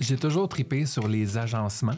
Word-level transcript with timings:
J'ai 0.00 0.16
toujours 0.16 0.48
tripé 0.48 0.86
sur 0.86 1.08
les 1.08 1.38
agencements. 1.38 1.96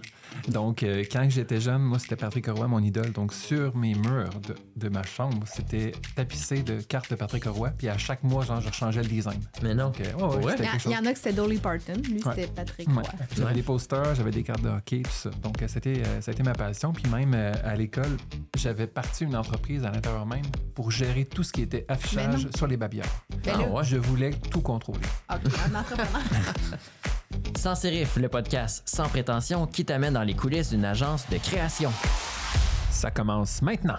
Donc, 0.49 0.83
euh, 0.85 1.05
quand 1.11 1.27
j'étais 1.29 1.61
jeune, 1.61 1.83
moi, 1.83 1.99
c'était 1.99 2.15
Patrick 2.17 2.47
Roy, 2.47 2.69
mon 2.69 2.79
idole. 2.83 3.11
Donc, 3.13 3.33
sur 3.35 3.77
mes 3.77 3.95
murs 3.95 4.31
de, 4.47 4.55
de 4.77 4.89
ma 4.89 5.03
chambre, 5.03 5.45
c'était 5.47 5.93
tapissé 6.15 6.63
de 6.63 6.81
cartes 6.81 7.11
de 7.11 7.17
Patrick 7.17 7.45
Roy. 7.47 7.71
Puis 7.77 7.89
à 7.89 7.99
chaque 7.99 8.23
mois, 8.23 8.45
genre, 8.45 8.61
je 8.61 8.73
changeais 8.73 9.03
le 9.03 9.09
design. 9.09 9.41
Mais 9.63 9.75
non. 9.75 9.87
Donc, 9.87 10.01
euh, 10.01 10.13
ouais, 10.15 10.23
ouais, 10.37 10.45
Ouais. 10.45 10.53
c'était 10.57 10.69
Il 10.87 10.93
y, 10.93 10.97
en 10.97 11.05
a 11.05 11.13
que 11.13 11.19
c'était 11.19 11.33
Dolly 11.33 11.59
Parton. 11.59 11.95
Lui, 12.05 12.23
Ouais. 12.25 12.33
c'était 12.37 12.47
Patrick 12.47 12.89
Ouais. 12.89 12.95
Roy. 12.95 13.03
J'avais 13.37 13.55
des 13.55 13.63
posters, 13.63 14.15
j'avais 14.15 14.31
des 14.31 14.43
cartes 14.45 14.63
de 14.63 14.69
hockey, 14.69 15.03
tout 15.03 15.11
ça. 15.11 15.31
Donc, 15.43 15.61
euh, 15.61 15.67
c'était, 15.69 16.01
euh, 16.07 16.21
ça 16.21 16.31
a 16.31 16.35
été 16.35 16.43
ma 16.45 16.53
passion. 16.53 16.93
Puis 16.93 17.11
même 17.11 17.33
euh, 17.35 17.53
à 17.65 17.75
l'école, 17.75 18.17
j'avais 18.57 18.87
parti 18.87 19.25
une 19.25 19.35
entreprise 19.37 19.85
à 19.85 19.91
l'intérieur 19.91 20.27
même 20.27 20.45
pour 20.75 20.91
gérer 20.93 21.25
tout 21.25 21.43
ce 21.43 21.53
qui 21.53 21.63
était 21.63 21.85
affichage 21.89 22.49
sur 22.57 22.67
les 22.69 22.77
babillards. 22.77 23.25
Ben 23.45 23.55
Ah. 23.77 23.83
Je 23.83 23.97
voulais 23.97 24.31
tout 24.51 24.61
contrôler. 24.61 25.01
OK, 25.29 25.41
un 25.67 25.75
entrepreneur. 25.75 26.23
Sans 27.57 27.75
sérif, 27.75 28.17
le 28.17 28.29
podcast 28.29 28.83
sans 28.87 29.09
prétention 29.09 29.67
qui 29.67 29.85
t'amène 29.85 30.15
dans 30.15 30.23
les 30.23 30.35
coulisses 30.35 30.71
d'une 30.71 30.85
agence 30.85 31.29
de 31.31 31.39
création. 31.39 31.93
Ça 32.91 33.11
commence 33.11 33.63
maintenant. 33.63 33.99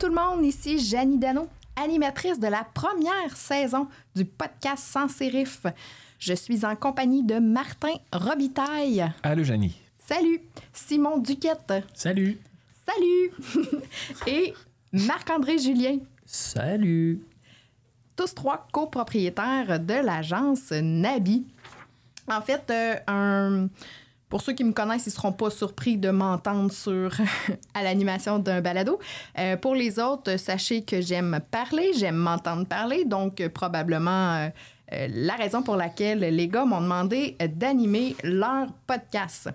Tout 0.00 0.06
le 0.08 0.14
monde, 0.14 0.44
ici 0.44 0.78
Janie 0.78 1.18
Dano, 1.18 1.46
animatrice 1.76 2.38
de 2.40 2.46
la 2.46 2.64
première 2.74 3.36
saison 3.36 3.86
du 4.14 4.24
podcast 4.24 4.82
Sans 4.84 5.08
Sérif. 5.08 5.66
Je 6.18 6.32
suis 6.34 6.64
en 6.64 6.74
compagnie 6.74 7.22
de 7.22 7.38
Martin 7.38 7.92
Robitaille. 8.12 9.04
Allô, 9.22 9.44
Janie. 9.44 9.76
Salut! 9.98 10.40
Simon 10.72 11.18
Duquette. 11.18 11.72
Salut! 11.94 12.38
Salut! 12.86 13.68
Et 14.26 14.54
Marc-André 14.92 15.58
Julien. 15.58 15.98
Salut! 16.26 17.20
tous 18.16 18.34
trois 18.34 18.66
copropriétaires 18.70 19.80
de 19.80 19.94
l'agence 19.94 20.72
Nabi. 20.72 21.46
En 22.28 22.42
fait, 22.42 22.62
euh, 22.70 22.96
un- 23.06 23.68
pour 24.30 24.42
ceux 24.42 24.52
qui 24.52 24.62
me 24.62 24.72
connaissent, 24.72 25.06
ils 25.06 25.10
ne 25.10 25.14
seront 25.14 25.32
pas 25.32 25.50
surpris 25.50 25.98
de 25.98 26.10
m'entendre 26.10 26.72
sur 26.72 27.10
à 27.74 27.82
l'animation 27.82 28.38
d'un 28.38 28.60
balado. 28.60 28.98
Euh, 29.36 29.56
pour 29.56 29.74
les 29.74 29.98
autres, 29.98 30.38
sachez 30.38 30.82
que 30.82 31.00
j'aime 31.00 31.40
parler, 31.50 31.90
j'aime 31.98 32.16
m'entendre 32.16 32.64
parler, 32.64 33.04
donc 33.04 33.40
euh, 33.40 33.48
probablement 33.48 34.36
euh, 34.36 34.48
la 35.08 35.34
raison 35.34 35.62
pour 35.62 35.74
laquelle 35.76 36.20
les 36.20 36.48
gars 36.48 36.64
m'ont 36.64 36.80
demandé 36.80 37.36
d'animer 37.56 38.16
leur 38.24 38.68
podcast. 38.86 39.50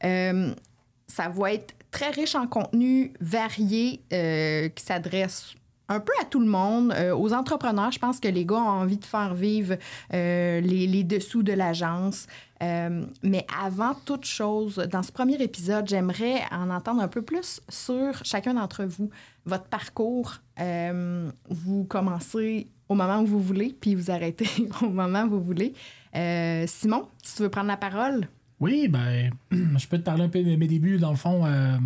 Ça 0.00 1.28
va 1.28 1.52
être 1.52 1.74
très 1.90 2.10
riche 2.10 2.34
en 2.34 2.48
contenu 2.48 3.12
varié 3.20 4.00
qui 4.10 4.84
s'adresse 4.84 5.54
un 5.88 6.00
peu 6.00 6.12
à 6.20 6.24
tout 6.24 6.40
le 6.40 6.46
monde, 6.46 6.92
aux 7.16 7.32
entrepreneurs. 7.32 7.92
Je 7.92 8.00
pense 8.00 8.18
que 8.18 8.26
les 8.26 8.44
gars 8.44 8.56
ont 8.56 8.80
envie 8.80 8.98
de 8.98 9.04
faire 9.04 9.32
vivre 9.32 9.76
les, 10.10 10.60
les 10.60 11.04
dessous 11.04 11.44
de 11.44 11.52
l'agence. 11.52 12.26
Euh, 12.64 13.04
mais 13.22 13.46
avant 13.62 13.94
toute 14.04 14.24
chose, 14.24 14.76
dans 14.90 15.02
ce 15.02 15.12
premier 15.12 15.34
épisode, 15.42 15.86
j'aimerais 15.88 16.42
en 16.50 16.70
entendre 16.70 17.02
un 17.02 17.08
peu 17.08 17.22
plus 17.22 17.60
sur 17.68 18.24
chacun 18.24 18.54
d'entre 18.54 18.84
vous, 18.84 19.10
votre 19.44 19.64
parcours. 19.64 20.36
Euh, 20.60 21.30
vous 21.50 21.84
commencez 21.84 22.68
au 22.88 22.94
moment 22.94 23.20
où 23.20 23.26
vous 23.26 23.40
voulez, 23.40 23.76
puis 23.78 23.94
vous 23.94 24.10
arrêtez 24.10 24.48
au 24.82 24.88
moment 24.88 25.24
où 25.24 25.30
vous 25.30 25.42
voulez. 25.42 25.74
Euh, 26.14 26.64
Simon, 26.66 27.08
si 27.22 27.36
tu 27.36 27.42
veux 27.42 27.50
prendre 27.50 27.68
la 27.68 27.76
parole. 27.76 28.28
Oui, 28.60 28.88
ben, 28.88 29.30
je 29.50 29.86
peux 29.86 29.98
te 29.98 30.04
parler 30.04 30.24
un 30.24 30.28
peu 30.28 30.42
de 30.42 30.56
mes 30.56 30.68
débuts, 30.68 30.98
dans 30.98 31.10
le 31.10 31.16
fond, 31.16 31.44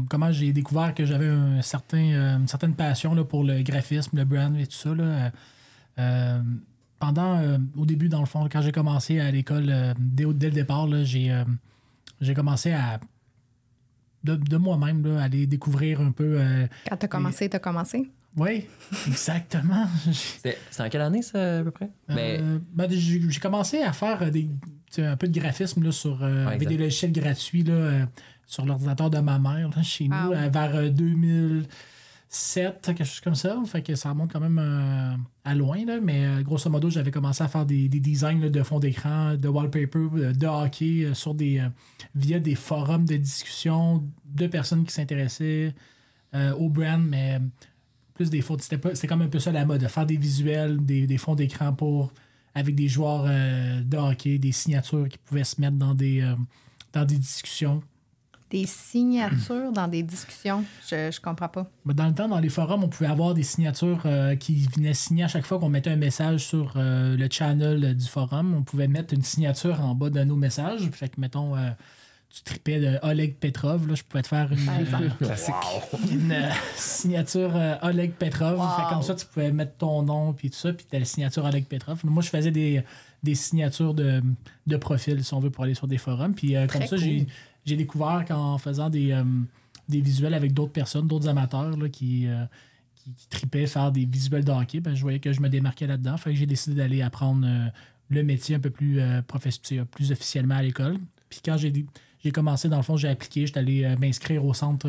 comment 0.08 0.30
j'ai 0.30 0.52
découvert 0.52 0.94
que 0.94 1.04
j'avais 1.04 1.26
une 1.26 1.62
certaine 1.62 2.74
passion 2.76 3.14
là, 3.14 3.24
pour 3.24 3.42
le 3.42 3.62
graphisme, 3.62 4.16
le 4.18 4.24
brand 4.24 4.56
et 4.56 4.66
tout 4.66 4.76
ça 4.76 4.90
pendant, 6.98 7.38
euh, 7.38 7.58
au 7.76 7.86
début, 7.86 8.08
dans 8.08 8.20
le 8.20 8.26
fond, 8.26 8.48
quand 8.50 8.60
j'ai 8.62 8.72
commencé 8.72 9.20
à 9.20 9.30
l'école, 9.30 9.66
euh, 9.68 9.94
dès, 9.98 10.24
dès, 10.26 10.48
le 10.48 10.52
départ, 10.52 10.88
j'ai, 11.04 11.30
euh, 11.30 11.44
j'ai 12.20 12.34
commencé 12.34 12.72
à, 12.72 12.98
de, 14.24 14.34
de 14.34 14.56
moi-même, 14.56 15.06
aller 15.18 15.46
découvrir 15.46 16.00
un 16.00 16.10
peu. 16.10 16.40
quand 16.88 16.96
t'as 16.96 17.08
commencé, 17.08 17.44
les... 17.44 17.50
t'as 17.50 17.58
commencé? 17.58 18.10
Oui, 18.36 18.66
exactement. 19.06 19.86
C'est 20.70 20.82
en 20.82 20.88
quelle 20.88 21.00
année, 21.00 21.22
ça, 21.22 21.58
à 21.58 21.62
peu 21.62 21.70
près? 21.70 21.90
Ben, 22.08 22.60
ben, 22.74 22.88
Mais... 22.88 22.96
J'ai 22.96 23.40
commencé 23.40 23.80
à 23.80 23.92
faire 23.92 24.30
des, 24.30 24.48
un 24.98 25.16
peu 25.16 25.28
de 25.28 25.38
graphisme 25.38 25.82
là, 25.82 25.92
sur, 25.92 26.20
ouais, 26.20 26.46
avec 26.46 26.68
des 26.68 26.76
logiciels 26.76 27.12
gratuits 27.12 27.62
là, 27.62 28.06
sur 28.46 28.64
l'ordinateur 28.66 29.10
de 29.10 29.18
ma 29.18 29.38
mère 29.38 29.70
chez 29.82 30.08
ah 30.10 30.24
nous, 30.24 30.50
vers 30.50 30.92
2000. 30.92 31.66
7, 32.30 32.66
hein, 32.88 32.94
quelque 32.94 33.06
chose 33.06 33.20
comme 33.20 33.34
ça. 33.34 33.58
Fait 33.66 33.82
que 33.82 33.94
ça 33.94 34.10
remonte 34.10 34.32
quand 34.32 34.40
même 34.40 34.58
euh, 34.58 35.16
à 35.44 35.54
loin. 35.54 35.78
Mais 36.02 36.26
euh, 36.26 36.42
grosso 36.42 36.68
modo, 36.68 36.90
j'avais 36.90 37.10
commencé 37.10 37.42
à 37.42 37.48
faire 37.48 37.64
des, 37.64 37.88
designs 37.88 38.50
de 38.50 38.62
fond 38.62 38.78
d'écran, 38.78 39.34
de 39.36 39.48
wallpaper, 39.48 40.08
euh, 40.16 40.32
de 40.32 40.46
hockey 40.46 41.14
sur 41.14 41.34
des, 41.34 41.66
via 42.14 42.38
des 42.38 42.54
forums 42.54 43.06
de 43.06 43.16
discussion 43.16 44.04
de 44.26 44.46
personnes 44.46 44.84
qui 44.84 44.92
s'intéressaient 44.92 45.74
au 46.58 46.68
brand, 46.68 47.02
mais 47.02 47.40
plus 48.12 48.28
des 48.28 48.42
fautes. 48.42 48.60
C'était 48.60 49.06
comme 49.06 49.22
un 49.22 49.28
peu 49.28 49.38
ça 49.38 49.50
la 49.50 49.64
mode, 49.64 49.80
de 49.80 49.88
faire 49.88 50.04
des 50.04 50.18
visuels, 50.18 50.84
des, 50.84 51.06
des 51.06 51.16
fonds 51.16 51.34
d'écran 51.34 51.72
pour 51.72 52.12
avec 52.54 52.74
des 52.74 52.88
joueurs 52.88 53.24
de 53.24 53.96
hockey, 53.96 54.38
des 54.38 54.52
signatures 54.52 55.08
qui 55.08 55.16
pouvaient 55.16 55.44
se 55.44 55.58
mettre 55.58 55.76
dans 55.76 55.94
des, 55.94 56.20
dans 56.92 57.06
des 57.06 57.16
discussions. 57.16 57.82
Des 58.50 58.66
signatures 58.66 59.72
dans 59.72 59.88
des 59.88 60.02
discussions. 60.02 60.64
Je, 60.90 61.10
je 61.10 61.20
comprends 61.20 61.48
pas. 61.48 61.66
Mais 61.84 61.94
Dans 61.94 62.06
le 62.06 62.14
temps, 62.14 62.28
dans 62.28 62.38
les 62.40 62.48
forums, 62.48 62.82
on 62.84 62.88
pouvait 62.88 63.10
avoir 63.10 63.34
des 63.34 63.42
signatures 63.42 64.02
euh, 64.06 64.36
qui 64.36 64.66
venaient 64.76 64.94
signer 64.94 65.24
à 65.24 65.28
chaque 65.28 65.44
fois 65.46 65.58
qu'on 65.58 65.68
mettait 65.68 65.90
un 65.90 65.96
message 65.96 66.46
sur 66.46 66.72
euh, 66.76 67.16
le 67.16 67.28
channel 67.30 67.94
du 67.96 68.06
forum. 68.06 68.54
On 68.54 68.62
pouvait 68.62 68.88
mettre 68.88 69.12
une 69.14 69.22
signature 69.22 69.80
en 69.82 69.94
bas 69.94 70.10
de 70.10 70.24
nos 70.24 70.36
messages. 70.36 70.88
Fait 70.92 71.08
que, 71.08 71.20
mettons, 71.20 71.56
euh, 71.56 71.70
tu 72.30 72.42
tripais 72.42 72.78
de 72.80 72.98
Oleg 73.02 73.36
Petrov. 73.36 73.86
Là, 73.88 73.94
je 73.94 74.02
pouvais 74.02 74.22
te 74.22 74.28
faire 74.28 74.50
une, 74.52 74.68
euh, 74.68 75.08
Classique. 75.18 75.54
une 76.10 76.32
euh, 76.32 76.50
signature 76.76 77.52
euh, 77.54 77.76
Oleg 77.82 78.12
Petrov. 78.12 78.58
Wow. 78.58 78.66
Fait 78.76 78.94
comme 78.94 79.02
ça, 79.02 79.14
tu 79.14 79.26
pouvais 79.26 79.50
mettre 79.52 79.76
ton 79.76 80.02
nom 80.02 80.32
puis 80.32 80.50
tout 80.50 80.56
ça, 80.56 80.72
puis 80.72 80.86
t'as 80.88 80.98
la 80.98 81.04
signature 81.04 81.44
Oleg 81.44 81.64
Petrov. 81.66 82.00
Moi, 82.04 82.22
je 82.22 82.28
faisais 82.28 82.50
des, 82.50 82.82
des 83.22 83.34
signatures 83.34 83.94
de, 83.94 84.22
de 84.66 84.76
profil, 84.76 85.24
si 85.24 85.32
on 85.34 85.40
veut, 85.40 85.50
pour 85.50 85.64
aller 85.64 85.74
sur 85.74 85.86
des 85.86 85.96
forums. 85.98 86.34
Puis 86.34 86.54
euh, 86.56 86.66
comme 86.66 86.86
ça, 86.86 86.96
cool. 86.96 87.26
J'ai, 87.68 87.76
découvert 87.76 88.24
qu'en 88.26 88.58
faisant 88.58 88.90
des, 88.90 89.12
euh, 89.12 89.24
des 89.88 90.00
visuels 90.00 90.34
avec 90.34 90.52
d'autres 90.52 90.72
personnes, 90.72 91.06
d'autres 91.06 91.28
amateurs 91.28 91.76
là, 91.76 91.88
qui, 91.88 92.26
euh, 92.26 92.44
qui, 92.94 93.12
qui 93.12 93.28
tripaient 93.28 93.66
faire 93.66 93.92
des 93.92 94.04
visuels 94.04 94.44
de 94.44 94.50
hockey, 94.50 94.80
ben, 94.80 94.94
je 94.94 95.02
voyais 95.02 95.18
que 95.18 95.32
je 95.32 95.40
me 95.40 95.48
démarquais 95.48 95.86
là-dedans. 95.86 96.16
Fait 96.16 96.30
que 96.30 96.36
j'ai 96.36 96.46
décidé 96.46 96.76
d'aller 96.76 97.02
apprendre 97.02 97.46
euh, 97.46 97.68
le 98.10 98.22
métier 98.22 98.56
un 98.56 98.60
peu 98.60 98.70
plus, 98.70 99.00
plus 99.90 100.12
officiellement 100.12 100.56
à 100.56 100.62
l'école. 100.62 100.98
Puis 101.28 101.40
quand 101.44 101.58
j'ai, 101.58 101.86
j'ai 102.24 102.30
commencé, 102.30 102.68
dans 102.68 102.78
le 102.78 102.82
fond, 102.82 102.96
j'ai 102.96 103.08
appliqué, 103.08 103.46
j'étais 103.46 103.60
allé 103.60 103.96
m'inscrire 103.96 104.44
au 104.46 104.54
centre 104.54 104.88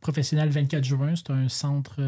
professionnel 0.00 0.48
24 0.48 0.82
juin. 0.82 1.14
C'est 1.14 1.30
un 1.30 1.48
centre, 1.48 2.00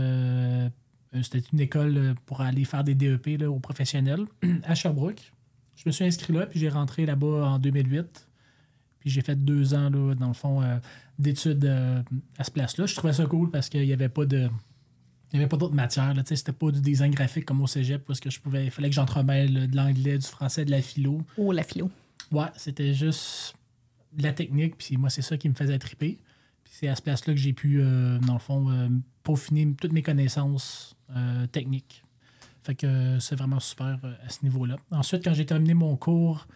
c'était 1.22 1.46
une 1.52 1.60
école 1.60 2.16
pour 2.26 2.40
aller 2.40 2.64
faire 2.64 2.82
des 2.82 2.96
DEP 2.96 3.38
là, 3.38 3.48
au 3.48 3.60
professionnel 3.60 4.24
à 4.64 4.74
Sherbrooke. 4.74 5.32
Je 5.76 5.84
me 5.86 5.92
suis 5.92 6.04
inscrit 6.04 6.32
là, 6.32 6.46
puis 6.46 6.58
j'ai 6.58 6.68
rentré 6.68 7.06
là-bas 7.06 7.50
en 7.50 7.58
2008. 7.60 8.27
Puis 9.00 9.10
j'ai 9.10 9.22
fait 9.22 9.36
deux 9.36 9.74
ans, 9.74 9.90
là, 9.90 10.14
dans 10.14 10.28
le 10.28 10.34
fond, 10.34 10.62
euh, 10.62 10.78
d'études 11.18 11.64
euh, 11.64 12.02
à 12.36 12.44
ce 12.44 12.50
place-là. 12.50 12.86
Je 12.86 12.94
trouvais 12.94 13.12
ça 13.12 13.26
cool 13.26 13.50
parce 13.50 13.68
qu'il 13.68 13.84
n'y 13.84 13.92
avait 13.92 14.08
pas 14.08 14.24
de. 14.24 14.48
Il 15.32 15.36
n'y 15.36 15.40
avait 15.40 15.48
pas 15.48 15.58
d'autres 15.58 15.74
matières. 15.74 16.14
C'était 16.24 16.52
pas 16.52 16.70
du 16.70 16.80
design 16.80 17.12
graphique 17.12 17.44
comme 17.44 17.60
au 17.60 17.66
cégep 17.66 18.04
parce 18.04 18.18
que 18.18 18.30
je 18.30 18.40
pouvais. 18.40 18.64
Il 18.64 18.70
fallait 18.70 18.88
que 18.88 18.94
j'entremêle 18.94 19.56
euh, 19.56 19.66
de 19.66 19.76
l'anglais, 19.76 20.18
du 20.18 20.26
français, 20.26 20.64
de 20.64 20.70
la 20.70 20.82
philo. 20.82 21.22
Oh, 21.36 21.52
la 21.52 21.62
philo. 21.62 21.90
Ouais, 22.32 22.46
c'était 22.56 22.94
juste 22.94 23.54
de 24.12 24.22
la 24.22 24.32
technique, 24.32 24.76
puis 24.78 24.96
moi, 24.96 25.10
c'est 25.10 25.22
ça 25.22 25.36
qui 25.36 25.48
me 25.48 25.54
faisait 25.54 25.78
triper. 25.78 26.18
Puis 26.64 26.72
c'est 26.74 26.88
à 26.88 26.96
ce 26.96 27.02
place-là 27.02 27.34
que 27.34 27.40
j'ai 27.40 27.52
pu, 27.52 27.80
euh, 27.80 28.18
dans 28.20 28.34
le 28.34 28.38
fond, 28.38 28.90
peaufiner 29.22 29.74
toutes 29.80 29.92
mes 29.92 30.02
connaissances 30.02 30.96
techniques. 31.52 32.04
Fait 32.62 32.74
que 32.74 33.18
c'est 33.18 33.36
vraiment 33.36 33.60
super 33.60 33.98
à 34.26 34.28
ce 34.28 34.42
niveau-là. 34.42 34.76
Ensuite, 34.90 35.24
quand 35.24 35.32
j'ai 35.32 35.46
terminé 35.46 35.72
mon 35.72 35.96
cours, 35.96 36.46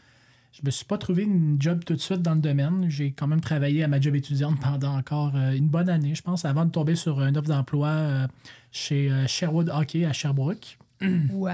je 0.52 0.60
me 0.64 0.70
suis 0.70 0.84
pas 0.84 0.98
trouvé 0.98 1.22
une 1.22 1.56
job 1.60 1.82
tout 1.84 1.94
de 1.94 2.00
suite 2.00 2.20
dans 2.22 2.34
le 2.34 2.40
domaine. 2.40 2.88
J'ai 2.88 3.12
quand 3.12 3.26
même 3.26 3.40
travaillé 3.40 3.82
à 3.84 3.88
ma 3.88 4.00
job 4.00 4.14
étudiante 4.14 4.60
pendant 4.60 4.96
encore 4.96 5.32
euh, 5.34 5.52
une 5.52 5.68
bonne 5.68 5.88
année, 5.88 6.14
je 6.14 6.22
pense, 6.22 6.44
avant 6.44 6.64
de 6.66 6.70
tomber 6.70 6.94
sur 6.94 7.22
une 7.22 7.36
offre 7.36 7.48
d'emploi 7.48 7.88
euh, 7.88 8.28
chez 8.70 9.10
euh, 9.10 9.26
Sherwood 9.26 9.70
Hockey 9.70 10.04
à 10.04 10.12
Sherbrooke. 10.12 10.78
Wow! 11.32 11.50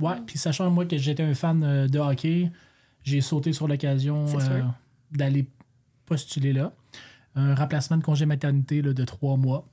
Ouais, 0.00 0.14
puis 0.26 0.38
sachant 0.38 0.70
moi 0.70 0.86
que 0.86 0.96
j'étais 0.96 1.24
un 1.24 1.34
fan 1.34 1.88
de 1.88 1.98
hockey, 1.98 2.52
j'ai 3.02 3.20
sauté 3.20 3.52
sur 3.52 3.66
l'occasion 3.66 4.26
euh, 4.38 4.62
d'aller 5.10 5.48
postuler 6.06 6.52
là. 6.52 6.72
Un 7.34 7.54
remplacement 7.54 7.96
de 7.96 8.02
congé 8.04 8.26
maternité 8.26 8.82
là, 8.82 8.92
de 8.92 9.04
trois 9.04 9.36
mois. 9.36 9.66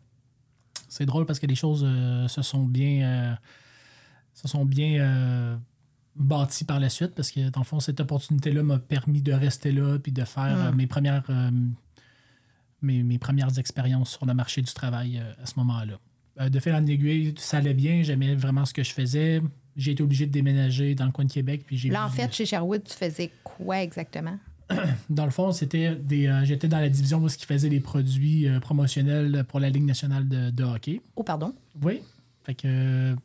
C'est 0.89 1.05
drôle 1.05 1.25
parce 1.25 1.39
que 1.39 1.45
les 1.47 1.55
choses 1.55 1.83
euh, 1.85 2.27
se 2.27 2.41
sont 2.41 2.63
bien. 2.63 3.03
euh, 3.03 3.35
se 4.33 4.47
sont 4.47 4.65
bien. 4.65 5.59
Bâti 6.15 6.63
par 6.63 6.79
la 6.79 6.89
suite 6.89 7.13
parce 7.15 7.31
que, 7.31 7.49
dans 7.49 7.59
le 7.61 7.65
fond, 7.65 7.79
cette 7.79 7.99
opportunité-là 7.99 8.63
m'a 8.63 8.79
permis 8.79 9.21
de 9.21 9.33
rester 9.33 9.71
là 9.71 9.97
puis 9.99 10.11
de 10.11 10.23
faire 10.23 10.55
Mm. 10.57 10.67
euh, 10.67 10.71
mes 10.71 10.87
premières. 10.87 11.23
euh, 11.29 11.51
mes, 12.81 13.01
mes 13.03 13.17
premières 13.17 13.57
expériences 13.57 14.11
sur 14.11 14.25
le 14.25 14.33
marché 14.33 14.61
du 14.61 14.71
travail 14.71 15.17
euh, 15.17 15.33
à 15.41 15.45
ce 15.45 15.53
moment-là. 15.57 15.97
Euh, 16.39 16.49
de 16.49 16.59
fil 16.59 16.73
en 16.73 16.85
aiguille, 16.85 17.33
ça 17.37 17.57
allait 17.57 17.73
bien, 17.73 18.03
j'aimais 18.03 18.35
vraiment 18.35 18.65
ce 18.65 18.73
que 18.73 18.83
je 18.83 18.91
faisais. 18.91 19.41
J'ai 19.75 19.91
été 19.91 20.03
obligé 20.03 20.27
de 20.27 20.31
déménager 20.31 20.93
dans 20.93 21.05
le 21.05 21.11
coin 21.11 21.25
de 21.25 21.31
Québec. 21.31 21.63
Puis 21.65 21.77
j'ai 21.77 21.89
Là, 21.89 22.05
en 22.05 22.09
fait, 22.09 22.31
chez 22.33 22.45
Sherwood, 22.45 22.83
tu 22.83 22.93
faisais 22.93 23.31
quoi 23.43 23.81
exactement? 23.81 24.37
dans 25.09 25.25
le 25.25 25.31
fond, 25.31 25.51
c'était 25.51 25.95
des. 25.95 26.27
euh, 26.27 26.43
j'étais 26.45 26.67
dans 26.67 26.79
la 26.79 26.89
division 26.89 27.23
où 27.23 27.27
qui 27.27 27.45
faisait 27.45 27.69
des 27.69 27.79
produits 27.79 28.47
promotionnels 28.61 29.45
pour 29.47 29.59
la 29.59 29.69
Ligue 29.69 29.85
nationale 29.85 30.27
de, 30.27 30.49
de 30.51 30.63
hockey. 30.63 31.01
Oh, 31.15 31.23
pardon. 31.23 31.53
Oui. 31.81 32.01
Fait 32.43 32.53
que 32.55 33.15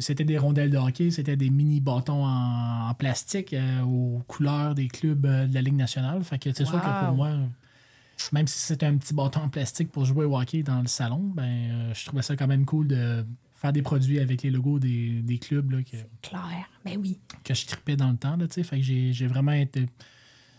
c'était 0.00 0.24
des 0.24 0.38
rondelles 0.38 0.70
de 0.70 0.78
hockey, 0.78 1.10
c'était 1.10 1.36
des 1.36 1.50
mini 1.50 1.80
bâtons 1.80 2.24
en, 2.24 2.88
en 2.88 2.94
plastique 2.94 3.52
euh, 3.52 3.82
aux 3.82 4.22
couleurs 4.26 4.74
des 4.74 4.88
clubs 4.88 5.24
euh, 5.26 5.46
de 5.46 5.54
la 5.54 5.62
Ligue 5.62 5.74
nationale. 5.76 6.22
Fait 6.24 6.38
que 6.38 6.52
c'est 6.52 6.64
sûr 6.64 6.80
que 6.80 7.04
pour 7.06 7.14
moi, 7.14 7.32
même 8.32 8.46
si 8.46 8.58
c'était 8.58 8.86
un 8.86 8.96
petit 8.96 9.14
bâton 9.14 9.40
en 9.40 9.48
plastique 9.48 9.90
pour 9.90 10.04
jouer 10.04 10.24
au 10.24 10.38
hockey 10.38 10.62
dans 10.62 10.80
le 10.80 10.86
salon, 10.86 11.32
ben 11.34 11.42
euh, 11.44 11.94
je 11.94 12.06
trouvais 12.06 12.22
ça 12.22 12.36
quand 12.36 12.46
même 12.46 12.64
cool 12.64 12.88
de 12.88 13.24
faire 13.54 13.72
des 13.72 13.82
produits 13.82 14.18
avec 14.18 14.42
les 14.42 14.50
logos 14.50 14.78
des, 14.78 15.20
des 15.22 15.38
clubs 15.38 15.70
là, 15.70 15.82
que. 15.82 15.96
Ben 16.84 16.98
oui. 16.98 17.18
que 17.44 17.54
je 17.54 17.66
tripais 17.66 17.96
dans 17.96 18.10
le 18.10 18.16
temps. 18.16 18.36
Là, 18.36 18.46
fait 18.48 18.62
que 18.62 18.82
j'ai 18.82 19.12
j'ai 19.12 19.26
vraiment 19.26 19.52
été. 19.52 19.86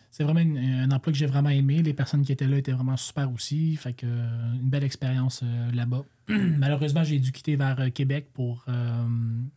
C'est 0.09 0.24
vraiment 0.24 0.39
une- 0.39 0.57
un 0.57 0.89
emploi 0.92 1.12
que 1.13 1.18
j'ai 1.19 1.25
vraiment 1.27 1.50
aimé. 1.50 1.83
Les 1.83 1.94
personnes 1.94 2.24
qui 2.24 2.31
étaient 2.31 2.48
là 2.48 2.57
étaient 2.57 2.71
vraiment 2.71 2.98
super 2.98 3.31
aussi. 3.31 3.75
Fait 3.75 3.94
que 3.94 4.06
euh, 4.07 4.54
une 4.56 4.69
belle 4.69 4.83
expérience 4.83 5.42
euh, 5.44 5.71
là-bas. 5.74 6.04
Malheureusement, 6.30 7.04
j'ai 7.04 7.19
dû 7.19 7.31
quitter 7.31 7.56
vers 7.56 7.80
euh, 7.80 7.89
Québec 7.89 8.27
pour, 8.33 8.65
euh, 8.68 9.06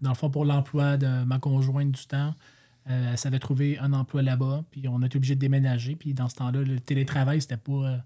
dans 0.02 0.10
le 0.10 0.14
fond, 0.16 0.28
pour 0.30 0.44
l'emploi 0.44 0.96
de 0.96 1.24
ma 1.24 1.38
conjointe 1.38 1.92
du 1.92 2.04
temps. 2.06 2.34
Euh, 2.90 3.10
elle 3.12 3.18
savait 3.18 3.38
trouver 3.38 3.78
un 3.78 3.92
emploi 3.92 4.22
là-bas, 4.22 4.64
puis 4.70 4.86
on 4.88 5.00
a 5.02 5.06
été 5.06 5.16
obligé 5.16 5.34
de 5.34 5.40
déménager. 5.40 5.96
Puis 5.96 6.12
dans 6.14 6.28
ce 6.28 6.34
temps-là, 6.36 6.60
le 6.62 6.78
télétravail, 6.80 7.40
c'était 7.40 7.56
pas. 7.56 8.04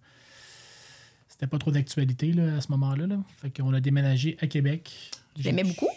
c'était 1.29 1.47
pas 1.49 1.59
trop 1.59 1.71
d'actualité 1.73 2.33
là, 2.33 2.57
à 2.57 2.61
ce 2.61 2.71
moment-là. 2.73 3.07
Là. 3.07 3.17
Fait 3.39 3.51
qu'on 3.51 3.73
a 3.73 3.81
déménagé 3.81 4.37
à 4.41 4.47
Québec. 4.47 4.93
J'aimais 5.37 5.65
J'ai- 5.65 5.71
beaucoup? 5.71 5.89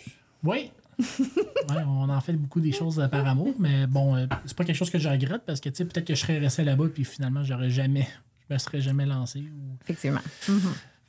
oui. 0.43 0.71
Ouais, 0.99 1.83
on 1.85 2.09
en 2.09 2.21
fait 2.21 2.33
beaucoup 2.33 2.59
des 2.61 2.71
choses 2.71 3.05
par 3.11 3.27
amour, 3.27 3.53
mais 3.59 3.85
bon, 3.87 4.15
euh, 4.15 4.25
c'est 4.45 4.55
pas 4.57 4.63
quelque 4.63 4.75
chose 4.75 4.89
que 4.89 4.97
je 4.99 5.09
regrette 5.09 5.43
parce 5.45 5.59
que 5.59 5.69
tu 5.69 5.75
sais, 5.77 5.85
peut-être 5.85 6.05
que 6.07 6.15
je 6.15 6.19
serais 6.21 6.39
resté 6.39 6.63
là-bas 6.63 6.85
puis 6.93 7.03
finalement 7.05 7.43
j'aurais 7.43 7.69
jamais, 7.69 8.07
je 8.49 8.53
me 8.53 8.57
serais 8.59 8.81
jamais 8.81 9.05
lancé. 9.05 9.39
ou- 9.41 9.77
Effectivement. 9.83 10.21
Mhm. 10.47 10.59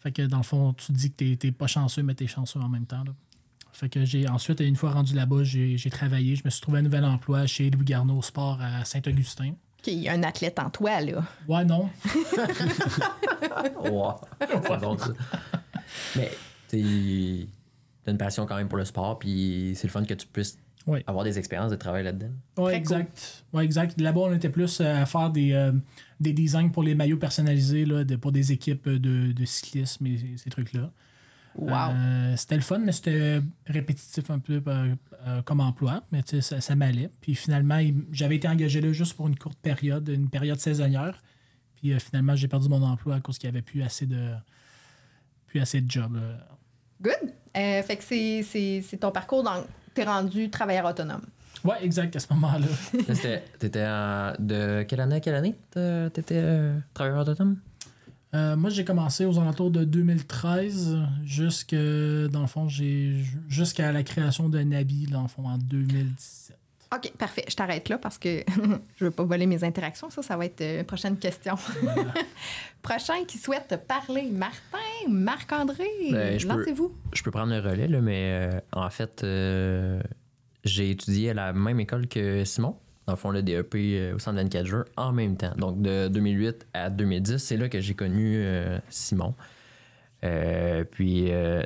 Fait 0.00 0.12
que 0.12 0.22
dans 0.22 0.36
le 0.38 0.42
fond, 0.42 0.72
tu 0.74 0.86
te 0.88 0.92
dis 0.92 1.10
que 1.10 1.16
t'es, 1.16 1.36
t'es 1.36 1.52
pas 1.52 1.66
chanceux, 1.66 2.02
mais 2.02 2.14
t'es 2.14 2.26
chanceux 2.26 2.60
en 2.60 2.68
même 2.68 2.86
temps. 2.86 3.02
là. 3.04 3.12
Fait 3.72 3.88
que 3.88 4.04
j'ai 4.04 4.28
ensuite, 4.28 4.60
une 4.60 4.76
fois 4.76 4.90
rendu 4.90 5.14
là-bas, 5.14 5.42
j'ai, 5.44 5.76
j'ai 5.78 5.90
travaillé. 5.90 6.34
Je 6.36 6.42
me 6.44 6.50
suis 6.50 6.60
trouvé 6.60 6.80
un 6.80 6.82
nouvel 6.82 7.04
emploi 7.04 7.46
chez 7.46 7.70
Louis 7.70 7.84
Garneau 7.84 8.20
Sport 8.22 8.58
à 8.60 8.84
Saint-Augustin. 8.84 9.52
Il 9.86 9.94
y 10.00 10.08
a 10.08 10.12
un 10.14 10.22
athlète 10.24 10.58
en 10.58 10.68
toi, 10.70 11.00
là. 11.00 11.22
Ouais, 11.46 11.64
non. 11.64 11.88
Wow. 13.84 14.14
Bon, 14.80 14.98
ça. 14.98 15.12
Mais 16.16 16.30
tu 16.68 17.48
as 18.08 18.12
une 18.12 18.18
passion 18.18 18.46
quand 18.46 18.56
même 18.56 18.68
pour 18.68 18.78
le 18.78 18.84
sport, 18.84 19.18
puis 19.18 19.72
c'est 19.76 19.86
le 19.86 19.92
fun 19.92 20.04
que 20.04 20.14
tu 20.14 20.26
puisses 20.26 20.58
Ouais. 20.86 21.04
avoir 21.06 21.22
des 21.22 21.38
expériences 21.38 21.70
de 21.70 21.76
travail 21.76 22.02
là-dedans. 22.04 22.30
Oui, 22.56 22.72
exact. 22.72 23.44
Ouais, 23.52 23.62
exact. 23.64 24.00
Là-bas, 24.00 24.20
on 24.22 24.32
était 24.32 24.48
plus 24.48 24.80
euh, 24.80 25.02
à 25.02 25.04
faire 25.04 25.28
des, 25.30 25.52
euh, 25.52 25.72
des 26.18 26.32
designs 26.32 26.70
pour 26.70 26.82
les 26.82 26.94
maillots 26.94 27.18
personnalisés 27.18 27.84
là, 27.84 28.04
de- 28.04 28.16
pour 28.16 28.32
des 28.32 28.52
équipes 28.52 28.88
de, 28.88 29.32
de 29.32 29.44
cyclisme 29.44 30.06
et 30.06 30.18
ces- 30.38 30.48
trucs-là. 30.48 30.90
Wow. 31.56 31.70
Euh, 31.90 32.36
c'était 32.36 32.54
le 32.54 32.62
fun, 32.62 32.78
mais 32.78 32.92
c'était 32.92 33.40
répétitif 33.66 34.30
un 34.30 34.38
peu 34.38 34.62
euh, 34.66 34.94
euh, 35.26 35.42
comme 35.42 35.60
emploi, 35.60 36.04
mais 36.10 36.22
tu 36.22 36.36
sais, 36.36 36.40
ça, 36.40 36.60
ça 36.62 36.74
m'allait. 36.74 37.10
Puis 37.20 37.34
finalement, 37.34 37.80
j'avais 38.12 38.36
été 38.36 38.48
engagé 38.48 38.80
là 38.80 38.90
juste 38.92 39.14
pour 39.14 39.28
une 39.28 39.36
courte 39.36 39.58
période, 39.58 40.08
une 40.08 40.30
période 40.30 40.58
saisonnière. 40.58 41.20
Puis 41.76 41.92
euh, 41.92 41.98
finalement, 41.98 42.34
j'ai 42.34 42.48
perdu 42.48 42.68
mon 42.70 42.82
emploi 42.82 43.16
à 43.16 43.20
cause 43.20 43.36
qu'il 43.38 43.50
n'y 43.50 43.56
avait 43.56 43.62
plus 43.62 43.82
assez 43.82 44.06
de 44.06 44.30
plus 45.48 45.60
assez 45.60 45.80
de 45.82 45.90
job. 45.90 46.16
euh. 46.16 46.36
Good. 47.02 47.34
Euh, 47.58 47.82
fait 47.82 47.96
que 47.96 48.04
c'est- 48.04 48.42
c'est 48.44 48.82
c'est 48.88 48.98
ton 48.98 49.10
parcours 49.10 49.42
dans. 49.42 49.64
T'es 49.94 50.04
rendu 50.04 50.48
travailleur 50.50 50.84
autonome. 50.86 51.22
Ouais, 51.64 51.76
exact, 51.82 52.14
à 52.14 52.20
ce 52.20 52.32
moment-là. 52.34 52.66
T'étais 53.58 53.84
en- 53.84 54.32
de 54.38 54.84
quelle 54.84 55.00
année 55.00 55.16
à 55.16 55.20
quelle 55.20 55.34
année 55.34 55.56
t'étais 56.12 56.36
euh, 56.38 56.78
travailleur 56.94 57.20
autonome? 57.26 57.56
Euh, 58.34 58.56
moi, 58.56 58.68
j'ai 58.68 58.84
commencé 58.84 59.24
aux 59.24 59.38
alentours 59.38 59.70
de 59.70 59.84
2013, 59.84 60.98
jusque, 61.24 61.74
dans 61.74 62.42
le 62.42 62.46
fond, 62.46 62.68
j'ai 62.68 63.24
jusqu'à 63.48 63.90
la 63.90 64.02
création 64.02 64.50
de 64.50 64.60
Nabi, 64.60 65.06
dans 65.06 65.22
le 65.22 65.28
fond, 65.28 65.46
en 65.48 65.56
2017. 65.56 66.57
OK, 66.94 67.12
parfait. 67.18 67.44
Je 67.48 67.54
t'arrête 67.54 67.88
là 67.90 67.98
parce 67.98 68.16
que 68.18 68.42
je 68.96 69.04
veux 69.04 69.10
pas 69.10 69.24
voler 69.24 69.46
mes 69.46 69.62
interactions. 69.62 70.08
Ça, 70.10 70.22
ça 70.22 70.36
va 70.36 70.46
être 70.46 70.60
euh, 70.62 70.80
une 70.80 70.86
prochaine 70.86 71.18
question. 71.18 71.54
Prochain 72.82 73.24
qui 73.26 73.38
souhaite 73.38 73.68
te 73.68 73.74
parler. 73.74 74.30
Martin, 74.32 74.78
Marc-André, 75.08 75.84
Ben, 76.10 76.38
je 76.38 76.46
peux- 76.46 76.56
lancez-vous. 76.56 76.94
Je 77.12 77.22
peux 77.22 77.30
prendre 77.30 77.52
le 77.52 77.60
relais, 77.60 77.88
là, 77.88 78.00
mais 78.00 78.30
euh, 78.54 78.60
en 78.72 78.88
fait, 78.88 79.22
euh, 79.24 80.00
j'ai 80.64 80.90
étudié 80.90 81.30
à 81.30 81.34
la 81.34 81.52
même 81.52 81.80
école 81.80 82.08
que 82.08 82.44
Simon, 82.44 82.76
dans 83.06 83.12
le 83.14 83.18
fond, 83.18 83.30
le 83.30 83.42
DEP 83.42 83.74
euh, 83.74 84.14
au 84.14 84.18
centre 84.18 84.36
24 84.36 84.64
jours, 84.66 84.84
en 84.96 85.12
même 85.12 85.36
temps. 85.36 85.52
Donc, 85.56 85.82
de 85.82 86.08
2008 86.08 86.66
à 86.72 86.88
2010, 86.90 87.38
c'est 87.38 87.56
là 87.56 87.68
que 87.68 87.80
j'ai 87.80 87.94
connu 87.94 88.36
euh, 88.38 88.78
Simon. 88.88 89.34
Euh, 90.24 90.84
puis, 90.84 91.30
euh, 91.32 91.62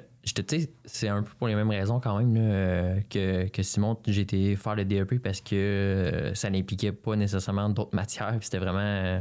c'est 0.84 1.08
un 1.08 1.22
peu 1.22 1.32
pour 1.38 1.48
les 1.48 1.54
mêmes 1.54 1.70
raisons 1.70 1.98
quand 2.00 2.18
même 2.18 2.34
là, 2.34 2.40
euh, 2.40 3.00
que, 3.10 3.48
que 3.48 3.62
Simon. 3.62 3.98
J'ai 4.06 4.22
été 4.22 4.56
faire 4.56 4.76
le 4.76 4.84
DEP 4.84 5.20
parce 5.20 5.40
que 5.40 5.54
euh, 5.56 6.34
ça 6.34 6.48
n'impliquait 6.50 6.92
pas 6.92 7.16
nécessairement 7.16 7.68
d'autres 7.68 7.94
matières. 7.94 8.38
C'était 8.40 8.58
vraiment 8.58 8.78
euh, 8.80 9.20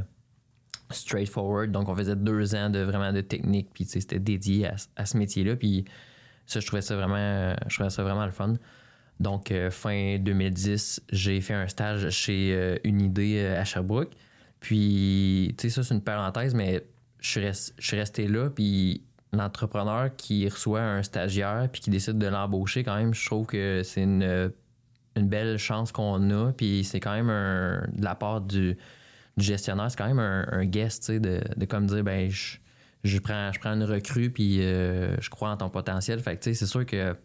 straightforward. 0.91 1.71
Donc, 1.71 1.89
on 1.89 1.95
faisait 1.95 2.15
deux 2.15 2.53
ans 2.55 2.69
de 2.69 2.79
vraiment 2.79 3.11
de 3.11 3.21
technique. 3.21 3.69
Puis, 3.73 3.85
c'était 3.85 4.19
dédié 4.19 4.67
à, 4.67 4.75
à 4.95 5.05
ce 5.05 5.17
métier-là. 5.17 5.55
Puis, 5.55 5.85
ça, 6.45 6.59
je 6.59 6.67
trouvais 6.67 6.81
ça 6.81 6.95
vraiment, 6.95 7.55
je 7.67 7.73
trouvais 7.75 7.89
ça 7.89 8.03
vraiment 8.03 8.25
le 8.25 8.31
fun. 8.31 8.53
Donc, 9.19 9.53
fin 9.69 10.17
2010, 10.19 11.01
j'ai 11.11 11.41
fait 11.41 11.53
un 11.53 11.67
stage 11.67 12.09
chez 12.09 12.53
euh, 12.53 13.59
à 13.59 13.63
Sherbrooke. 13.65 14.11
Puis, 14.59 15.55
tu 15.57 15.69
sais, 15.69 15.75
ça, 15.75 15.83
c'est 15.83 15.93
une 15.93 16.01
parenthèse, 16.03 16.53
mais 16.53 16.83
je 17.19 17.29
suis, 17.29 17.39
res- 17.39 17.73
je 17.77 17.85
suis 17.87 17.97
resté 17.97 18.27
là. 18.27 18.49
Puis, 18.49 19.03
l'entrepreneur 19.33 20.15
qui 20.15 20.47
reçoit 20.47 20.81
un 20.81 21.03
stagiaire 21.03 21.69
puis 21.71 21.81
qui 21.81 21.89
décide 21.89 22.17
de 22.17 22.27
l'embaucher, 22.27 22.83
quand 22.83 22.95
même, 22.95 23.13
je 23.13 23.25
trouve 23.25 23.45
que 23.45 23.81
c'est 23.83 24.03
une, 24.03 24.51
une 25.15 25.27
belle 25.27 25.57
chance 25.57 25.91
qu'on 25.91 26.29
a. 26.29 26.51
Puis, 26.51 26.83
c'est 26.83 26.99
quand 26.99 27.13
même 27.13 27.29
un, 27.29 27.87
de 27.93 28.03
la 28.03 28.15
part 28.15 28.41
du, 28.41 28.77
gestionnaire, 29.37 29.89
c'est 29.89 29.97
quand 29.97 30.13
même 30.13 30.19
un, 30.19 30.65
guest, 30.65 31.11
de, 31.11 31.41
de 31.55 31.65
comme 31.65 31.87
dire, 31.87 32.03
ben, 32.03 32.29
je, 32.29 32.57
je 33.03 33.19
prends, 33.19 33.51
je 33.51 33.59
prends 33.59 33.73
une 33.73 33.83
recrue 33.83 34.29
puis 34.29 34.61
euh, 34.61 35.15
je 35.19 35.29
crois 35.29 35.49
en 35.49 35.57
ton 35.57 35.69
potentiel. 35.69 36.19
Fait 36.19 36.37
que, 36.37 36.53
c'est 36.53 36.65
sûr 36.65 36.85
que 36.85 37.15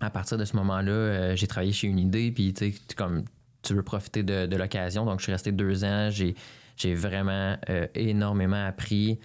à 0.00 0.10
partir 0.10 0.36
de 0.36 0.44
ce 0.44 0.56
moment-là, 0.56 0.92
euh, 0.92 1.36
j'ai 1.36 1.46
travaillé 1.46 1.72
chez 1.72 1.86
Unidée, 1.86 2.30
puis 2.30 2.52
tu 2.52 2.72
sais, 2.72 2.94
comme 2.96 3.24
tu 3.62 3.74
veux 3.74 3.82
profiter 3.82 4.22
de, 4.22 4.56
l'occasion. 4.56 5.04
Donc, 5.04 5.20
je 5.20 5.24
suis 5.24 5.32
resté 5.32 5.52
deux 5.52 5.84
ans. 5.84 6.10
J'ai, 6.10 6.34
j'ai 6.76 6.94
vraiment 6.94 7.56
euh, 7.70 7.86
énormément 7.94 8.64
appris 8.64 9.12
euh, 9.12 9.16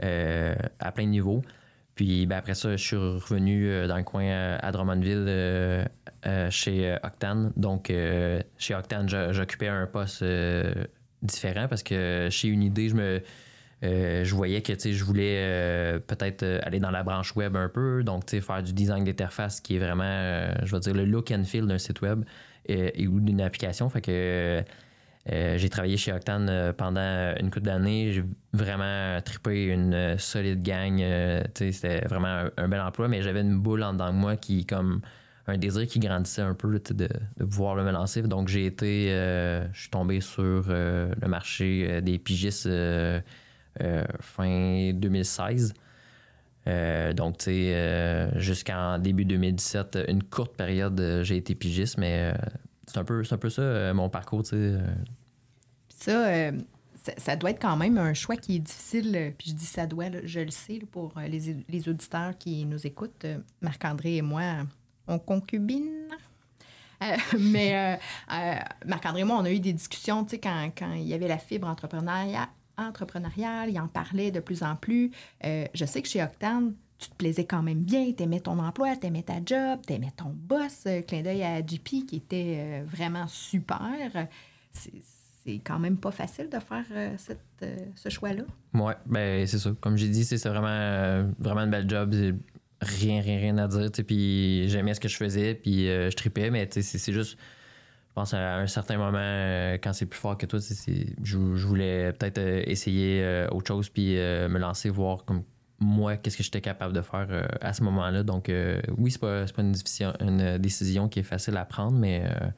à 0.00 0.92
plein 0.92 1.04
de 1.04 1.10
niveaux. 1.10 1.42
Puis 1.94 2.26
ben, 2.26 2.36
après 2.36 2.54
ça, 2.54 2.76
je 2.76 2.84
suis 2.84 2.96
revenu 2.96 3.68
euh, 3.70 3.86
dans 3.86 3.96
le 3.96 4.02
coin 4.02 4.24
euh, 4.24 4.58
à 4.60 4.70
Drummondville 4.70 5.24
euh, 5.28 5.84
euh, 6.26 6.50
chez 6.50 6.90
euh, 6.90 6.96
Octane. 7.02 7.52
Donc, 7.56 7.88
euh, 7.88 8.42
chez 8.58 8.74
Octane, 8.74 9.08
j'occupais 9.08 9.68
un 9.68 9.86
poste 9.86 10.22
euh, 10.22 10.72
différent 11.22 11.68
parce 11.68 11.82
que 11.82 12.28
chez 12.30 12.48
Unidée, 12.48 12.90
je 12.90 12.94
me. 12.96 13.22
euh, 13.82 14.24
je 14.24 14.34
voyais 14.34 14.62
que 14.62 14.72
je 14.74 15.04
voulais 15.04 15.36
euh, 15.38 15.98
peut-être 15.98 16.42
euh, 16.42 16.60
aller 16.62 16.80
dans 16.80 16.90
la 16.90 17.02
branche 17.02 17.34
web 17.36 17.56
un 17.56 17.68
peu, 17.68 18.02
donc 18.04 18.28
faire 18.28 18.62
du 18.62 18.72
design 18.72 19.04
d'interface 19.04 19.60
qui 19.60 19.76
est 19.76 19.78
vraiment, 19.78 20.04
euh, 20.04 20.52
je 20.64 20.74
vais 20.74 20.80
dire, 20.80 20.94
le 20.94 21.04
look 21.04 21.30
and 21.30 21.44
feel 21.44 21.66
d'un 21.66 21.78
site 21.78 22.00
web 22.02 22.24
euh, 22.70 22.90
et 22.94 23.06
ou 23.06 23.20
d'une 23.20 23.40
application. 23.40 23.88
Fait 23.88 24.00
que 24.00 24.62
euh, 25.32 25.58
j'ai 25.58 25.68
travaillé 25.68 25.96
chez 25.96 26.12
Octane 26.12 26.48
euh, 26.48 26.72
pendant 26.72 27.34
une 27.40 27.50
couple 27.50 27.66
d'années. 27.66 28.12
J'ai 28.12 28.24
vraiment 28.52 29.20
trippé 29.22 29.64
une 29.64 29.92
euh, 29.94 30.18
solide 30.18 30.62
gang. 30.62 31.00
euh, 31.00 31.42
C'était 31.54 32.04
vraiment 32.06 32.48
un, 32.56 32.68
bel 32.68 32.80
emploi, 32.80 33.08
mais 33.08 33.22
j'avais 33.22 33.40
une 33.40 33.58
boule 33.58 33.82
en 33.82 33.92
dedans 33.92 34.12
de 34.12 34.16
moi 34.16 34.36
qui, 34.36 34.64
comme 34.66 35.00
un 35.48 35.58
désir 35.58 35.86
qui 35.86 35.98
grandissait 35.98 36.42
un 36.42 36.54
peu 36.54 36.68
de, 36.68 37.08
de 37.38 37.44
pouvoir 37.44 37.74
le 37.74 37.84
me 37.84 37.90
lancer. 37.90 38.22
Donc 38.22 38.48
j'ai 38.48 38.66
été, 38.66 39.08
euh, 39.10 39.66
je 39.72 39.80
suis 39.82 39.90
tombé 39.90 40.20
sur 40.20 40.66
euh, 40.68 41.12
le 41.20 41.28
marché 41.28 41.86
euh, 41.88 42.00
des 42.00 42.18
pigistes 42.18 42.66
euh, 42.66 43.20
euh, 43.82 44.04
fin 44.20 44.92
2016. 44.92 45.74
Euh, 46.68 47.12
donc, 47.12 47.38
tu 47.38 47.44
sais, 47.44 47.74
euh, 47.74 48.40
jusqu'en 48.40 48.98
début 48.98 49.24
2017, 49.24 49.98
une 50.08 50.22
courte 50.22 50.56
période, 50.56 50.98
euh, 51.00 51.22
j'ai 51.22 51.36
été 51.36 51.54
pigiste, 51.54 51.96
mais 51.98 52.32
euh, 52.34 52.38
c'est 52.86 52.98
un 52.98 53.04
peu, 53.04 53.22
un 53.28 53.36
peu 53.36 53.50
ça 53.50 53.62
euh, 53.62 53.94
mon 53.94 54.08
parcours, 54.08 54.42
tu 54.42 54.50
sais. 54.50 54.56
euh, 54.56 54.80
ça, 55.88 56.26
euh, 56.28 56.52
ça, 57.02 57.12
ça 57.16 57.36
doit 57.36 57.50
être 57.50 57.60
quand 57.60 57.76
même 57.76 57.98
un 57.98 58.14
choix 58.14 58.36
qui 58.36 58.56
est 58.56 58.60
difficile. 58.60 59.34
Puis 59.38 59.50
je 59.50 59.54
dis 59.54 59.66
ça 59.66 59.86
doit, 59.86 60.06
je 60.24 60.40
le 60.40 60.50
sais, 60.50 60.78
pour 60.90 61.12
les, 61.18 61.64
les 61.68 61.88
auditeurs 61.88 62.36
qui 62.38 62.64
nous 62.64 62.86
écoutent. 62.86 63.26
Marc-André 63.60 64.16
et 64.16 64.22
moi, 64.22 64.64
on 65.08 65.18
concubine. 65.18 66.08
Mais 67.38 67.98
Marc-André 68.86 69.20
et 69.20 69.24
moi, 69.24 69.36
on 69.38 69.44
a 69.44 69.50
eu 69.50 69.60
des 69.60 69.72
discussions, 69.72 70.24
tu 70.24 70.30
sais, 70.30 70.38
quand, 70.38 70.70
quand 70.76 70.92
il 70.94 71.06
y 71.06 71.14
avait 71.14 71.28
la 71.28 71.38
fibre 71.38 71.68
entrepreneuriale, 71.68 72.48
entrepreneuriale, 72.78 73.70
il 73.70 73.80
en 73.80 73.88
parlait 73.88 74.30
de 74.30 74.40
plus 74.40 74.62
en 74.62 74.76
plus. 74.76 75.10
Je 75.42 75.84
sais 75.84 76.02
que 76.02 76.08
chez 76.08 76.22
Octane, 76.22 76.74
tu 76.98 77.10
te 77.10 77.14
plaisais 77.14 77.44
quand 77.44 77.62
même 77.62 77.82
bien, 77.82 78.12
t'aimais 78.12 78.40
ton 78.40 78.58
emploi, 78.58 78.96
t'aimais 78.96 79.22
ta 79.22 79.34
job, 79.44 79.80
t'aimais 79.86 80.12
ton 80.16 80.30
boss. 80.34 80.84
Euh, 80.86 81.02
clin 81.02 81.22
d'œil 81.22 81.42
à 81.42 81.58
JP 81.60 82.06
qui 82.06 82.16
était 82.16 82.56
euh, 82.58 82.84
vraiment 82.86 83.26
super. 83.26 84.28
C'est 84.72 85.60
quand 85.64 85.78
même 85.78 85.98
pas 85.98 86.10
facile 86.10 86.48
de 86.48 86.58
faire 86.58 86.84
euh, 86.92 87.14
cette, 87.18 87.64
ce 87.94 88.08
choix-là. 88.08 88.42
Ouais, 88.74 88.94
ben 89.04 89.46
c'est 89.46 89.58
ça. 89.58 89.70
Comme 89.80 89.96
j'ai 89.96 90.08
dit, 90.08 90.24
c'est 90.24 90.48
vraiment, 90.48 91.30
vraiment 91.38 91.62
une 91.62 91.70
belle 91.70 91.88
job. 91.88 92.14
Rien, 92.80 93.20
rien, 93.20 93.38
rien 93.38 93.58
à 93.58 93.68
dire. 93.68 93.90
Puis 94.06 94.68
j'aimais 94.68 94.94
ce 94.94 95.00
que 95.00 95.08
je 95.08 95.16
faisais, 95.16 95.54
puis 95.54 95.86
je 95.86 96.14
tripais, 96.16 96.50
mais 96.50 96.68
c'est 96.70 97.12
juste. 97.12 97.38
Je 98.08 98.20
pense 98.20 98.32
à 98.32 98.56
un 98.56 98.66
certain 98.66 98.96
moment, 98.96 99.74
quand 99.82 99.92
c'est 99.92 100.06
plus 100.06 100.18
fort 100.18 100.38
que 100.38 100.46
toi, 100.46 100.58
je, 101.22 101.36
voulais 101.36 102.14
peut-être 102.14 102.38
essayer 102.38 103.46
autre 103.52 103.68
chose, 103.68 103.90
puis 103.90 104.14
me 104.14 104.58
lancer, 104.58 104.88
voir 104.88 105.24
comme 105.24 105.42
moi, 105.78 106.16
qu'est-ce 106.16 106.36
que 106.36 106.42
j'étais 106.42 106.60
capable 106.60 106.94
de 106.94 107.02
faire 107.02 107.26
euh, 107.30 107.46
à 107.60 107.72
ce 107.72 107.82
moment-là. 107.84 108.22
Donc, 108.22 108.48
euh, 108.48 108.80
oui, 108.96 109.10
c'est 109.10 109.20
pas, 109.20 109.44
pas 109.44 109.62
une, 109.62 109.72
décision, 109.72 110.12
une 110.20 110.58
décision 110.58 111.08
qui 111.08 111.20
est 111.20 111.24
facile 111.24 111.56
à 111.56 111.64
prendre, 111.64 111.98
mais 111.98 112.24
euh, 112.24 112.50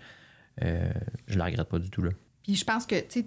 euh, 0.62 0.92
je 1.26 1.38
la 1.38 1.46
regrette 1.46 1.68
pas 1.68 1.78
du 1.78 1.90
tout. 1.90 2.02
Là. 2.02 2.10
Puis 2.42 2.54
je 2.54 2.64
pense 2.64 2.86
que, 2.86 2.98
tu 3.00 3.20
sais, 3.20 3.26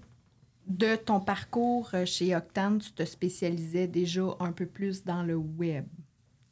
de 0.67 0.95
ton 0.95 1.19
parcours 1.19 1.89
euh, 1.93 2.05
chez 2.05 2.35
Octane, 2.35 2.79
tu 2.79 2.91
te 2.93 3.03
spécialisais 3.03 3.87
déjà 3.87 4.23
un 4.39 4.51
peu 4.51 4.65
plus 4.65 5.03
dans 5.03 5.23
le 5.23 5.35
web. 5.35 5.85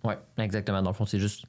Ouais, 0.03 0.17
exactement. 0.37 0.81
Dans 0.81 0.89
le 0.89 0.95
fond, 0.95 1.05
c'est 1.05 1.19
juste. 1.19 1.45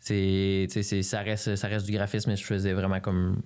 C'est- 0.00 0.68
ça, 1.02 1.20
reste, 1.20 1.56
ça 1.56 1.68
reste 1.68 1.86
du 1.86 1.92
graphisme, 1.92 2.30
mais 2.30 2.36
je 2.36 2.44
faisais 2.44 2.72
vraiment 2.72 3.00
comme 3.00 3.42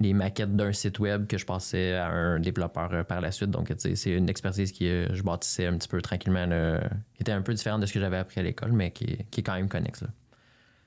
les 0.00 0.12
maquettes 0.12 0.56
d'un 0.56 0.72
site 0.72 0.98
web 0.98 1.26
que 1.26 1.38
je 1.38 1.46
passais 1.46 1.94
à 1.94 2.08
un 2.08 2.40
développeur 2.40 2.92
euh, 2.92 3.04
par 3.04 3.20
la 3.20 3.30
suite. 3.30 3.50
Donc, 3.50 3.68
tu 3.68 3.74
sais, 3.78 3.94
c'est 3.96 4.10
une 4.12 4.28
expertise 4.28 4.72
que 4.72 4.84
euh, 4.84 5.14
je 5.14 5.22
bâtissais 5.22 5.66
un 5.66 5.76
petit 5.78 5.88
peu 5.88 6.02
tranquillement, 6.02 6.46
là, 6.46 6.80
qui 7.14 7.22
était 7.22 7.32
un 7.32 7.42
peu 7.42 7.54
différente 7.54 7.80
de 7.80 7.86
ce 7.86 7.92
que 7.92 8.00
j'avais 8.00 8.16
appris 8.16 8.40
à 8.40 8.42
l'école, 8.42 8.72
mais 8.72 8.90
qui, 8.90 9.04
est- 9.04 9.26
qui 9.30 9.40
est 9.40 9.42
quand 9.44 9.54
même 9.54 9.68
connexe. 9.68 10.02
là. 10.02 10.08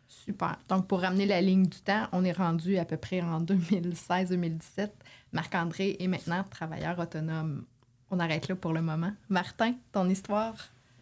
Super. 0.09 0.57
Donc, 0.69 0.87
pour 0.87 1.01
ramener 1.01 1.25
la 1.25 1.41
ligne 1.41 1.65
du 1.67 1.79
temps, 1.79 2.07
on 2.11 2.23
est 2.25 2.31
rendu 2.33 2.77
à 2.77 2.85
peu 2.85 2.97
près 2.97 3.21
en 3.21 3.41
2016-2017. 3.41 4.89
Marc-André 5.33 5.97
est 5.99 6.07
maintenant 6.07 6.43
travailleur 6.49 6.97
autonome. 6.99 7.63
On 8.11 8.19
arrête 8.19 8.47
là 8.47 8.55
pour 8.55 8.73
le 8.73 8.81
moment. 8.81 9.11
Martin, 9.29 9.73
ton 9.91 10.07
histoire? 10.09 10.53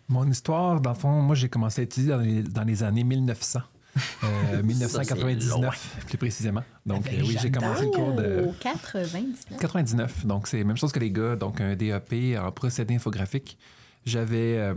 Mon 0.08 0.28
histoire, 0.30 0.82
dans 0.82 0.92
le 0.92 0.96
fond, 0.96 1.22
moi, 1.22 1.36
j'ai 1.36 1.50
commencé 1.50 1.82
à 1.82 1.84
étudier 1.84 2.10
dans 2.12 2.18
les, 2.20 2.44
dans 2.44 2.64
les 2.64 2.84
années 2.84 3.04
1900. 3.04 3.60
Euh, 4.24 4.62
1999, 4.64 5.98
plus 6.08 6.18
précisément. 6.18 6.64
Donc, 6.86 7.08
Avec 7.08 7.20
euh, 7.20 7.24
oui, 7.26 7.38
j'ai 7.42 7.52
commencé 7.52 7.86
le 7.86 7.92
cours 7.92 8.14
de 8.14 8.46
Oh, 8.48 8.54
99. 8.60 9.60
99. 9.60 10.26
Donc, 10.26 10.48
c'est 10.48 10.60
la 10.60 10.64
même 10.66 10.78
chose 10.78 10.92
que 10.92 11.00
les 11.00 11.12
gars. 11.12 11.36
Donc, 11.36 11.62
un 11.62 11.76
DEP 11.76 12.38
en 12.38 12.52
procédé 12.52 12.96
infographique. 12.96 13.58
J'avais, 14.06 14.58
euh, 14.58 14.76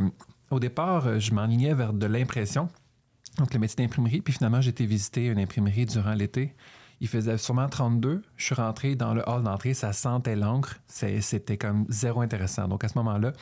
au 0.51 0.61
départ, 0.61 1.07
euh, 1.07 1.19
je 1.19 1.33
m'enlignais 1.33 1.75
vers 1.75 1.93
de 1.93 2.07
l'impression, 2.07 2.69
donc 3.39 3.53
le 3.53 3.61
métier 3.61 3.85
d'imprimerie. 3.85 4.21
Puis 4.21 4.33
finalement, 4.35 4.61
j'ai 4.61 4.71
été 4.71 4.87
visiter 4.87 5.27
une 5.27 5.39
imprimerie 5.39 5.87
durant 5.87 6.15
l'été. 6.15 6.55
Il 7.01 7.07
faisait 7.07 7.39
sûrement 7.39 7.69
32. 7.69 8.23
Je 8.37 8.45
suis 8.45 8.55
rentré 8.57 8.97
dans 8.97 9.15
le 9.15 9.23
hall 9.29 9.45
d'entrée, 9.45 9.73
ça 9.73 9.93
sentait 9.93 10.35
l'encre. 10.35 10.77
C'était 10.89 11.57
comme 11.57 11.85
zéro 11.89 12.23
intéressant. 12.23 12.67
Donc, 12.67 12.83
à 12.83 12.89
ce 12.89 12.99
moment-là, 12.99 13.33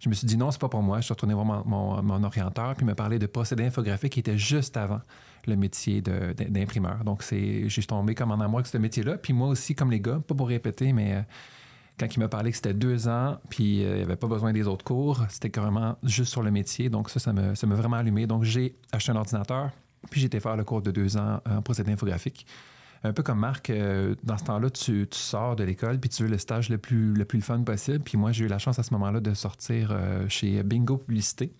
je 0.00 0.08
me 0.08 0.14
suis 0.14 0.26
dit 0.26 0.36
non, 0.36 0.50
c'est 0.50 0.60
pas 0.60 0.68
pour 0.68 0.82
moi. 0.82 0.98
Je 0.98 1.04
suis 1.04 1.12
retourné 1.14 1.32
voir 1.32 1.46
mon, 1.46 2.02
mon- 2.02 2.24
orienteur, 2.24 2.74
puis 2.74 2.84
il 2.84 2.88
me 2.88 2.94
parlait 2.94 3.20
de 3.20 3.26
procédé 3.26 3.64
infographique 3.64 4.12
qui 4.14 4.20
était 4.20 4.36
juste 4.38 4.76
avant 4.76 5.00
le 5.46 5.54
métier 5.56 6.00
d'imprimeur. 6.00 7.04
Donc, 7.04 7.22
j'ai 7.30 7.68
tombé 7.86 8.14
comme 8.16 8.32
en 8.32 8.40
amour 8.40 8.58
avec 8.60 8.66
ce 8.66 8.78
métier-là. 8.78 9.16
Puis 9.18 9.32
moi 9.32 9.48
aussi, 9.48 9.74
comme 9.74 9.90
les 9.90 10.00
gars, 10.00 10.20
pas 10.26 10.34
pour 10.34 10.48
répéter, 10.48 10.92
mais 10.92 11.14
euh, 11.14 11.20
quand 12.00 12.06
il 12.16 12.18
m'a 12.18 12.28
parlé 12.28 12.50
que 12.50 12.56
c'était 12.56 12.74
deux 12.74 13.06
ans, 13.06 13.38
puis 13.48 13.84
euh, 13.84 13.90
il 13.90 13.96
n'y 13.98 14.02
avait 14.02 14.16
pas 14.16 14.26
besoin 14.26 14.52
des 14.52 14.66
autres 14.66 14.84
cours, 14.84 15.22
c'était 15.28 15.50
carrément 15.50 15.96
juste 16.02 16.32
sur 16.32 16.42
le 16.42 16.50
métier. 16.50 16.88
Donc, 16.88 17.10
ça, 17.10 17.20
ça 17.20 17.32
m'a, 17.32 17.54
ça 17.54 17.66
m'a 17.68 17.74
vraiment 17.76 17.96
allumé. 17.98 18.26
Donc, 18.26 18.42
j'ai 18.42 18.74
acheté 18.90 19.12
un 19.12 19.16
ordinateur, 19.16 19.70
puis 20.10 20.20
j'ai 20.20 20.26
été 20.26 20.40
faire 20.40 20.56
le 20.56 20.64
cours 20.64 20.82
de 20.82 20.90
deux 20.90 21.16
ans 21.16 21.40
en 21.48 21.62
procédé 21.62 21.92
infographique. 21.92 22.46
Un 23.04 23.12
peu 23.12 23.22
comme 23.22 23.38
Marc, 23.38 23.68
euh, 23.70 24.14
dans 24.24 24.38
ce 24.38 24.44
temps-là, 24.44 24.70
tu, 24.70 25.06
tu 25.10 25.18
sors 25.18 25.56
de 25.56 25.64
l'école 25.64 25.98
puis 26.00 26.08
tu 26.08 26.22
veux 26.22 26.28
le 26.30 26.38
stage 26.38 26.70
le 26.70 26.78
plus, 26.78 27.12
le 27.12 27.24
plus 27.26 27.42
fun 27.42 27.60
possible. 27.62 28.00
Puis 28.00 28.16
moi, 28.16 28.32
j'ai 28.32 28.46
eu 28.46 28.48
la 28.48 28.58
chance 28.58 28.78
à 28.78 28.82
ce 28.82 28.92
moment-là 28.94 29.20
de 29.20 29.34
sortir 29.34 29.90
euh, 29.92 30.26
chez 30.28 30.62
Bingo 30.62 30.96
Publicité. 30.96 31.52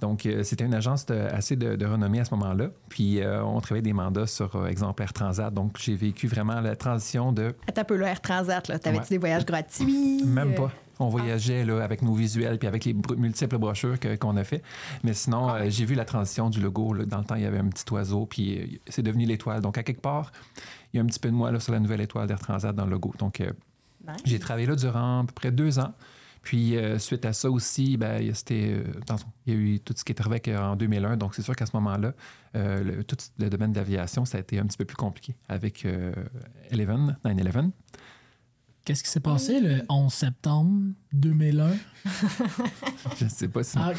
Donc, 0.00 0.24
euh, 0.26 0.42
c'était 0.42 0.64
une 0.64 0.74
agence 0.74 1.06
de- 1.06 1.14
assez 1.14 1.56
de, 1.56 1.76
de 1.76 1.86
renommée 1.86 2.20
à 2.20 2.24
ce 2.24 2.34
moment-là. 2.34 2.70
Puis, 2.88 3.20
euh, 3.20 3.44
on 3.44 3.60
travaillait 3.60 3.82
des 3.82 3.92
mandats 3.92 4.26
sur 4.26 4.56
euh, 4.56 4.66
exemple 4.66 5.02
Air 5.02 5.12
Transat. 5.12 5.52
Donc, 5.52 5.76
j'ai 5.78 5.94
vécu 5.94 6.26
vraiment 6.26 6.60
la 6.60 6.74
transition 6.74 7.32
de 7.32 7.54
Attends 7.68 7.82
un 7.82 7.84
peu, 7.84 7.96
le 7.96 8.06
Air 8.06 8.20
Transat, 8.20 8.66
là. 8.66 8.78
T'avais-tu 8.78 9.02
Ouais. 9.02 9.08
des 9.10 9.18
voyages 9.18 9.44
gratuits? 9.46 10.24
même 10.24 10.54
pas. 10.54 10.72
On 11.00 11.08
voyageait 11.08 11.64
là, 11.64 11.82
avec 11.82 12.02
nos 12.02 12.12
visuels 12.14 12.58
puis 12.58 12.68
avec 12.68 12.84
les 12.84 12.94
multiples 13.16 13.58
brochures 13.58 13.96
qu'on 14.20 14.36
a 14.36 14.44
fait. 14.44 14.62
Mais 15.02 15.14
sinon, 15.14 15.50
euh, 15.50 15.64
j'ai 15.68 15.84
vu 15.86 15.94
la 15.94 16.04
transition 16.04 16.50
du 16.50 16.60
logo. 16.60 16.92
là. 16.92 17.04
Dans 17.06 17.18
le 17.18 17.24
temps, 17.24 17.34
il 17.36 17.42
y 17.42 17.46
avait 17.46 17.58
un 17.58 17.68
petit 17.68 17.84
oiseau, 17.92 18.26
puis 18.26 18.58
euh, 18.58 18.66
c'est 18.88 19.02
devenu 19.02 19.24
l'étoile. 19.24 19.60
Donc, 19.62 19.78
à 19.78 19.82
quelque 19.82 20.02
part, 20.02 20.30
il 20.92 20.98
y 20.98 21.00
a 21.00 21.02
un 21.02 21.06
petit 21.06 21.18
peu 21.18 21.28
de 21.30 21.34
moi 21.34 21.50
là, 21.50 21.58
sur 21.58 21.72
la 21.72 21.80
nouvelle 21.80 22.00
étoile 22.02 22.26
d'Air 22.28 22.38
Transat 22.38 22.74
dans 22.76 22.84
le 22.84 22.90
logo. 22.92 23.12
Donc, 23.18 23.40
euh, 23.40 23.50
nice. 24.06 24.16
j'ai 24.24 24.38
travaillé 24.38 24.66
là 24.66 24.76
durant 24.76 25.20
à 25.20 25.24
peu 25.24 25.32
près 25.32 25.50
deux 25.50 25.78
ans. 25.78 25.92
Puis, 26.42 26.76
euh, 26.76 26.98
suite 26.98 27.26
à 27.26 27.34
ça 27.34 27.50
aussi, 27.50 27.98
ben, 27.98 28.18
il 28.22 28.28
y 28.28 28.30
a- 28.30 29.52
eu 29.54 29.78
tout 29.80 29.92
ce 29.94 30.04
qui 30.04 30.12
est 30.12 30.20
avec, 30.26 30.48
en 30.48 30.74
2001. 30.74 31.18
Donc, 31.18 31.34
c'est 31.34 31.42
sûr 31.42 31.54
qu'à 31.54 31.66
ce 31.66 31.76
moment-là, 31.76 32.14
euh, 32.56 32.82
le, 32.82 33.04
tout 33.04 33.16
le 33.38 33.50
domaine 33.50 33.72
de 33.72 33.76
l'aviation, 33.78 34.24
ça 34.24 34.38
a 34.38 34.40
été 34.40 34.58
un 34.58 34.64
petit 34.64 34.78
peu 34.78 34.86
plus 34.86 34.96
compliqué 34.96 35.34
avec 35.50 35.86
11, 36.72 37.14
9-11. 37.24 37.70
Qu'est-ce 38.90 39.04
qui 39.04 39.10
s'est 39.10 39.20
passé 39.20 39.60
le 39.60 39.82
11 39.88 40.12
septembre 40.12 40.82
2001? 41.12 41.74
Je 43.18 43.24
ne 43.24 43.30
sais 43.30 43.46
pas 43.46 43.62
si... 43.62 43.78
Ah. 43.78 43.92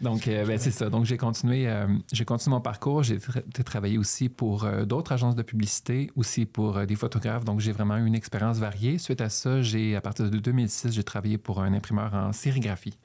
Donc, 0.00 0.26
euh, 0.26 0.44
ben, 0.44 0.58
c'est 0.58 0.72
ça. 0.72 0.90
Donc, 0.90 1.04
j'ai 1.04 1.16
continué, 1.16 1.68
euh, 1.68 1.86
j'ai 2.12 2.24
continué 2.24 2.56
mon 2.56 2.60
parcours. 2.60 3.04
J'ai 3.04 3.18
tra- 3.18 3.44
j'ai 3.56 3.62
travaillé 3.62 3.96
aussi 3.96 4.28
pour 4.28 4.64
euh, 4.64 4.84
d'autres 4.84 5.12
agences 5.12 5.36
de 5.36 5.42
publicité, 5.44 6.10
aussi 6.16 6.46
pour 6.46 6.84
des 6.84 6.96
photographes. 6.96 7.44
Donc, 7.44 7.60
j'ai 7.60 7.70
vraiment 7.70 7.96
eu 7.96 8.06
une 8.06 8.16
expérience 8.16 8.58
variée. 8.58 8.98
Suite 8.98 9.20
à 9.20 9.28
ça, 9.28 9.62
j'ai, 9.62 9.94
à 9.94 10.00
partir 10.00 10.28
de 10.28 10.36
2006, 10.36 10.90
j'ai 10.90 11.04
travaillé 11.04 11.38
pour 11.38 11.62
un 11.62 11.72
imprimeur 11.72 12.12
en 12.12 12.32
sérigraphie, 12.32 12.98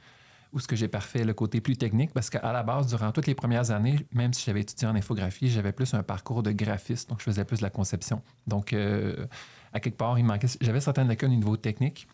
où 0.52 0.60
ce 0.60 0.68
que 0.68 0.76
j'ai 0.76 0.88
parfait 0.88 1.24
le 1.24 1.36
côté 1.36 1.62
plus 1.62 1.78
technique, 1.78 2.12
parce 2.12 2.32
qu'à 2.32 2.52
la 2.52 2.64
base, 2.64 2.88
durant 2.88 3.12
toutes 3.12 3.28
les 3.28 3.36
premières 3.36 3.70
années, 3.70 4.00
même 4.16 4.34
si 4.34 4.44
j'avais 4.48 4.62
étudié 4.62 4.88
en 4.88 4.96
infographie, 4.96 5.48
j'avais 5.48 5.74
plus 5.74 5.94
un 5.94 6.02
parcours 6.02 6.42
de 6.42 6.52
graphiste. 6.52 7.08
Donc, 7.08 7.20
je 7.20 7.26
faisais 7.26 7.46
plus 7.46 7.58
de 7.58 7.64
la 7.64 7.70
conception. 7.70 8.24
Donc, 8.48 8.76
à 9.74 9.80
quelque 9.80 9.98
part, 9.98 10.18
il 10.20 10.24
manquait, 10.26 10.48
j'avais 10.62 10.82
certaines 10.82 11.08
lacunes 11.08 11.32
au 11.32 11.36
niveau 11.36 11.58
technique. 11.58 12.08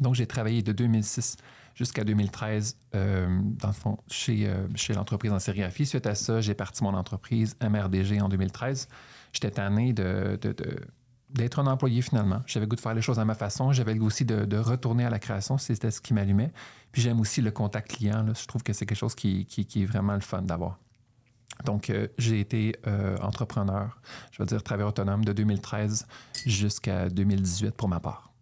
Donc, 0.00 0.14
j'ai 0.14 0.26
travaillé 0.26 0.62
de 0.62 0.72
2006 0.72 1.36
jusqu'à 1.74 2.04
2013, 2.04 2.76
euh, 2.94 3.38
dans 3.42 3.68
le 3.68 3.74
fond, 3.74 3.98
chez, 4.10 4.46
euh, 4.46 4.66
chez 4.74 4.94
l'entreprise 4.94 5.32
en 5.32 5.38
sérigraphie. 5.38 5.86
Suite 5.86 6.06
à 6.06 6.14
ça, 6.14 6.40
j'ai 6.40 6.54
parti 6.54 6.82
mon 6.82 6.94
entreprise 6.94 7.56
MRDG 7.62 8.20
en 8.20 8.28
2013. 8.28 8.88
J'étais 9.32 9.50
tanné 9.50 9.92
de, 9.92 10.38
d'être 11.30 11.58
un 11.58 11.66
employé 11.66 12.00
finalement. 12.02 12.42
J'avais 12.46 12.64
le 12.66 12.70
goût 12.70 12.76
de 12.76 12.80
faire 12.80 12.94
les 12.94 13.02
choses 13.02 13.18
à 13.18 13.24
ma 13.24 13.34
façon. 13.34 13.72
J'avais 13.72 13.92
le 13.94 14.00
goût 14.00 14.06
aussi 14.06 14.24
de, 14.24 14.56
retourner 14.56 15.04
à 15.04 15.10
la 15.10 15.18
création. 15.18 15.58
C'était 15.58 15.90
ce 15.90 16.00
qui 16.00 16.14
m'allumait. 16.14 16.52
Puis 16.92 17.02
j'aime 17.02 17.20
aussi 17.20 17.42
le 17.42 17.50
contact 17.50 17.90
client. 17.96 18.24
Je 18.34 18.46
trouve 18.46 18.62
que 18.62 18.72
c'est 18.72 18.86
quelque 18.86 18.98
chose 18.98 19.14
qui- 19.14 19.44
qui 19.44 19.82
est 19.82 19.86
vraiment 19.86 20.14
le 20.14 20.20
fun 20.20 20.42
d'avoir. 20.42 20.78
Donc, 21.64 21.90
euh, 21.90 22.08
j'ai 22.18 22.40
été 22.40 22.76
euh, 22.86 23.16
entrepreneur, 23.22 23.98
je 24.30 24.42
veux 24.42 24.46
dire 24.46 24.62
travailleur 24.62 24.90
autonome 24.90 25.24
de 25.24 25.32
2013 25.32 26.06
jusqu'à 26.46 27.08
2018 27.08 27.72
pour 27.74 27.88
ma 27.88 27.98
part. 28.00 28.32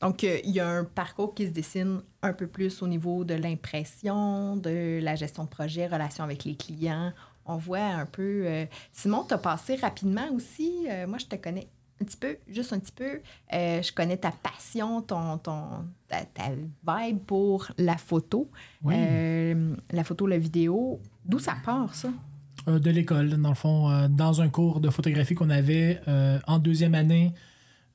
Donc, 0.00 0.24
euh, 0.24 0.38
il 0.44 0.50
y 0.50 0.60
a 0.60 0.68
un 0.68 0.84
parcours 0.84 1.32
qui 1.34 1.46
se 1.46 1.52
dessine 1.52 2.02
un 2.22 2.32
peu 2.32 2.46
plus 2.46 2.82
au 2.82 2.88
niveau 2.88 3.24
de 3.24 3.34
l'impression, 3.34 4.56
de 4.56 4.98
la 5.00 5.14
gestion 5.14 5.44
de 5.44 5.48
projet, 5.48 5.86
relation 5.86 6.24
avec 6.24 6.44
les 6.44 6.56
clients. 6.56 7.12
On 7.46 7.56
voit 7.56 7.78
un 7.80 8.06
peu. 8.06 8.42
euh, 8.46 8.66
Simon, 8.92 9.24
tu 9.26 9.34
as 9.34 9.38
passé 9.38 9.76
rapidement 9.76 10.28
aussi. 10.32 10.86
Euh, 10.88 11.06
moi, 11.06 11.18
je 11.18 11.26
te 11.26 11.36
connais 11.36 11.68
un 12.00 12.04
petit 12.04 12.16
peu, 12.16 12.36
juste 12.48 12.72
un 12.72 12.80
petit 12.80 12.92
peu. 12.92 13.20
Euh, 13.52 13.80
je 13.82 13.92
connais 13.92 14.16
ta 14.16 14.32
passion, 14.32 15.02
ton, 15.02 15.38
ton, 15.38 15.84
ta, 16.08 16.24
ta 16.24 16.50
vibe 16.50 17.18
pour 17.20 17.68
la 17.78 17.96
photo, 17.96 18.50
Oui. 18.82 18.94
Euh, 18.96 19.76
la 19.92 20.02
photo, 20.04 20.26
la 20.26 20.38
vidéo. 20.38 21.00
D'où 21.24 21.38
ça 21.38 21.54
part, 21.64 21.94
ça? 21.94 22.08
Euh, 22.68 22.78
de 22.78 22.90
l'école, 22.90 23.40
dans 23.40 23.48
le 23.48 23.54
fond, 23.54 23.90
euh, 23.90 24.08
dans 24.08 24.40
un 24.40 24.48
cours 24.48 24.80
de 24.80 24.90
photographie 24.90 25.34
qu'on 25.34 25.50
avait 25.50 26.00
euh, 26.08 26.38
en 26.46 26.58
deuxième 26.58 26.94
année 26.94 27.32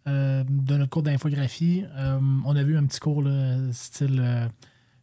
de 0.06 0.78
notre 0.78 0.90
cours 0.90 1.04
d'infographie. 1.04 1.84
on 1.98 2.56
a 2.56 2.64
vu 2.64 2.78
un 2.78 2.86
petit 2.86 3.02
cours, 3.02 3.22
là, 3.22 3.58
style, 3.74 4.24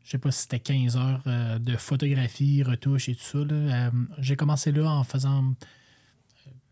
je 0.02 0.10
sais 0.10 0.16
pas 0.16 0.30
si 0.30 0.40
c'était 0.40 0.60
15 0.60 0.96
heures 0.96 1.22
de 1.60 1.76
photographie, 1.76 2.62
retouche 2.62 3.10
et 3.10 3.14
tout 3.14 3.44
ça. 3.44 3.90
J'ai 4.16 4.34
commencé 4.34 4.72
là 4.72 4.90
en 4.90 5.04
faisant. 5.04 5.52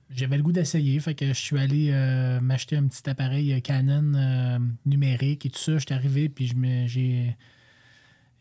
J'avais 0.09 0.39
le 0.39 0.43
goût 0.43 0.53
d'essayer, 0.53 0.99
fait 0.99 1.15
que 1.15 1.27
je 1.27 1.39
suis 1.39 1.59
allé 1.59 1.93
m'acheter 2.41 2.79
un 2.79 2.87
petit 2.87 3.07
appareil 3.11 3.61
Canon 3.61 4.59
numérique 4.87 5.45
et 5.45 5.51
tout 5.51 5.61
ça. 5.61 5.77
J'étais 5.77 5.93
arrivé, 5.93 6.31
puis 6.31 6.55
j'ai 6.87 7.37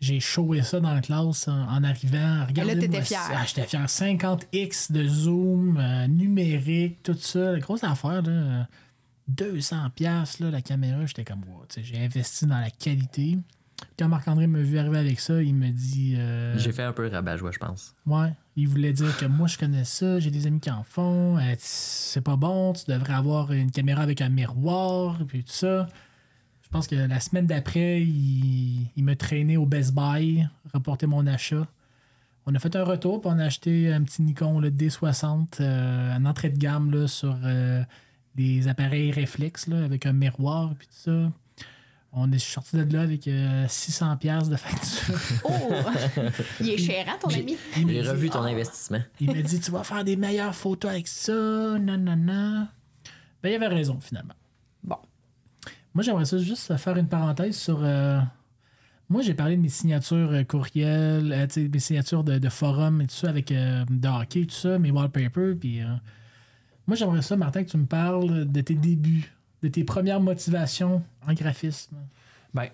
J'ai 0.02 0.20
showé 0.20 0.64
ça 0.64 0.80
dans 0.80 0.94
la 0.94 1.00
classe 1.02 1.48
en, 1.48 1.62
en 1.70 1.84
arrivant. 1.84 2.46
Regardez 2.48 2.78
t'étais 2.78 3.02
fier. 3.04 3.20
Ah, 3.32 3.44
J'étais 3.46 3.68
fier. 3.68 3.86
50x 3.86 4.92
de 4.92 5.08
zoom, 5.08 5.78
euh, 5.78 6.08
numérique, 6.08 7.04
tout 7.04 7.16
ça. 7.18 7.52
La 7.54 7.60
grosse 7.60 7.84
affaire, 7.84 8.24
là. 8.24 8.30
euh, 8.32 8.64
200 9.28 9.92
pièces 9.96 10.40
la 10.40 10.62
caméra. 10.62 11.06
J'étais 11.06 11.24
comme, 11.24 11.42
wow, 11.48 11.66
tu 11.70 11.76
sais, 11.76 11.84
j'ai 11.84 12.04
investi 12.04 12.46
dans 12.48 12.60
la 12.60 12.70
qualité. 12.72 13.38
Quand 13.98 14.08
Marc-André 14.10 14.46
m'a 14.48 14.60
vu 14.60 14.78
arriver 14.78 15.00
avec 15.00 15.20
ça, 15.20 15.42
il 15.42 15.56
me 15.56 15.70
dit... 15.70 16.16
euh, 16.18 16.58
J'ai 16.58 16.72
fait 16.72 16.84
un 16.84 16.94
peu 16.94 17.08
rabat-joie, 17.08 17.52
je 17.52 17.58
pense. 17.60 17.96
Ouais, 18.06 18.34
il 18.56 18.68
voulait 18.68 18.94
dire 18.94 19.16
que 19.18 19.26
moi 19.26 19.48
je 19.48 19.58
connais 19.58 19.86
ça, 19.86 20.20
j'ai 20.20 20.30
des 20.30 20.46
amis 20.46 20.60
qui 20.60 20.70
en 20.70 20.84
font, 20.84 21.38
euh, 21.40 21.56
c'est 21.58 22.22
pas 22.22 22.36
bon, 22.36 22.74
tu 22.74 22.84
devrais 22.92 23.14
avoir 23.14 23.52
une 23.52 23.72
caméra 23.72 24.04
avec 24.04 24.22
un 24.22 24.30
miroir, 24.30 25.18
puis 25.28 25.44
tout 25.44 25.52
ça. 25.54 25.88
Je 26.72 26.78
pense 26.78 26.88
que 26.88 26.96
la 26.96 27.20
semaine 27.20 27.48
d'après, 27.48 28.02
il, 28.02 28.88
il 28.96 29.04
m'a 29.04 29.18
traîné 29.18 29.58
au 29.58 29.66
Best 29.66 29.94
Buy, 29.94 30.48
rapporté 30.72 31.06
mon 31.06 31.28
achat. 31.28 31.68
On 32.46 32.56
a 32.56 32.60
fait 32.60 32.74
un 32.78 32.86
retour, 32.86 33.20
puis 33.20 33.30
on 33.30 33.40
a 33.40 33.44
acheté 33.44 33.92
un 33.92 34.02
petit 34.04 34.22
Nikon 34.22 34.62
le 34.62 34.72
D60, 34.72 35.58
euh, 35.60 36.16
en 36.16 36.24
entrée 36.24 36.50
de 36.50 36.58
gamme 36.58 36.90
là, 36.90 37.08
sur 37.10 37.36
euh, 37.44 37.84
des 38.36 38.70
appareils 38.70 39.12
réflexes 39.12 39.68
là, 39.68 39.84
avec 39.84 40.06
un 40.06 40.14
miroir, 40.14 40.74
puis 40.80 40.88
tout 40.88 41.12
ça. 41.12 41.32
On 42.14 42.32
est 42.32 42.40
sorti 42.40 42.78
de 42.78 42.94
là 42.94 43.02
avec 43.02 43.28
euh, 43.28 43.66
600$ 43.68 44.18
piastres 44.18 44.50
de 44.50 44.56
facture. 44.56 45.20
Oh! 45.44 45.74
il 46.62 46.70
est 46.70 46.78
cher, 46.78 47.06
hein, 47.10 47.18
ton 47.20 47.28
ami? 47.32 47.58
Il 47.76 47.86
dit, 47.86 48.02
revu 48.02 48.30
ton 48.30 48.44
Ah, 48.44 48.48
investissement. 48.48 49.02
il 49.20 49.28
m'a 49.28 49.42
dit, 49.42 49.60
tu 49.62 49.72
vas 49.72 49.84
faire 49.84 50.06
des 50.06 50.16
meilleures 50.16 50.56
photos 50.56 50.92
avec 50.92 51.10
ça, 51.10 51.34
non, 51.34 51.98
non, 51.98 52.16
non. 52.16 52.66
Ben, 53.44 53.50
il 53.50 53.56
avait 53.56 53.68
raison, 53.68 54.00
finalement. 54.00 54.36
Moi, 55.94 56.04
j'aimerais 56.04 56.26
ça 56.26 56.38
juste 56.38 56.76
faire 56.78 56.98
une 56.98 57.08
parenthèse 57.08 57.58
sur. 57.58 57.80
euh, 57.84 58.20
Moi, 59.10 59.22
j'ai 59.22 59.34
parlé 59.34 59.58
de 59.58 59.62
mes 59.62 59.70
signatures 59.70 60.32
euh, 60.32 60.44
courriel, 60.44 61.34
euh, 61.34 61.70
mes 61.72 61.80
signatures 61.80 62.24
de, 62.24 62.38
de 62.38 62.50
forum 62.50 63.02
et 63.02 63.08
tout 63.08 63.16
ça 63.16 63.30
avec 63.30 63.52
euh, 63.52 63.84
de 63.90 64.08
hockey, 64.08 64.46
tout 64.46 64.56
ça, 64.56 64.80
mes 64.80 64.92
wallpapers. 64.92 65.56
Puis, 65.60 65.82
moi, 66.88 66.96
j'aimerais 66.96 67.22
ça, 67.22 67.36
Martin, 67.36 67.64
que 67.64 67.70
tu 67.70 67.78
me 67.78 67.86
parles 67.86 68.50
de 68.50 68.62
tes 68.62 68.76
débuts, 68.76 69.34
de 69.64 69.68
tes 69.68 69.84
premières 69.84 70.22
motivations 70.22 71.04
en 71.28 71.34
graphisme. 71.34 71.96
Ben, 72.54 72.68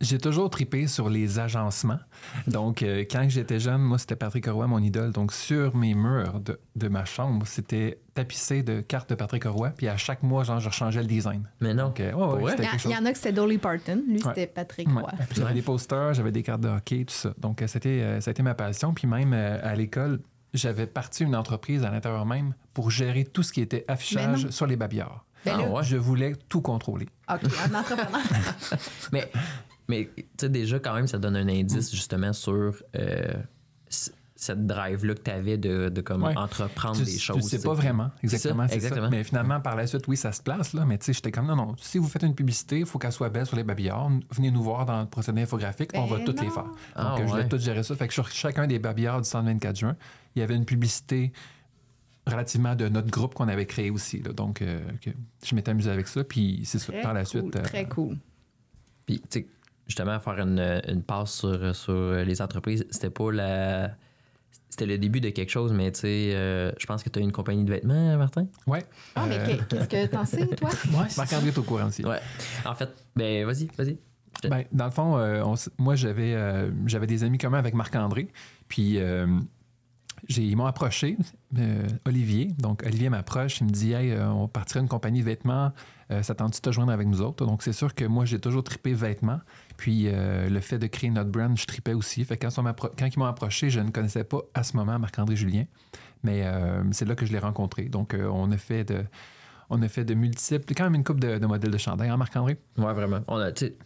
j'ai 0.00 0.18
toujours 0.18 0.48
tripé 0.50 0.86
sur 0.86 1.08
les 1.08 1.38
agencements. 1.40 1.98
Donc, 2.46 2.82
euh, 2.82 3.04
quand 3.10 3.24
j'étais 3.28 3.58
jeune, 3.58 3.80
moi, 3.80 3.98
c'était 3.98 4.14
Patrick 4.16 4.46
Roy, 4.46 4.66
mon 4.66 4.78
idole. 4.80 5.10
Donc, 5.12 5.32
sur 5.32 5.74
mes 5.76 5.94
murs 5.94 6.38
de, 6.40 6.58
de 6.76 6.88
ma 6.88 7.04
chambre, 7.04 7.46
c'était 7.46 7.98
tapissé 8.14 8.62
de 8.62 8.80
cartes 8.80 9.10
de 9.10 9.14
Patrick 9.16 9.44
Roy. 9.44 9.70
Puis 9.70 9.88
à 9.88 9.96
chaque 9.96 10.22
mois, 10.22 10.44
genre, 10.44 10.60
je 10.60 10.68
rechangeais 10.68 11.00
le 11.00 11.06
design. 11.08 11.48
Mais 11.60 11.74
non. 11.74 11.86
Donc, 11.86 12.00
euh, 12.00 12.12
ouais, 12.12 12.42
ouais, 12.42 12.52
Il 12.58 12.62
y, 12.62 12.66
a- 12.66 12.70
quelque 12.70 12.84
il 12.84 12.90
y 12.90 12.94
chose. 12.94 13.02
en 13.02 13.06
a 13.06 13.10
que 13.12 13.16
c'était 13.18 13.32
Dolly 13.32 13.58
Parton. 13.58 14.02
Lui, 14.06 14.14
Ouais. 14.14 14.20
c'était 14.34 14.46
Patrick 14.46 14.88
Ouais. 14.88 15.02
Roy. 15.02 15.10
J'avais 15.34 15.54
des 15.54 15.62
posters, 15.62 16.14
j'avais 16.14 16.32
des 16.32 16.42
cartes 16.42 16.60
de 16.60 16.68
hockey, 16.68 17.04
tout 17.04 17.14
ça. 17.14 17.32
Donc, 17.38 17.62
euh, 17.62 17.66
c'était, 17.66 17.88
euh, 18.00 18.20
ça 18.20 18.30
a 18.30 18.32
été 18.32 18.42
ma 18.42 18.54
passion. 18.54 18.94
Puis 18.94 19.06
même 19.08 19.32
euh, 19.32 19.58
à 19.62 19.74
l'école, 19.74 20.20
j'avais 20.54 20.86
parti 20.86 21.24
une 21.24 21.34
entreprise 21.36 21.84
à 21.84 21.90
l'intérieur 21.90 22.24
même 22.24 22.54
pour 22.72 22.90
gérer 22.90 23.24
tout 23.24 23.42
ce 23.42 23.52
qui 23.52 23.60
était 23.60 23.84
affichage 23.88 24.48
sur 24.50 24.66
les 24.66 24.76
babillards. 24.76 25.24
Ben 25.44 25.56
Ah. 25.76 25.82
Je 25.82 25.96
voulais 25.96 26.34
tout 26.48 26.60
contrôler. 26.62 27.06
OK, 27.32 27.40
un 27.70 27.74
entrepreneur. 27.78 28.20
Mais, 29.12 29.30
mais 29.88 30.10
tu 30.16 30.24
sais, 30.40 30.48
déjà, 30.48 30.78
quand 30.78 30.94
même, 30.94 31.06
ça 31.06 31.18
donne 31.18 31.36
un 31.36 31.48
indice 31.48 31.90
justement 31.90 32.32
sur 32.32 32.74
euh, 32.96 33.32
cette 34.40 34.66
drive-là 34.68 35.14
que 35.14 35.20
tu 35.22 35.30
avais 35.32 35.56
de, 35.58 35.88
de 35.88 36.00
comme 36.00 36.22
Ouais. 36.22 36.36
entreprendre 36.36 36.96
Tu, 36.98 37.04
des 37.04 37.18
choses. 37.18 37.42
tu 37.42 37.56
sais. 37.56 37.60
pas 37.66 37.74
vraiment 37.74 38.08
ça, 38.10 38.14
exactement. 38.22 38.68
ça. 38.68 39.10
Mais 39.10 39.24
finalement, 39.24 39.60
par 39.60 39.74
la 39.74 39.86
suite, 39.88 40.06
oui, 40.06 40.16
ça 40.16 40.30
se 40.30 40.40
place, 40.42 40.74
là. 40.74 40.84
Mais 40.86 40.96
tu 40.98 41.06
sais, 41.06 41.12
j'étais 41.12 41.32
comme 41.32 41.46
non, 41.46 41.56
non. 41.56 41.74
Si 41.80 41.98
vous 41.98 42.06
faites 42.06 42.22
une 42.22 42.36
publicité, 42.36 42.78
il 42.80 42.86
faut 42.86 42.98
qu'elle 43.00 43.10
soit 43.12 43.30
belle 43.30 43.46
sur 43.46 43.56
les 43.56 43.64
babillards. 43.64 44.10
Venez 44.30 44.52
nous 44.52 44.62
voir 44.62 44.86
dans 44.86 45.00
le 45.00 45.08
procédé 45.08 45.42
infographique, 45.42 45.90
on 45.94 46.04
va 46.06 46.18
Ben 46.18 46.24
toutes 46.24 46.40
les 46.40 46.50
faire. 46.50 46.62
Donc, 46.64 46.76
Ah, 46.94 47.14
euh, 47.14 47.16
je 47.16 47.22
ouais. 47.22 47.28
voulais 47.30 47.48
tout 47.48 47.58
gérer 47.58 47.82
ça. 47.82 47.96
Fait 47.96 48.06
que 48.06 48.14
sur 48.14 48.28
chacun 48.30 48.68
des 48.68 48.78
babillards 48.78 49.22
du 49.22 49.28
124 49.28 49.76
juin, 49.76 49.96
il 50.36 50.40
y 50.40 50.42
avait 50.42 50.54
une 50.54 50.66
publicité 50.66 51.32
relativement 52.26 52.76
de 52.76 52.88
notre 52.88 53.10
groupe 53.10 53.34
qu'on 53.34 53.48
avait 53.48 53.66
créé 53.66 53.90
aussi. 53.90 54.20
là. 54.20 54.32
Donc, 54.32 54.62
euh, 54.62 54.80
que 55.02 55.10
je 55.44 55.54
m'étais 55.56 55.72
amusé 55.72 55.90
avec 55.90 56.06
ça. 56.06 56.22
Puis 56.22 56.60
c'est 56.64 56.78
ça. 56.78 56.92
Très 56.92 57.02
Par 57.02 57.14
la 57.14 57.24
cool, 57.24 57.40
suite. 57.42 57.56
euh, 57.56 57.62
Très 57.62 57.88
cool. 57.88 58.18
Puis, 59.06 59.18
tu 59.20 59.40
sais, 59.40 59.46
justement, 59.88 60.20
faire 60.20 60.38
une, 60.38 60.80
une 60.86 61.02
passe 61.02 61.32
sur, 61.32 61.74
sur 61.74 62.12
les 62.24 62.40
entreprises, 62.42 62.86
c'était 62.90 63.10
pas 63.10 63.32
la. 63.32 63.90
C'était 64.70 64.86
le 64.86 64.98
début 64.98 65.20
de 65.20 65.30
quelque 65.30 65.50
chose, 65.50 65.72
mais 65.72 65.90
tu 65.90 66.00
sais, 66.00 66.30
euh, 66.34 66.70
je 66.78 66.86
pense 66.86 67.02
que 67.02 67.08
tu 67.08 67.18
as 67.18 67.22
une 67.22 67.32
compagnie 67.32 67.64
de 67.64 67.70
vêtements, 67.70 68.16
Martin? 68.16 68.46
ouais. 68.68 68.84
Ah, 69.16 69.24
mais 69.28 69.38
Euh, 69.38 69.46
qu'est- 69.46 69.68
qu'est-ce 69.68 69.88
que 69.88 70.06
t'en 70.06 70.24
sais, 70.24 70.46
toi? 70.46 70.68
Ouais, 70.92 71.04
c'est 71.08 71.14
ça. 71.16 71.22
Marc-André 71.22 71.48
est 71.48 71.58
au 71.58 71.62
courant 71.62 71.86
aussi. 71.88 72.04
Ouais. 72.04 72.20
En 72.64 72.74
fait, 72.74 72.90
ben, 73.16 73.44
vas-y, 73.44 73.68
vas-y. 73.76 73.98
Ben, 74.48 74.64
dans 74.70 74.84
le 74.84 74.90
fond, 74.92 75.16
euh, 75.18 75.42
on 75.44 75.54
moi, 75.78 75.96
j'avais 75.96 76.34
euh, 76.34 76.70
j'avais 76.86 77.08
des 77.08 77.24
amis 77.24 77.38
communs 77.38 77.58
avec 77.58 77.74
Marc-André. 77.74 78.28
Puis, 78.68 78.98
euh, 79.00 79.26
ils 80.28 80.56
m'ont 80.56 80.66
approché, 80.66 81.16
euh, 81.58 81.86
Olivier. 82.06 82.48
Donc, 82.58 82.82
Olivier 82.84 83.08
m'approche, 83.08 83.60
il 83.60 83.66
me 83.66 83.70
dit 83.70 83.92
Hey, 83.92 84.10
euh, 84.10 84.30
on 84.30 84.48
partirait 84.48 84.80
une 84.80 84.88
compagnie 84.88 85.20
de 85.20 85.24
vêtements. 85.24 85.72
Euh, 86.10 86.22
ça 86.22 86.34
tente 86.34 86.54
de 86.54 86.58
te 86.58 86.72
joindre 86.72 86.92
avec 86.92 87.06
nous 87.06 87.20
autres? 87.20 87.44
Donc, 87.44 87.62
c'est 87.62 87.72
sûr 87.72 87.94
que 87.94 88.04
moi, 88.04 88.24
j'ai 88.24 88.38
toujours 88.38 88.64
trippé 88.64 88.92
vêtements. 88.94 89.40
Puis, 89.76 90.08
le 90.10 90.60
fait 90.60 90.78
de 90.78 90.86
créer 90.86 91.10
notre 91.10 91.30
brand, 91.30 91.56
je 91.56 91.66
tripais 91.66 91.94
aussi. 91.94 92.24
Fait 92.24 92.36
que 92.36 92.46
quand, 92.46 93.06
ils 93.06 93.18
m'ont 93.18 93.26
approché, 93.26 93.70
je 93.70 93.80
ne 93.80 93.90
connaissais 93.90 94.24
pas 94.24 94.40
à 94.54 94.62
ce 94.62 94.76
moment 94.76 94.98
Marc-André 94.98 95.36
Julien. 95.36 95.64
Mais 96.24 96.44
c'est 96.90 97.04
là 97.04 97.14
que 97.14 97.24
je 97.24 97.32
l'ai 97.32 97.38
rencontré. 97.38 97.84
Donc, 97.84 98.16
on 98.18 98.50
a 98.50 98.56
fait 98.56 98.84
de. 98.84 99.04
On 99.70 99.82
a 99.82 99.88
fait 99.88 100.06
de 100.06 100.14
multiples, 100.14 100.72
quand 100.74 100.84
même 100.84 100.94
une 100.94 101.04
coupe 101.04 101.20
de, 101.20 101.44
modèles 101.44 101.70
de 101.70 101.76
chandail, 101.76 102.08
hein, 102.08 102.16
Marc-André? 102.16 102.56
Ouais, 102.78 102.94
vraiment. 102.94 103.20
On 103.28 103.36
a, 103.36 103.52
tu 103.52 103.66
sais, 103.66 103.76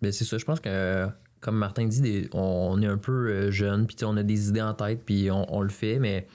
ben, 0.00 0.12
c'est 0.12 0.24
ça. 0.24 0.38
Je 0.38 0.44
pense 0.44 0.60
que, 0.60 1.08
comme 1.46 1.56
Martin 1.58 1.86
dit, 1.86 2.00
des- 2.00 2.28
on 2.32 2.82
est 2.82 2.86
un 2.86 2.98
peu 2.98 3.28
euh, 3.30 3.50
jeune, 3.50 3.86
puis 3.86 3.96
on 4.04 4.16
a 4.16 4.22
des 4.22 4.48
idées 4.50 4.60
en 4.62 4.74
tête, 4.74 5.02
puis 5.06 5.30
on, 5.30 5.46
on 5.54 5.62
le 5.62 5.68
fait, 5.70 5.98
mais 5.98 6.26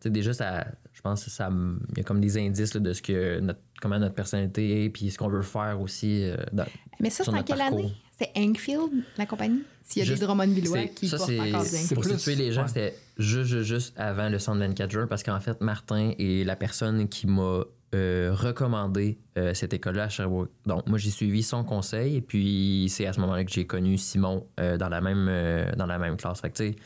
tu 0.00 0.04
sais, 0.04 0.10
déjà, 0.10 0.32
ça, 0.32 0.64
je 0.92 1.00
pense 1.02 1.24
que 1.24 1.30
ça, 1.30 1.50
il 1.90 1.98
y 1.98 2.00
a 2.00 2.04
comme 2.04 2.20
des 2.20 2.38
indices 2.38 2.72
là, 2.74 2.80
de 2.80 2.92
ce 2.92 3.02
que 3.02 3.40
notre, 3.40 3.58
comment 3.82 3.98
notre 3.98 4.14
personnalité 4.14 4.84
est, 4.84 4.90
puis 4.90 5.10
ce 5.10 5.18
qu'on 5.18 5.28
veut 5.28 5.42
faire 5.42 5.78
aussi. 5.80 6.24
euh, 6.24 6.36
dans- 6.52 6.64
Mais 7.00 7.10
ça, 7.10 7.24
Sur 7.24 7.32
c'est 7.32 7.38
en 7.40 7.42
quelle 7.42 7.58
parcours. 7.58 7.78
année? 7.80 7.92
C'est 8.18 8.30
Enfield, 8.36 9.02
la 9.18 9.26
compagnie? 9.26 9.62
S'il 9.82 10.00
y 10.00 10.02
a 10.02 10.04
Juste- 10.06 10.20
des 10.20 10.26
Drummond-Villois 10.26 10.78
c'est- 10.82 10.88
qui 10.94 11.08
ça, 11.08 11.16
portent 11.16 11.30
c'est- 11.30 11.40
encore 11.40 11.60
Enfield. 11.62 11.94
Pour 11.94 12.02
plus- 12.04 12.18
situer 12.18 12.36
les 12.36 12.52
gens, 12.52 12.62
ouais. 12.62 12.68
c'était 12.68 12.94
juste, 13.18 13.48
juste, 13.50 13.64
juste 13.64 13.94
avant 13.98 14.28
le 14.28 14.38
124 14.38 14.90
juin, 14.90 15.06
parce 15.06 15.22
qu'en 15.22 15.40
fait, 15.40 15.60
Martin 15.60 16.12
est 16.18 16.44
la 16.46 16.54
personne 16.54 17.08
qui 17.08 17.26
m'a 17.26 17.64
euh, 17.94 18.30
recommandé 18.32 19.18
euh, 19.36 19.52
cette 19.52 19.74
école-là 19.74 20.04
à 20.04 20.08
Sherbrooke. 20.08 20.50
Donc, 20.64 20.86
moi, 20.86 20.96
j'ai 20.98 21.10
suivi 21.10 21.42
son 21.42 21.64
conseil, 21.64 22.16
et 22.16 22.20
puis 22.20 22.86
c'est 22.88 23.06
à 23.06 23.12
ce 23.12 23.20
moment-là 23.20 23.44
que 23.44 23.50
j'ai 23.50 23.66
connu 23.66 23.98
Simon 23.98 24.46
euh, 24.60 24.76
dans, 24.76 24.88
la 24.88 25.00
même, 25.00 25.26
euh, 25.28 25.72
dans 25.76 25.86
la 25.86 25.98
même 25.98 26.16
classe. 26.16 26.40
Fait 26.40 26.50
que, 26.50 26.56
tu 26.56 26.76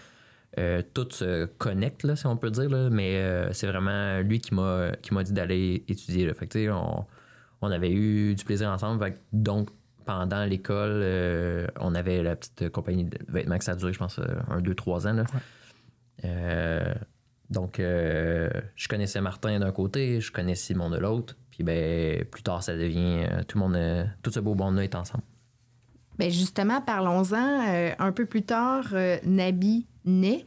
sais, 0.56 0.82
tout 0.94 1.06
se 1.10 1.44
connecte, 1.44 2.04
là, 2.04 2.16
si 2.16 2.26
on 2.26 2.36
peut 2.36 2.50
dire, 2.50 2.70
là, 2.70 2.88
mais 2.88 3.20
c'est 3.52 3.66
vraiment 3.66 4.20
lui 4.20 4.38
qui 4.38 4.54
m'a 4.54 5.22
dit 5.24 5.32
d'aller 5.32 5.84
étudier. 5.88 6.26
Là. 6.26 6.32
Fait 6.32 6.46
que, 6.46 6.52
tu 6.52 6.64
sais, 6.64 6.70
on, 6.70 7.04
on 7.60 7.70
avait 7.70 7.90
eu 7.90 8.34
du 8.34 8.44
plaisir 8.44 8.70
ensemble. 8.70 9.04
Fait 9.04 9.12
que, 9.14 9.18
donc, 9.32 9.68
pendant 10.04 10.44
l'école, 10.44 11.02
on 11.80 11.94
avait 11.96 12.22
la 12.22 12.36
petite 12.36 12.68
compagnie 12.70 13.04
de 13.04 13.18
vêtements 13.28 13.58
que 13.58 13.64
ça 13.64 13.72
a 13.72 13.74
duré, 13.76 13.92
je 13.92 13.98
pense, 13.98 14.20
un, 14.48 14.60
deux, 14.60 14.76
trois 14.76 15.08
ans. 15.08 15.12
Là. 15.12 15.24
Donc, 17.54 17.80
euh, 17.80 18.50
je 18.76 18.88
connaissais 18.88 19.20
Martin 19.20 19.58
d'un 19.58 19.72
côté, 19.72 20.20
je 20.20 20.30
connaissais 20.30 20.74
Simon 20.74 20.90
de 20.90 20.98
l'autre. 20.98 21.36
Puis, 21.50 21.64
ben, 21.64 22.24
plus 22.26 22.42
tard, 22.42 22.62
ça 22.62 22.74
devient. 22.76 23.24
euh, 23.30 23.42
tout 23.46 23.56
le 23.58 23.64
monde, 23.64 23.76
euh, 23.76 24.04
tout 24.22 24.30
ce 24.30 24.40
beau 24.40 24.54
monde-là 24.54 24.84
est 24.84 24.94
ensemble. 24.94 25.24
Ben 26.18 26.30
justement, 26.30 26.80
parlons-en. 26.80 27.94
un 27.98 28.12
peu 28.12 28.24
plus 28.26 28.42
tard, 28.42 28.94
Nabi 29.24 29.86
naît. 30.04 30.44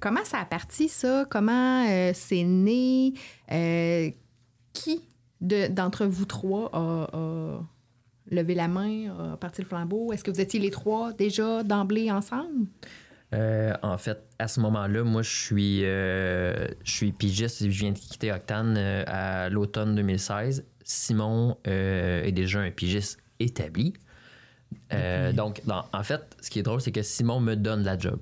Comment 0.00 0.24
ça 0.24 0.40
a 0.40 0.44
parti, 0.44 0.88
ça? 0.88 1.24
Comment 1.30 1.86
c'est 2.12 2.42
né? 2.44 3.14
Qui 4.74 5.00
de- 5.40 5.68
d'entre 5.68 6.04
vous 6.04 6.26
trois 6.26 6.68
a, 6.74 7.08
a 7.16 7.60
levé 8.30 8.54
la 8.54 8.68
main, 8.68 9.32
a 9.32 9.36
parti 9.38 9.62
le 9.62 9.66
flambeau? 9.68 10.12
Est-ce 10.12 10.22
que 10.22 10.30
vous 10.30 10.40
étiez 10.40 10.60
les 10.60 10.70
trois 10.70 11.14
déjà 11.14 11.62
d'emblée 11.62 12.10
ensemble? 12.10 12.66
Euh, 13.34 13.74
en 13.82 13.98
fait, 13.98 14.18
à 14.38 14.48
ce 14.48 14.60
moment-là, 14.60 15.04
moi, 15.04 15.22
je 15.22 15.30
suis, 15.30 15.84
euh, 15.84 16.66
je 16.84 16.90
suis 16.90 17.12
pigiste. 17.12 17.62
Je 17.62 17.66
viens 17.68 17.92
de 17.92 17.98
quitter 17.98 18.32
Octane 18.32 18.76
euh, 18.78 19.04
à 19.06 19.48
l'automne 19.50 19.94
2016. 19.94 20.64
Simon 20.82 21.58
euh, 21.66 22.22
est 22.24 22.32
déjà 22.32 22.60
un 22.60 22.70
pigiste 22.70 23.18
établi. 23.38 23.92
Donc, 25.34 25.60
dans- 25.66 25.84
en 25.92 26.02
fait, 26.02 26.36
ce 26.40 26.50
qui 26.50 26.58
est 26.58 26.62
drôle, 26.62 26.80
c'est 26.80 26.92
que 26.92 27.02
Simon 27.02 27.40
me 27.40 27.54
donne 27.56 27.82
la 27.84 27.98
job. 27.98 28.18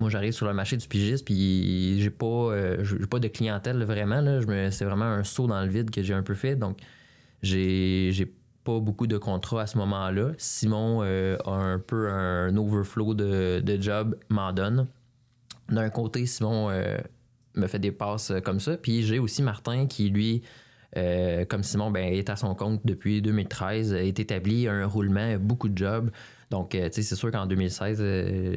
Moi, 0.00 0.10
j'arrive 0.10 0.32
sur 0.32 0.46
le 0.46 0.54
marché 0.54 0.76
du 0.76 0.86
pigiste, 0.88 1.24
puis 1.24 2.00
j'ai 2.00 2.10
pas, 2.10 2.50
j'ai 2.82 3.06
pas 3.06 3.18
de 3.18 3.28
clientèle 3.28 3.82
vraiment. 3.84 4.20
Là. 4.20 4.40
Je 4.40 4.46
me- 4.46 4.70
c'est 4.70 4.84
vraiment 4.84 5.04
un 5.04 5.24
saut 5.24 5.46
dans 5.46 5.60
le 5.62 5.68
vide 5.68 5.90
que 5.90 6.02
j'ai 6.02 6.14
un 6.14 6.22
peu 6.22 6.34
fait. 6.34 6.56
Donc, 6.56 6.78
j'ai, 7.42 8.10
j'ai 8.12 8.32
pas 8.64 8.78
beaucoup 8.78 9.06
de 9.06 9.18
contrats 9.18 9.62
à 9.62 9.66
ce 9.66 9.78
moment-là. 9.78 10.32
Simon 10.38 11.00
euh, 11.02 11.36
a 11.44 11.52
un 11.52 11.78
peu 11.78 12.10
un 12.10 12.56
overflow 12.56 13.14
de, 13.14 13.60
de 13.64 13.80
job, 13.80 14.16
m'en 14.28 14.52
donne. 14.52 14.86
D'un 15.68 15.88
côté, 15.90 16.26
Simon 16.26 16.68
euh, 16.70 16.98
me 17.54 17.66
fait 17.66 17.78
des 17.78 17.92
passes 17.92 18.32
comme 18.44 18.60
ça. 18.60 18.76
Puis 18.76 19.02
j'ai 19.02 19.18
aussi 19.18 19.42
Martin 19.42 19.86
qui, 19.86 20.10
lui, 20.10 20.42
Euh, 20.96 21.44
comme 21.44 21.62
Simon 21.62 21.90
ben, 21.92 22.12
est 22.12 22.28
à 22.30 22.36
son 22.36 22.54
compte 22.56 22.80
depuis 22.84 23.22
2013, 23.22 23.92
est 23.92 24.18
établi, 24.18 24.66
a 24.66 24.72
un 24.72 24.86
roulement, 24.86 25.36
beaucoup 25.38 25.68
de 25.68 25.78
jobs. 25.78 26.10
Donc, 26.50 26.70
tu 26.70 26.78
sais, 26.78 27.02
c'est 27.02 27.14
sûr 27.14 27.30
qu'en 27.30 27.46
2016, 27.46 27.98
euh, 28.00 28.56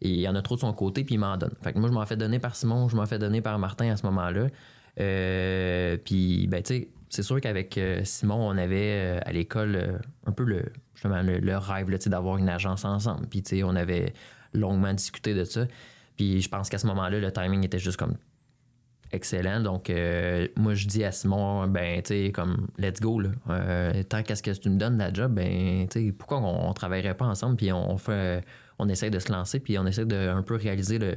il 0.00 0.20
y 0.20 0.28
en 0.28 0.34
a 0.34 0.42
trop 0.42 0.56
de 0.56 0.60
son 0.60 0.72
côté, 0.72 1.04
puis 1.04 1.14
il 1.14 1.18
m'en 1.18 1.36
donne. 1.36 1.54
Fait 1.62 1.72
que 1.72 1.78
moi, 1.78 1.88
je 1.88 1.94
m'en 1.94 2.04
fais 2.06 2.16
donner 2.16 2.40
par 2.40 2.56
Simon, 2.56 2.88
je 2.88 2.96
m'en 2.96 3.06
fais 3.06 3.18
donner 3.20 3.40
par 3.40 3.58
Martin 3.60 3.88
à 3.90 3.96
ce 3.96 4.04
moment-là. 4.06 4.48
Puis, 6.04 6.46
ben, 6.48 6.62
tu 6.62 6.74
sais, 6.74 6.88
c'est 7.14 7.22
sûr 7.22 7.40
qu'avec 7.40 7.78
euh, 7.78 8.00
Simon, 8.04 8.48
on 8.48 8.58
avait 8.58 9.18
euh, 9.18 9.20
à 9.24 9.32
l'école 9.32 9.76
euh, 9.76 9.98
un 10.26 10.32
peu 10.32 10.44
le, 10.44 10.64
justement, 10.94 11.22
le, 11.22 11.56
rêve 11.56 11.88
d'avoir 12.08 12.38
une 12.38 12.48
agence 12.48 12.84
ensemble. 12.84 13.26
Puis, 13.28 13.62
on 13.62 13.76
avait 13.76 14.12
longuement 14.52 14.92
discuté 14.92 15.32
de 15.34 15.44
ça. 15.44 15.66
Puis, 16.16 16.40
je 16.40 16.48
pense 16.48 16.68
qu'à 16.68 16.78
ce 16.78 16.86
moment-là, 16.88 17.20
le 17.20 17.32
timing 17.32 17.64
était 17.64 17.78
juste 17.78 17.96
comme 17.96 18.16
excellent. 19.12 19.60
Donc, 19.60 19.92
moi, 20.56 20.74
je 20.74 20.86
dis 20.86 21.04
à 21.04 21.12
Simon, 21.12 21.68
ben, 21.68 22.02
tu 22.02 22.32
comme, 22.32 22.66
let's 22.78 23.00
go, 23.00 23.20
là. 23.20 23.30
Tant 24.08 24.22
qu'à 24.22 24.34
ce 24.34 24.42
que 24.42 24.50
tu 24.50 24.70
me 24.70 24.76
donnes 24.76 24.98
la 24.98 25.12
job, 25.12 25.34
ben, 25.34 25.86
pourquoi 26.18 26.38
on, 26.38 26.68
on 26.68 26.72
travaillerait 26.72 27.16
pas 27.16 27.26
ensemble, 27.26 27.56
puis 27.56 27.72
on 27.72 27.96
fait, 27.96 28.12
euh, 28.12 28.40
on 28.78 28.88
essaie 28.88 29.10
de 29.10 29.18
se 29.18 29.30
lancer, 29.30 29.60
puis 29.60 29.78
on 29.78 29.86
essaie 29.86 30.04
de 30.04 30.16
un 30.16 30.42
peu 30.42 30.56
réaliser 30.56 30.98
le, 30.98 31.14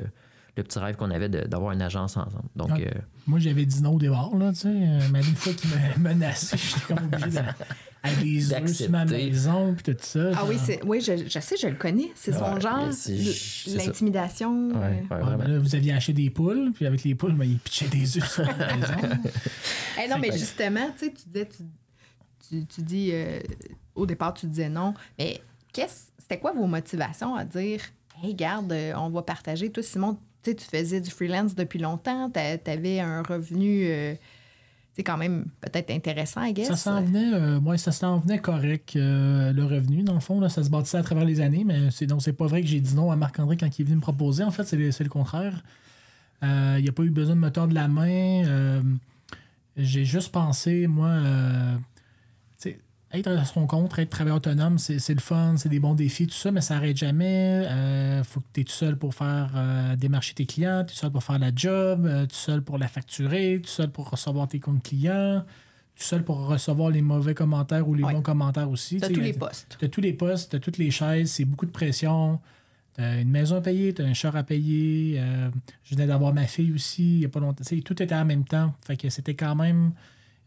le 0.58 0.64
petit 0.64 0.80
rêve 0.80 0.96
qu'on 0.96 1.12
avait 1.12 1.30
d'avoir 1.30 1.72
une 1.72 1.82
agence 1.82 2.18
ensemble. 2.18 2.48
Donc, 2.56 2.72
Ouais. 2.72 2.88
euh, 2.96 3.00
Moi, 3.28 3.40
j'avais 3.40 3.66
dit 3.66 3.82
non 3.82 3.94
au 3.96 4.00
départ, 4.00 4.36
là, 4.36 4.52
tu 4.52 4.60
sais. 4.60 4.68
euh, 4.70 5.00
Mais 5.12 5.20
une 5.20 5.36
fois 5.36 5.54
qu'il 5.54 5.70
m'a 5.70 5.98
menacé, 6.14 6.58
j'étais 6.58 6.94
comme 6.94 7.06
obligé 7.06 7.30
d'aller 7.30 7.54
des 8.24 8.54
œufs 8.54 8.72
sur 8.72 8.90
ma 8.90 9.06
maison, 9.06 9.74
puis 9.76 9.94
tout 9.94 10.00
ça. 10.02 10.32
Ah 10.36 10.46
oui, 10.48 10.58
genre. 10.58 10.78
oui 10.86 11.02
je, 11.02 11.28
je 11.28 11.40
sais, 11.40 11.56
je 11.58 11.68
le 11.68 11.76
connais. 11.76 12.12
C'est 12.16 12.32
son 12.34 12.54
Ouais, 12.56 12.62
genre, 12.62 12.80
l'intimidation. 13.76 14.70
ouais, 14.70 15.04
euh. 15.12 15.36
ouais, 15.38 15.58
vous 15.60 15.76
aviez 15.76 15.94
acheté 15.94 16.14
des 16.14 16.30
poules, 16.30 16.72
puis 16.74 16.86
avec 16.86 17.04
les 17.04 17.16
poules, 17.16 17.34
ben, 17.34 17.46
il 17.46 17.58
pitchait 17.60 17.88
des 17.88 18.18
œufs 18.18 18.32
sur 18.32 18.44
la 18.44 18.54
maison. 18.76 18.94
Eh 20.04 20.08
non, 20.10 20.18
mais 20.20 20.32
justement, 20.32 20.90
tu 20.98 21.06
sais, 21.06 21.14
tu 21.14 21.28
disais, 21.30 21.48
tu, 21.50 21.64
tu, 22.50 22.66
tu 22.66 22.82
dis, 22.82 23.10
euh, 23.14 23.40
au 23.96 24.06
départ, 24.06 24.34
tu 24.34 24.48
disais 24.48 24.70
non. 24.70 24.94
Mais 25.18 25.42
qu'est-ce, 25.74 26.12
c'était 26.20 26.40
quoi 26.40 26.54
vos 26.54 26.68
motivations 26.68 27.36
à 27.36 27.44
dire, 27.46 27.82
hey, 28.24 28.34
garde, 28.34 28.74
on 28.96 29.10
va 29.10 29.22
partager. 29.22 29.70
Toi, 29.72 29.84
Simon, 29.84 30.18
tu 30.56 30.64
sais, 30.64 30.70
tu 30.72 30.78
faisais 30.78 31.02
du 31.02 31.10
freelance 31.12 31.56
depuis 31.56 31.80
longtemps, 31.80 32.30
tu 32.32 32.40
avais 32.70 33.00
un 33.00 33.22
revenu, 33.24 33.86
euh, 33.86 34.16
c'est 34.96 35.04
quand 35.04 35.18
même 35.18 35.46
peut-être 35.62 35.92
intéressant, 35.92 36.44
I 36.44 36.54
guess. 36.54 36.68
Ça 36.68 36.76
s'en 36.76 37.02
venait, 37.02 37.34
euh, 37.34 37.78
ça 37.78 37.92
s'en 37.92 38.18
venait 38.18 38.40
correct, 38.40 38.96
euh, 38.96 39.54
le 39.54 39.64
revenu, 39.64 40.04
dans 40.04 40.16
le 40.16 40.20
fond. 40.20 40.40
Là, 40.40 40.50
ça 40.50 40.64
se 40.64 40.70
bâtissait 40.70 40.98
à 40.98 41.04
travers 41.04 41.26
les 41.26 41.40
années, 41.42 41.64
mais 41.66 41.92
c'est, 41.92 42.08
donc 42.08 42.22
c'est 42.24 42.34
pas 42.34 42.48
vrai 42.48 42.62
que 42.62 42.68
j'ai 42.68 42.80
dit 42.80 42.96
non 42.96 43.12
à 43.12 43.16
Marc-André 43.16 43.58
quand 43.58 43.78
il 43.78 43.82
est 43.82 43.86
venu 43.86 43.98
me 43.98 44.02
proposer. 44.02 44.44
En 44.44 44.52
fait, 44.52 44.64
c'est, 44.64 44.76
le- 44.78 45.10
contraire. 45.10 45.64
Euh, 46.44 46.76
il 46.78 46.84
n'y 46.84 46.90
a 46.90 46.92
pas 46.92 47.04
eu 47.04 47.10
besoin 47.10 47.36
de 47.36 47.42
me 47.42 47.50
tordre 47.52 47.74
la 47.74 47.88
main. 47.88 48.44
euh, 48.46 48.82
j'ai 49.76 50.06
juste 50.06 50.32
pensé, 50.32 50.88
moi, 50.88 51.10
euh, 51.10 51.76
être 53.14 53.28
à 53.28 53.46
son 53.46 53.68
compte, 53.68 53.98
être 53.98 54.10
travailleur 54.10 54.38
autonome, 54.38 54.78
c'est, 54.78 55.14
le 55.14 55.20
fun, 55.20 55.56
c'est 55.58 55.70
des 55.70 55.80
bons 55.80 55.96
défis, 55.96 56.28
tout 56.28 56.34
ça, 56.36 56.52
mais 56.52 56.62
ça 56.62 56.76
n'arrête 56.76 56.98
jamais. 56.98 57.66
Euh, 57.70 58.24
faut 58.24 58.42
que 58.42 58.46
tu 58.54 58.62
es 58.62 58.64
tout 58.64 58.74
seul 58.74 58.98
pour 58.98 59.14
faire 59.16 59.52
euh, 59.56 59.96
démarcher 59.96 60.34
tes 60.34 60.46
clients, 60.46 60.84
tu 60.86 60.94
es 60.94 60.98
seul 60.98 61.12
pour 61.12 61.24
faire 61.24 61.40
la 61.40 61.52
job, 61.56 62.06
euh, 62.06 62.26
tout 62.26 62.36
seul 62.36 62.62
pour 62.62 62.78
la 62.78 62.88
facturer, 62.88 63.60
tout 63.64 63.70
seul 63.70 63.90
pour 63.92 64.10
recevoir 64.10 64.48
tes 64.48 64.60
comptes 64.60 64.84
clients 64.84 65.44
tout 65.96 66.04
seul 66.04 66.24
pour 66.24 66.46
recevoir 66.46 66.92
les 66.92 67.02
mauvais 67.02 67.34
commentaires 67.34 67.90
ou 67.90 67.96
les 67.96 68.04
Ouais. 68.04 68.14
bons 68.14 68.22
commentaires 68.22 68.70
aussi. 68.70 68.98
Tu 69.00 69.08
sais, 69.08 69.12
tous 69.12 69.20
les 69.20 69.34
postes. 69.34 69.78
T'as 69.80 69.88
tous 69.88 70.00
les 70.00 70.14
postes, 70.14 70.52
t'as 70.52 70.60
toutes 70.60 70.78
les 70.78 70.92
chaises, 70.92 71.32
c'est 71.32 71.44
beaucoup 71.46 71.66
de 71.66 71.72
pression. 71.72 72.40
T'as 72.94 73.20
une 73.20 73.32
maison 73.32 73.56
à 73.56 73.62
payer, 73.62 73.96
t'as 73.96 74.04
un 74.04 74.14
char 74.14 74.36
à 74.36 74.44
payer. 74.44 75.16
euh, 75.20 75.50
je 75.84 75.96
venais 75.96 76.06
d'avoir 76.06 76.36
ma 76.36 76.46
fille 76.46 76.72
aussi, 76.72 77.16
il 77.16 77.22
y 77.22 77.26
a 77.26 77.30
pas 77.30 77.40
longtemps. 77.40 77.64
Tu 77.68 77.82
tout 77.82 78.00
était 78.04 78.14
en 78.14 78.26
même 78.26 78.44
temps. 78.44 78.76
Fait 78.86 78.96
que 78.96 79.10
c'était 79.10 79.34
quand 79.34 79.56
même 79.56 79.92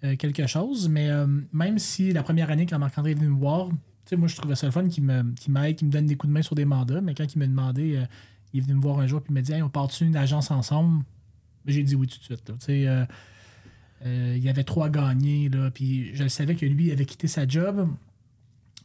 euh, 0.02 0.16
quelque 0.16 0.46
chose. 0.46 0.88
Mais 0.88 1.10
euh, 1.10 1.26
même 1.52 1.78
si 1.78 2.12
la 2.12 2.22
première 2.22 2.50
année, 2.50 2.66
quand 2.66 2.78
Marc-André 2.78 3.12
est 3.12 3.14
venu 3.14 3.28
me 3.28 3.38
voir, 3.38 3.68
moi, 4.16 4.26
je 4.26 4.34
trouvais 4.34 4.56
ça 4.56 4.66
le 4.66 4.72
fun 4.72 4.88
qu'il 4.88 5.04
m'aide, 5.04 5.76
qu'il 5.76 5.86
me 5.86 5.92
donne 5.92 6.06
des 6.06 6.16
coups 6.16 6.28
de 6.28 6.34
main 6.34 6.42
sur 6.42 6.54
des 6.56 6.64
mandats. 6.64 7.00
Mais 7.00 7.14
quand 7.14 7.32
il 7.32 7.38
m'a 7.38 7.46
demandé, 7.46 7.96
euh, 7.96 8.04
il 8.52 8.60
est 8.60 8.62
venu 8.62 8.74
me 8.74 8.80
voir 8.80 8.98
un 8.98 9.06
jour 9.06 9.20
puis 9.20 9.30
il 9.30 9.34
m'a 9.34 9.42
dit 9.42 9.52
Hey, 9.52 9.62
on 9.62 9.68
part-tu 9.68 10.04
une 10.04 10.16
agence 10.16 10.50
ensemble? 10.50 11.04
J'ai 11.66 11.82
dit 11.82 11.94
oui 11.94 12.06
tout 12.06 12.18
de 12.18 12.24
suite. 12.24 12.48
là. 12.48 13.06
Il 14.06 14.42
y 14.42 14.48
avait 14.48 14.64
trois 14.64 14.88
gagnés, 14.88 15.50
là, 15.50 15.70
puis 15.70 16.14
je 16.14 16.26
savais 16.26 16.54
que 16.54 16.64
lui 16.64 16.90
avait 16.90 17.04
quitté 17.04 17.28
sa 17.28 17.46
job. 17.46 17.86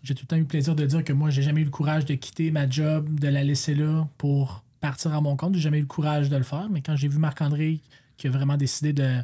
J'ai 0.04 0.14
tout 0.14 0.24
le 0.24 0.28
temps 0.28 0.36
eu 0.36 0.42
le 0.42 0.46
plaisir 0.46 0.76
de 0.76 0.86
dire 0.86 1.04
que 1.04 1.14
moi, 1.14 1.30
j'ai 1.30 1.42
jamais 1.42 1.62
eu 1.62 1.64
le 1.64 1.72
courage 1.72 2.06
de 2.06 2.14
quitter 2.16 2.52
ma 2.52 2.70
job, 2.70 3.18
de 3.18 3.30
la 3.30 3.44
laisser 3.44 3.74
là 3.74 4.08
pour 4.18 4.66
partir 4.82 5.14
à 5.14 5.22
mon 5.22 5.38
compte. 5.38 5.56
J'ai 5.56 5.62
jamais 5.62 5.78
eu 5.80 5.82
le 5.82 5.88
courage 5.88 6.30
de 6.30 6.36
le 6.36 6.44
faire. 6.44 6.68
Mais 6.70 6.82
quand 6.82 6.98
j'ai 6.98 7.08
vu 7.08 7.18
Marc-André 7.18 7.80
qui 8.18 8.28
a 8.28 8.30
vraiment 8.30 8.58
décidé 8.58 8.94
de, 8.94 9.22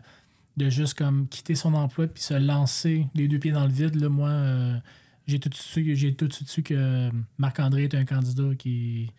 de 0.57 0.69
juste 0.69 0.95
comme 0.95 1.27
quitter 1.27 1.55
son 1.55 1.73
emploi 1.73 2.07
puis 2.07 2.21
se 2.23 2.33
lancer 2.33 3.07
les 3.15 3.27
deux 3.27 3.39
pieds 3.39 3.51
dans 3.51 3.65
le 3.65 3.71
vide, 3.71 4.03
moi, 4.07 4.29
euh, 4.29 4.77
j'ai 5.27 5.39
tout 5.39 5.49
de 5.49 5.55
suite 5.55 5.95
j'ai 5.95 6.13
tout 6.13 6.27
de 6.27 6.33
suite 6.33 6.49
su 6.49 6.63
que 6.63 7.09
Marc-André 7.37 7.83
est 7.85 7.95
un 7.95 8.05
candidat 8.05 8.55
qui 8.57 9.09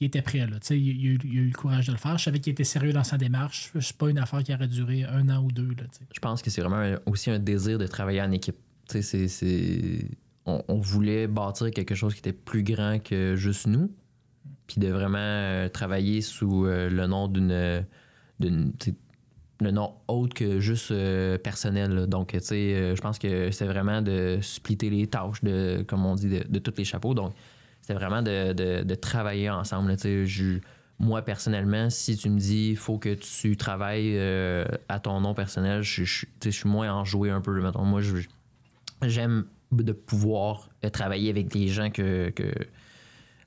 il 0.00 0.06
était 0.06 0.22
prêt. 0.22 0.38
Là. 0.38 0.58
Il, 0.70 0.74
a 0.74 0.76
eu, 0.76 1.18
il 1.24 1.38
a 1.38 1.42
eu 1.42 1.46
le 1.46 1.52
courage 1.56 1.86
de 1.86 1.92
le 1.92 1.98
faire. 1.98 2.18
Je 2.18 2.24
savais 2.24 2.40
qu'il 2.40 2.50
était 2.50 2.64
sérieux 2.64 2.92
dans 2.92 3.04
sa 3.04 3.16
démarche. 3.16 3.70
C'est 3.80 3.96
pas 3.96 4.10
une 4.10 4.18
affaire 4.18 4.42
qui 4.42 4.52
aurait 4.52 4.68
duré 4.68 5.04
un 5.04 5.28
an 5.28 5.42
ou 5.42 5.52
deux. 5.52 5.68
Là, 5.68 5.84
je 6.12 6.20
pense 6.20 6.42
que 6.42 6.50
c'est 6.50 6.60
vraiment 6.60 6.96
aussi 7.06 7.30
un 7.30 7.38
désir 7.38 7.78
de 7.78 7.86
travailler 7.86 8.20
en 8.20 8.32
équipe. 8.32 8.56
C'est- 8.88 9.02
c'est- 9.02 10.08
On, 10.46 10.78
voulait 10.78 11.26
bâtir 11.26 11.70
quelque 11.70 11.94
chose 11.94 12.12
qui 12.12 12.18
était 12.18 12.34
plus 12.34 12.62
grand 12.62 12.98
que 13.02 13.34
juste 13.34 13.66
nous, 13.66 13.90
puis 14.66 14.78
de 14.78 14.88
vraiment 14.88 15.16
euh, 15.16 15.70
travailler 15.70 16.20
sous 16.20 16.66
euh, 16.66 16.90
le 16.90 17.06
nom 17.06 17.28
d'une. 17.28 17.84
Le 19.60 19.70
nom 19.70 19.94
autre 20.08 20.34
que 20.34 20.58
juste 20.60 20.90
euh, 20.90 21.38
personnel. 21.38 22.06
Donc, 22.06 22.32
tu 22.32 22.40
sais, 22.40 22.74
euh, 22.74 22.96
je 22.96 23.00
pense 23.00 23.18
que 23.18 23.50
c'est 23.50 23.66
vraiment 23.66 24.02
de 24.02 24.38
splitter 24.42 24.90
les 24.90 25.06
tâches, 25.06 25.42
de, 25.42 25.84
comme 25.86 26.04
on 26.04 26.14
dit, 26.14 26.28
de, 26.28 26.44
de 26.48 26.58
tous 26.58 26.74
les 26.76 26.84
chapeaux. 26.84 27.14
Donc, 27.14 27.34
c'était 27.80 27.94
vraiment 27.94 28.22
de, 28.22 28.52
de- 28.52 28.82
de 28.82 28.94
travailler 28.94 29.50
ensemble. 29.50 29.96
moi, 30.98 31.22
personnellement, 31.22 31.90
si 31.90 32.16
tu 32.16 32.30
me 32.30 32.38
dis 32.38 32.70
il 32.70 32.76
faut 32.76 32.98
que 32.98 33.14
tu 33.14 33.56
travailles 33.56 34.16
euh, 34.16 34.64
à 34.88 34.98
ton 35.00 35.20
nom 35.20 35.34
personnel, 35.34 35.82
je, 35.82 36.04
je- 36.04 36.26
suis 36.50 36.68
moins 36.68 36.92
enjoué 36.92 37.30
un 37.30 37.40
peu. 37.40 37.60
Mettons. 37.60 37.84
Moi, 37.84 38.00
j'aime 39.02 39.44
de 39.72 39.92
pouvoir 39.92 40.68
travailler 40.92 41.30
avec 41.30 41.48
des 41.48 41.68
gens 41.68 41.90
que- 41.90 42.30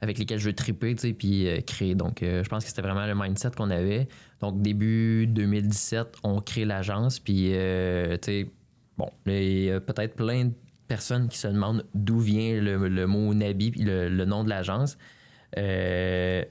avec 0.01 0.17
lesquels 0.17 0.39
je 0.39 0.45
veux 0.45 0.53
triper, 0.53 0.95
tu 0.95 1.01
sais, 1.01 1.13
puis 1.13 1.47
euh, 1.47 1.62
créer. 1.62 1.95
Donc, 1.95 2.21
euh, 2.23 2.43
je 2.43 2.49
pense 2.49 2.63
que 2.63 2.69
c'était 2.69 2.81
vraiment 2.81 3.05
le 3.05 3.15
mindset 3.15 3.51
qu'on 3.51 3.69
avait. 3.69 4.07
Donc, 4.41 4.62
début 4.62 5.27
2017, 5.27 6.17
on 6.23 6.41
crée 6.41 6.65
l'agence, 6.65 7.19
puis, 7.19 7.49
euh, 7.53 8.17
tu 8.17 8.25
sais, 8.25 8.51
bon, 8.97 9.10
il 9.25 9.63
y 9.63 9.71
a 9.71 9.79
peut-être 9.79 10.15
plein 10.15 10.45
de 10.45 10.53
personnes 10.88 11.27
qui 11.27 11.38
se 11.38 11.47
demandent 11.47 11.86
d'où 11.93 12.19
vient 12.19 12.62
le, 12.62 13.07
mot 13.07 13.33
Nabi, 13.33 13.71
puis 13.71 13.81
le, 13.81 14.25
nom 14.25 14.43
de 14.43 14.49
l'agence. 14.49 14.97
Ouais. 15.55 16.47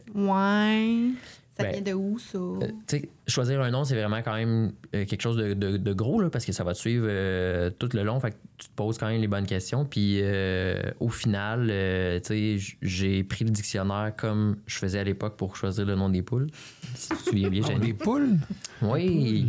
Ça 1.57 1.62
Ben, 1.64 1.73
vient 1.73 1.81
de 1.81 1.92
où, 1.95 2.19
ça? 2.19 2.37
euh, 2.38 2.59
tu 2.87 2.99
sais, 2.99 3.09
choisir 3.27 3.62
un 3.62 3.71
nom, 3.71 3.85
c'est 3.85 3.95
vraiment 3.97 4.21
quand 4.23 4.35
même 4.35 4.73
euh, 4.95 5.05
quelque 5.07 5.23
chose 5.23 5.37
de, 5.38 5.55
de- 5.55 5.79
de 5.79 5.92
gros, 5.95 6.21
là, 6.21 6.29
parce 6.29 6.45
que 6.45 6.53
ça 6.53 6.64
va 6.64 6.75
te 6.75 6.79
suivre 6.79 7.07
euh, 7.09 7.71
tout 7.71 7.88
le 7.95 8.03
long. 8.03 8.21
Fait 8.21 8.33
que 8.33 8.37
tu 8.59 8.69
te 8.69 8.75
poses 8.75 8.99
quand 8.99 9.07
même 9.09 9.21
les 9.23 9.27
bonnes 9.27 9.47
questions. 9.47 9.85
Puis 9.87 10.19
euh, 10.23 10.83
au 11.01 11.09
final, 11.09 11.69
euh, 11.71 12.21
tu 12.21 12.27
sais, 12.29 12.59
j- 12.59 12.77
j'ai 12.83 13.25
pris 13.25 13.45
le 13.45 13.51
dictionnaire 13.51 14.12
comme 14.16 14.57
je 14.66 14.77
faisais 14.77 14.99
à 14.99 15.05
l'époque 15.05 15.37
pour 15.37 15.57
choisir 15.57 15.87
le 15.87 15.95
nom 15.95 16.11
des 16.11 16.23
poules. 16.23 16.49
Si 16.95 17.09
tu 17.09 17.14
te 17.16 17.23
souviens 17.31 17.49
bien, 17.49 17.62
Oh, 17.75 17.79
des 17.79 17.95
poules? 17.95 18.37
Oui. 18.83 19.47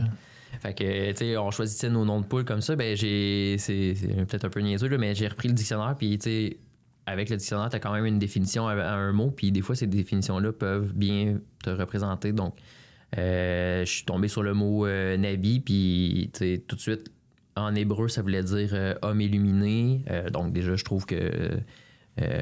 Fait 0.62 0.74
que, 0.74 1.12
tu 1.12 1.17
sais, 1.17 1.38
on 1.38 1.52
choisissait 1.52 1.89
nos 1.89 2.04
noms 2.06 2.22
de 2.22 2.26
poules 2.26 2.46
comme 2.46 2.62
ça. 2.62 2.76
Ben, 2.76 2.96
j'ai. 2.96 3.58
C'est 3.60 3.93
c'est 3.96 4.08
peut-être 4.26 4.46
un 4.46 4.50
peu 4.50 4.60
niaiseux, 4.62 4.88
là, 4.88 4.98
mais 4.98 5.13
j'ai 5.13 5.28
repris 5.28 5.50
le 5.50 5.54
dictionnaire. 5.54 5.96
Puis, 6.00 6.17
tu 6.17 6.24
sais, 6.30 6.58
avec 7.08 7.30
le 7.30 7.38
dictionnaire, 7.38 7.70
tu 7.70 7.78
as 7.78 7.80
quand 7.80 7.93
même 7.93 8.06
une 8.06 8.20
définition 8.20 8.67
à, 8.67 8.74
un 8.74 9.13
mot. 9.13 9.32
Puis, 9.32 9.52
des 9.52 9.62
fois, 9.62 9.76
ces 9.76 9.88
définitions-là 9.88 10.52
peuvent 10.52 10.93
bien 10.93 11.39
te 11.63 11.70
représenter. 11.70 12.34
Donc, 12.34 12.56
euh, 13.17 13.86
je 13.86 13.91
suis 13.91 14.06
tombé 14.06 14.28
sur 14.28 14.43
le 14.43 14.54
mot 14.54 14.86
euh, 14.86 15.15
Nabi. 15.15 15.62
Puis, 15.62 16.32
tout 16.67 16.76
de 16.76 16.82
suite, 16.82 17.10
en 17.56 17.74
hébreu, 17.76 18.10
ça 18.10 18.22
voulait 18.22 18.43
dire 18.43 18.72
euh, 18.74 18.93
homme 19.02 19.22
illuminé. 19.22 20.04
Euh, 20.12 20.30
donc, 20.30 20.52
déjà, 20.52 20.76
je 20.76 20.84
trouve 20.84 21.06
que 21.06 21.50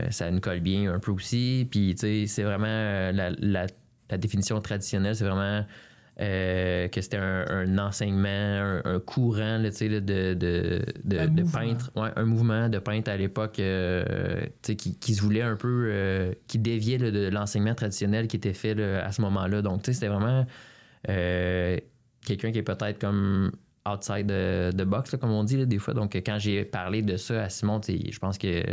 ça 0.10 0.32
nous 0.32 0.40
colle 0.40 0.62
bien 0.62 0.92
un 0.92 1.00
peu 1.00 1.12
aussi. 1.12 1.68
Puis, 1.70 1.94
tu 1.94 2.00
sais, 2.00 2.26
c'est 2.28 2.44
vraiment 2.44 3.12
la 3.12 4.18
définition 4.18 4.60
traditionnelle, 4.62 5.16
c'est 5.16 5.26
vraiment 5.26 5.64
euh, 6.22 6.88
que 6.88 7.02
c'était 7.02 7.18
un, 7.18 7.46
un 7.50 7.78
enseignement, 7.78 8.28
un, 8.30 8.82
un 8.86 9.00
courant 9.02 9.58
là, 9.58 9.70
de, 9.70 10.00
de, 10.00 10.34
de, 10.34 11.18
Un 11.18 11.28
de 11.28 11.42
mouvement. 11.42 11.60
peintres, 11.60 11.92
ouais, 11.98 12.10
un 12.16 12.24
mouvement 12.26 12.70
de 12.70 12.80
peintres 12.80 13.12
à 13.12 13.18
l'époque 13.18 13.60
euh, 13.60 14.40
qui, 14.62 14.76
qui 14.98 15.14
se 15.14 15.22
voulait 15.22 15.42
un 15.42 15.58
peu, 15.58 15.90
euh, 15.92 16.34
qui 16.48 16.58
déviait 16.58 16.98
là, 16.98 17.12
de 17.12 17.28
l'enseignement 17.28 17.76
traditionnel 17.76 18.28
qui 18.28 18.38
était 18.38 18.54
fait 18.54 18.82
à 18.82 19.12
ce 19.12 19.22
moment-là. 19.24 19.62
Donc, 19.62 19.82
tu 19.84 19.88
sais, 19.88 19.94
c'était 19.94 20.08
vraiment 20.08 20.46
quelqu'un 22.26 22.52
qui 22.52 22.60
est 22.60 22.64
peut-être 22.64 23.00
comme 23.00 23.52
outside 23.88 24.26
de, 24.26 24.72
de 24.72 24.84
box, 24.84 25.16
comme 25.20 25.32
on 25.32 25.44
dit 25.44 25.58
là, 25.58 25.66
des 25.66 25.78
fois. 25.80 25.94
Donc, 25.94 26.16
quand 26.16 26.38
j'ai 26.40 26.64
parlé 26.66 27.02
de 27.02 27.18
ça 27.18 27.44
à 27.44 27.50
Simon, 27.50 27.82
je 27.88 28.18
pense 28.20 28.38
que 28.38 28.64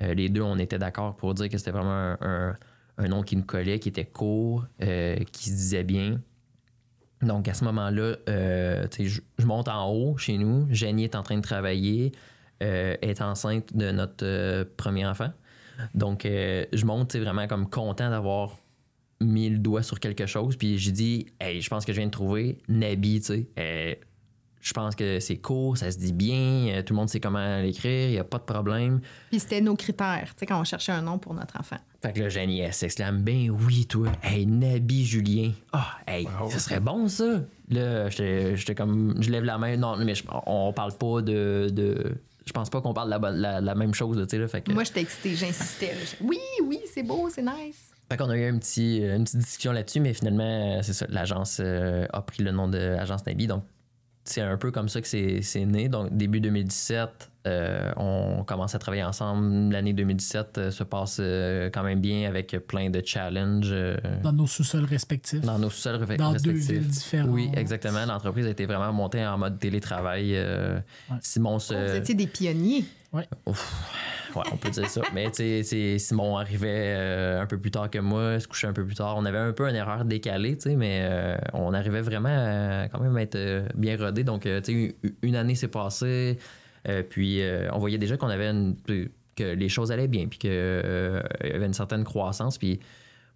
les 0.00 0.28
deux, 0.28 0.42
on 0.42 0.58
était 0.58 0.78
d'accord 0.78 1.16
pour 1.16 1.34
dire 1.34 1.48
que 1.48 1.56
c'était 1.56 1.70
vraiment 1.70 2.16
un, 2.20 2.54
un- 2.98 3.08
nom 3.08 3.22
qui 3.22 3.36
nous 3.36 3.44
collait, 3.44 3.78
qui 3.78 3.88
était 3.90 4.04
court, 4.04 4.66
qui 4.78 5.48
se 5.50 5.54
disait 5.54 5.84
bien. 5.84 6.20
Donc, 7.24 7.48
à 7.48 7.54
ce 7.54 7.64
moment-là, 7.64 8.16
euh, 8.28 8.86
je, 8.98 9.46
monte 9.46 9.68
en 9.68 9.90
haut 9.90 10.16
chez 10.16 10.38
nous. 10.38 10.66
Jenny 10.70 11.04
est 11.04 11.14
en 11.14 11.22
train 11.22 11.36
de 11.36 11.42
travailler, 11.42 12.12
euh, 12.62 12.96
est 13.02 13.20
enceinte 13.20 13.74
de 13.76 13.90
notre 13.90 14.24
euh, 14.24 14.64
premier 14.76 15.06
enfant. 15.06 15.32
Donc, 15.94 16.22
je 16.24 16.84
monte, 16.84 17.16
vraiment 17.16 17.48
comme 17.48 17.68
content 17.68 18.08
d'avoir 18.08 18.58
mis 19.20 19.48
le 19.48 19.58
doigt 19.58 19.82
sur 19.82 19.98
quelque 19.98 20.26
chose. 20.26 20.56
Puis 20.56 20.78
j'ai 20.78 20.92
dit, 20.92 21.26
hey, 21.40 21.60
je 21.60 21.68
pense 21.68 21.84
que 21.84 21.92
je 21.92 21.98
viens 21.98 22.06
de 22.06 22.12
trouver 22.12 22.58
Nabi, 22.68 23.20
tu 23.20 23.46
sais. 23.56 24.00
Je 24.64 24.72
pense 24.72 24.94
que 24.96 25.20
c'est 25.20 25.36
court, 25.36 25.76
ça 25.76 25.90
se 25.92 25.98
dit 25.98 26.14
bien, 26.14 26.68
euh, 26.70 26.82
tout 26.82 26.94
le 26.94 26.96
monde 26.98 27.10
sait 27.10 27.20
comment 27.20 27.60
l'écrire, 27.60 28.08
il 28.08 28.12
n'y 28.12 28.18
a 28.18 28.24
pas 28.24 28.38
de 28.38 28.44
problème. 28.44 29.00
Puis 29.30 29.38
c'était 29.40 29.60
nos 29.60 29.76
critères, 29.76 30.28
tu 30.28 30.40
sais, 30.40 30.46
quand 30.46 30.58
on 30.58 30.64
cherchait 30.64 30.92
un 30.92 31.02
nom 31.02 31.18
pour 31.18 31.34
notre 31.34 31.60
enfant. 31.60 31.76
Fait 32.02 32.14
que 32.14 32.20
là, 32.20 32.30
Jenny, 32.30 32.60
elle 32.60 32.72
s'exclame, 32.72 33.20
ben 33.22 33.50
oui, 33.50 33.84
toi. 33.84 34.08
Hey, 34.22 34.46
Nabi 34.46 35.04
Julien. 35.04 35.52
Ah, 35.72 35.98
hey, 36.06 36.26
Wow. 36.40 36.48
ça 36.50 36.58
serait 36.60 36.80
bon, 36.80 37.08
ça. 37.08 37.42
Là, 37.68 38.08
j'étais 38.08 38.56
j'étais 38.56 38.74
comme, 38.74 39.14
je 39.20 39.30
lève 39.30 39.44
la 39.44 39.58
main. 39.58 39.76
Non, 39.76 39.98
mais 39.98 40.14
je- 40.14 40.24
on 40.46 40.72
parle 40.72 40.94
pas 40.94 41.20
de. 41.20 41.68
de 41.70 42.16
je 42.46 42.52
pense 42.52 42.70
pas 42.70 42.80
qu'on 42.80 42.94
parle 42.94 43.08
de 43.14 43.22
la, 43.22 43.30
la, 43.32 43.60
la 43.60 43.74
même 43.74 43.92
chose, 43.92 44.16
là, 44.16 44.24
tu 44.24 44.30
sais, 44.36 44.38
là. 44.38 44.48
Fait 44.48 44.62
que. 44.62 44.72
Moi, 44.72 44.84
j'étais 44.84 45.02
excitée, 45.02 45.34
j'insistais. 45.34 45.92
Oui, 46.22 46.38
oui, 46.66 46.78
c'est 46.90 47.02
beau, 47.02 47.28
c'est 47.30 47.42
nice. 47.42 47.90
Fait 48.10 48.16
qu'on 48.18 48.30
a 48.30 48.36
eu 48.36 48.48
un 48.50 48.58
petit, 48.58 48.98
une 48.98 49.24
petite 49.24 49.38
discussion 49.40 49.72
là-dessus, 49.72 50.00
mais 50.00 50.12
finalement, 50.14 50.76
euh, 50.78 50.80
c'est 50.82 50.92
ça, 50.94 51.06
l'agence 51.10 51.58
euh, 51.62 52.06
a 52.12 52.20
pris 52.22 52.42
le 52.42 52.50
nom 52.50 52.68
de 52.68 52.78
Agence 52.78 53.24
Nabi. 53.26 53.46
Donc, 53.46 53.64
c'est 54.24 54.40
un 54.40 54.56
peu 54.56 54.70
comme 54.70 54.88
ça 54.88 55.00
que 55.00 55.08
c'est 55.08 55.42
c'est 55.42 55.64
né. 55.66 55.88
Donc, 55.88 56.16
début 56.16 56.40
2017, 56.40 57.30
euh, 57.46 57.92
on 57.96 58.42
commence 58.44 58.74
à 58.74 58.78
travailler 58.78 59.04
ensemble. 59.04 59.70
L'année 59.72 59.92
2017 59.92 60.58
euh, 60.58 60.70
se 60.70 60.82
passe 60.82 61.18
euh, 61.20 61.68
quand 61.72 61.82
même 61.82 62.00
bien 62.00 62.26
avec 62.28 62.56
plein 62.66 62.88
de 62.90 63.02
challenges 63.04 63.68
euh, 63.70 63.96
Dans 64.22 64.32
nos 64.32 64.46
sous-sols 64.46 64.84
respectifs. 64.84 65.42
dans 65.42 65.58
nos 65.58 65.68
sous-sols 65.68 65.96
re- 66.02 66.16
Dans 66.16 66.32
deux 66.32 66.52
respectifs. 66.52 66.70
villes 66.70 66.88
différentes. 66.88 67.30
Oui, 67.30 67.50
exactement. 67.54 68.04
L'entreprise 68.06 68.46
a 68.46 68.50
été 68.50 68.64
vraiment 68.64 68.92
montée 68.94 69.24
en 69.26 69.36
mode 69.36 69.58
télétravail. 69.58 70.34
euh, 70.36 70.78
Ouais. 71.10 71.16
Simon 71.20 71.58
se... 71.58 71.74
Oh, 71.74 71.90
Vous 71.90 71.96
étiez 71.96 72.14
des 72.14 72.26
pionniers? 72.26 72.84
Ouais, 73.14 74.42
on 74.52 74.56
peut 74.56 74.70
dire 74.70 74.88
ça. 74.90 75.02
Mais 75.14 75.30
Simon 75.98 76.36
arrivait 76.36 76.94
euh, 76.96 77.40
un 77.40 77.46
peu 77.46 77.58
plus 77.58 77.70
tard 77.70 77.88
que 77.88 77.98
moi, 78.00 78.40
se 78.40 78.48
couchait 78.48 78.66
un 78.66 78.72
peu 78.72 78.84
plus 78.84 78.96
tard. 78.96 79.14
On 79.16 79.24
avait 79.24 79.38
un 79.38 79.52
peu 79.52 79.68
une 79.68 79.76
erreur 79.76 80.04
décalée, 80.04 80.56
tu 80.56 80.62
sais, 80.70 80.76
mais 80.76 81.02
euh, 81.04 81.36
on 81.52 81.72
arrivait 81.72 82.00
vraiment 82.00 82.28
à 82.30 82.88
quand 82.88 83.00
même 83.00 83.16
être 83.18 83.36
euh, 83.36 83.66
bien 83.76 83.96
rodé. 83.96 84.24
Donc, 84.24 84.46
euh, 84.46 84.60
tu 84.60 84.96
sais, 85.02 85.10
une- 85.22 85.36
année 85.36 85.54
s'est 85.54 85.68
passée, 85.68 86.38
euh, 86.88 87.02
puis 87.08 87.42
euh, 87.42 87.68
on 87.72 87.78
voyait 87.78 87.98
déjà 87.98 88.16
qu'on 88.16 88.28
avait 88.28 88.48
une- 88.50 88.76
que 89.36 89.44
les 89.44 89.68
choses 89.68 89.92
allaient 89.92 90.08
bien, 90.08 90.26
puis 90.26 90.38
qu'il 90.40 90.50
y 90.52 91.52
avait 91.52 91.66
une 91.66 91.72
certaine 91.74 92.02
croissance. 92.04 92.58
Puis, 92.58 92.80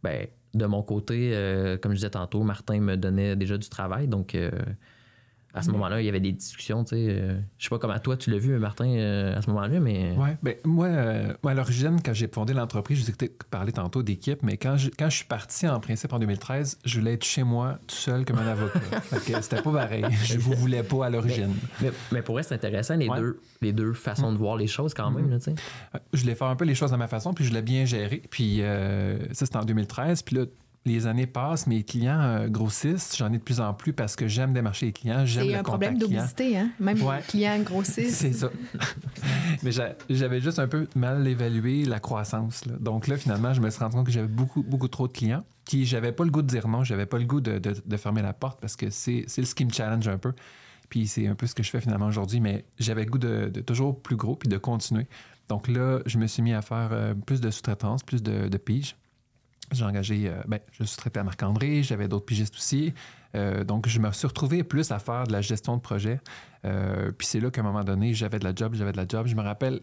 ben, 0.02 0.26
de 0.54 0.66
mon 0.66 0.82
côté, 0.82 1.30
euh, 1.34 1.76
comme 1.76 1.92
je 1.92 1.96
disais 1.98 2.10
tantôt, 2.10 2.42
Martin 2.42 2.80
me 2.80 2.96
donnait 2.96 3.36
déjà 3.36 3.56
du 3.56 3.68
travail, 3.68 4.08
donc. 4.08 4.36
Euh, 5.54 5.58
à 5.58 5.62
ce 5.62 5.70
moment-là, 5.70 6.00
il 6.00 6.04
y 6.04 6.08
avait 6.08 6.20
des 6.20 6.32
discussions, 6.32 6.84
tu 6.84 6.90
sais. 6.90 7.06
euh, 7.08 7.38
je 7.58 7.64
sais 7.64 7.70
pas 7.70 7.78
comment 7.78 7.98
toi 7.98 8.16
tu 8.16 8.30
l'as 8.30 8.38
vu, 8.38 8.56
Martin, 8.58 8.88
euh, 8.88 9.36
à 9.36 9.42
ce 9.42 9.48
moment-là, 9.50 9.80
mais. 9.80 10.12
Ouais, 10.16 10.36
ben, 10.42 10.54
moi, 10.64 10.86
euh, 10.86 11.32
moi, 11.42 11.52
à 11.52 11.54
l'origine, 11.54 11.98
quand 12.04 12.12
j'ai 12.12 12.28
fondé 12.28 12.52
l'entreprise, 12.52 12.98
je 12.98 13.04
vous 13.04 13.10
ai 13.24 13.30
parlé 13.50 13.72
tantôt 13.72 14.02
d'équipe, 14.02 14.42
mais 14.42 14.56
quand 14.56 14.76
je, 14.76 14.90
quand 14.96 15.08
je 15.10 15.16
suis 15.16 15.24
parti 15.24 15.66
en 15.66 15.80
principe 15.80 16.12
en 16.12 16.18
2013, 16.18 16.78
je 16.84 16.98
voulais 16.98 17.14
être 17.14 17.24
chez 17.24 17.42
moi 17.44 17.78
tout 17.86 17.96
seul 17.96 18.24
comme 18.24 18.38
un 18.38 18.46
avocat. 18.46 18.80
C'était 19.40 19.62
pas 19.62 19.72
pareil. 19.72 20.04
Je 20.24 20.38
vous 20.38 20.52
voulais 20.52 20.82
pas 20.82 21.06
à 21.06 21.10
l'origine. 21.10 21.54
Mais, 21.80 21.90
mais 22.12 22.22
pour 22.22 22.34
vrai, 22.34 22.42
c'est 22.42 22.54
intéressant, 22.54 22.96
les, 22.96 23.08
Ouais. 23.08 23.18
deux, 23.18 23.40
les 23.62 23.72
deux 23.72 23.94
façons 23.94 24.32
de 24.32 24.36
voir 24.38 24.56
les 24.56 24.66
choses 24.66 24.92
quand 24.94 25.10
même. 25.10 25.30
Là, 25.30 25.38
tu 25.38 25.44
sais. 25.44 25.54
Je 26.12 26.20
voulais 26.20 26.34
faire 26.34 26.48
un 26.48 26.56
peu 26.56 26.64
les 26.66 26.74
choses 26.74 26.92
à 26.92 26.96
ma 26.96 27.08
façon, 27.08 27.32
puis 27.32 27.44
je 27.44 27.52
l'ai 27.54 27.62
bien 27.62 27.84
géré. 27.86 28.22
Puis 28.30 28.62
euh, 28.62 29.18
ça, 29.32 29.46
c'était 29.46 29.56
en 29.56 29.64
2013. 29.64 30.22
Puis 30.22 30.36
là, 30.36 30.44
les 30.88 31.06
années 31.06 31.26
passent, 31.26 31.66
mes 31.66 31.84
clients 31.84 32.20
euh, 32.20 32.48
grossissent. 32.48 33.14
J'en 33.16 33.32
ai 33.32 33.38
de 33.38 33.42
plus 33.42 33.60
en 33.60 33.74
plus 33.74 33.92
parce 33.92 34.16
que 34.16 34.26
j'aime 34.26 34.52
démarcher 34.52 34.86
les 34.86 34.92
clients, 34.92 35.24
j'aime 35.24 35.44
C'est 35.46 35.52
le 35.52 35.58
un 35.58 35.62
problème 35.62 35.94
contact 35.94 36.10
d'obésité, 36.12 36.58
hein? 36.58 36.70
Même 36.80 37.00
Ouais. 37.02 37.18
les 37.18 37.22
clients 37.22 37.60
grossissent. 37.62 38.16
C'est 38.18 38.32
ça. 38.32 38.48
Mais 39.62 39.72
j'a- 39.72 39.94
j'avais 40.10 40.40
juste 40.40 40.58
un 40.58 40.68
peu 40.68 40.86
mal 40.96 41.26
évalué 41.26 41.84
la 41.84 42.00
croissance. 42.00 42.66
là. 42.66 42.74
Donc 42.80 43.06
là, 43.08 43.16
finalement, 43.16 43.52
je 43.54 43.60
me 43.60 43.70
suis 43.70 43.80
rendu 43.80 43.96
compte 43.96 44.06
que 44.06 44.12
j'avais 44.12 44.26
beaucoup, 44.28 44.62
beaucoup 44.62 44.88
trop 44.88 45.06
de 45.08 45.12
clients. 45.12 45.44
Puis 45.66 45.84
j'avais 45.84 46.12
pas 46.12 46.24
le 46.24 46.30
goût 46.30 46.42
de 46.42 46.46
dire 46.46 46.66
non, 46.66 46.82
j'avais 46.84 47.06
pas 47.06 47.18
le 47.18 47.24
goût 47.24 47.40
de, 47.40 47.58
de- 47.58 47.76
de 47.84 47.96
fermer 47.96 48.22
la 48.22 48.32
porte 48.32 48.60
parce 48.60 48.74
que 48.74 48.88
c'est 48.90 49.24
c'est 49.26 49.44
ce 49.44 49.54
qui 49.54 49.64
me 49.64 49.70
challenge 49.72 50.08
un 50.08 50.16
peu. 50.18 50.32
Puis 50.88 51.06
c'est 51.06 51.26
un 51.26 51.34
peu 51.34 51.46
ce 51.46 51.54
que 51.54 51.62
je 51.62 51.68
fais 51.70 51.80
finalement 51.82 52.06
aujourd'hui, 52.06 52.40
mais 52.40 52.64
j'avais 52.78 53.04
le 53.04 53.10
goût 53.10 53.18
de, 53.18 53.50
de 53.52 53.60
toujours 53.60 54.00
plus 54.00 54.16
gros 54.16 54.34
puis 54.36 54.48
de 54.48 54.56
continuer. 54.56 55.06
Donc 55.50 55.68
là, 55.68 56.00
je 56.06 56.16
me 56.18 56.26
suis 56.26 56.42
mis 56.42 56.54
à 56.54 56.62
faire 56.62 56.88
euh, 56.92 57.14
plus 57.14 57.40
de 57.42 57.50
sous-traitance, 57.50 58.02
plus 58.02 58.22
de, 58.22 58.48
de 58.48 58.56
piges. 58.56 58.96
J'ai 59.72 59.84
engagé, 59.84 60.28
euh, 60.28 60.40
ben, 60.46 60.60
je 60.72 60.84
sous-traitais 60.84 61.20
à 61.20 61.24
Marc-André, 61.24 61.82
j'avais 61.82 62.08
d'autres 62.08 62.24
pigistes 62.24 62.54
aussi. 62.56 62.94
Euh, 63.34 63.64
donc, 63.64 63.86
je 63.86 63.98
me 63.98 64.10
suis 64.12 64.26
retrouvé 64.26 64.64
plus 64.64 64.90
à 64.92 64.98
faire 64.98 65.26
de 65.26 65.32
la 65.32 65.42
gestion 65.42 65.76
de 65.76 65.82
projet. 65.82 66.20
Euh, 66.64 67.12
puis 67.12 67.26
c'est 67.26 67.40
là 67.40 67.50
qu'à 67.50 67.60
un 67.60 67.64
moment 67.64 67.84
donné, 67.84 68.14
j'avais 68.14 68.38
de 68.38 68.44
la 68.44 68.54
job, 68.54 68.74
j'avais 68.74 68.92
de 68.92 68.96
la 68.96 69.06
job. 69.06 69.26
Je 69.26 69.34
me 69.34 69.42
rappelle 69.42 69.80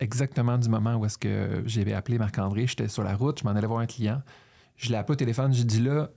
exactement 0.00 0.58
du 0.58 0.68
moment 0.68 0.96
où 0.96 1.04
est-ce 1.04 1.18
que 1.18 1.62
j'avais 1.66 1.92
appelé 1.92 2.18
Marc-André. 2.18 2.66
J'étais 2.66 2.88
sur 2.88 3.04
la 3.04 3.14
route, 3.14 3.40
je 3.40 3.44
m'en 3.44 3.50
allais 3.50 3.66
voir 3.66 3.80
un 3.80 3.86
client. 3.86 4.22
Je 4.76 4.90
l'ai 4.90 4.96
appelé 4.96 5.14
au 5.14 5.16
téléphone, 5.16 5.52
j'ai 5.52 5.64
dit 5.64 5.80
là, 5.80 6.10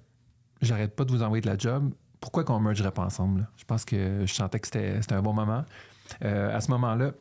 j'arrête 0.62 0.96
pas 0.96 1.06
de 1.06 1.12
vous 1.12 1.24
envoyer 1.24 1.42
de 1.42 1.48
la 1.48 1.58
job. 1.58 1.92
Pourquoi 2.20 2.44
qu'on 2.44 2.60
mergerait 2.60 2.92
pas 2.92 3.04
ensemble? 3.04 3.48
Je 3.58 3.66
pense 3.66 3.86
que 3.86 4.24
je 4.26 4.34
sentais 4.34 4.60
que 4.60 4.68
c'était 4.68 5.14
un 5.14 5.22
bon 5.22 5.34
moment. 5.34 5.66
À 6.22 6.62
ce 6.62 6.70
moment-là, 6.70 7.14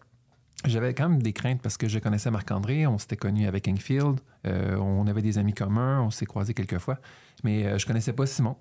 j'avais 0.65 0.95
quand 0.95 1.09
même 1.09 1.23
des 1.23 1.33
craintes 1.33 1.63
parce 1.63 1.77
que 1.77 1.89
je 1.89 1.99
connaissais 1.99 2.31
Marc-André, 2.31 2.87
on 2.87 2.99
s'était 2.99 3.17
connus 3.17 3.47
avec 3.47 3.67
Engfield, 3.69 4.21
euh, 4.47 4.77
on 4.77 5.07
avait 5.07 5.23
des 5.23 5.39
amis 5.39 5.55
communs, 5.55 6.03
on 6.03 6.11
s'est 6.11 6.27
croisés 6.27 6.55
quelques 6.55 6.79
fois, 6.79 6.99
mais 7.45 7.67
euh, 7.67 7.79
je 7.79 7.87
connaissais 7.87 8.13
pas 8.13 8.27
Simon. 8.27 8.57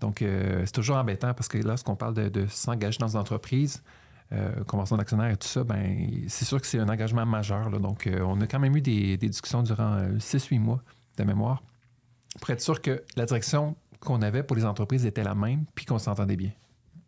Donc, 0.00 0.22
euh, 0.22 0.62
c'est 0.66 0.72
toujours 0.72 0.96
embêtant 0.96 1.32
parce 1.34 1.48
que 1.48 1.58
lorsqu'on 1.58 1.96
parle 1.96 2.14
de, 2.14 2.46
s'engager 2.48 2.98
dans 2.98 3.08
une 3.08 3.18
entreprise, 3.18 3.82
euh, 4.32 4.64
convention 4.64 4.96
d'actionnaire 4.96 5.30
et 5.30 5.36
tout 5.36 5.48
ça, 5.48 5.64
ben, 5.64 6.24
c'est 6.28 6.44
sûr 6.44 6.60
que 6.60 6.66
c'est 6.66 6.78
un 6.78 6.88
engagement 6.88 7.24
majeur. 7.24 7.70
Donc, 7.80 8.06
euh, 8.06 8.20
on 8.22 8.40
a 8.40 8.46
quand 8.46 8.58
même 8.58 8.76
eu 8.76 8.80
des, 8.80 9.16
des 9.16 9.28
discussions 9.28 9.62
durant 9.62 9.98
6-8 10.18 10.58
mois 10.58 10.82
de 11.16 11.24
mémoire 11.24 11.62
pour 12.40 12.50
être 12.50 12.60
sûr 12.60 12.82
que 12.82 13.02
la 13.16 13.24
direction 13.24 13.76
qu'on 14.00 14.20
avait 14.20 14.42
pour 14.42 14.56
les 14.56 14.64
entreprises 14.66 15.06
était 15.06 15.24
la 15.24 15.34
même 15.34 15.64
puis 15.74 15.86
qu'on 15.86 15.98
s'entendait 15.98 16.36
bien. 16.36 16.50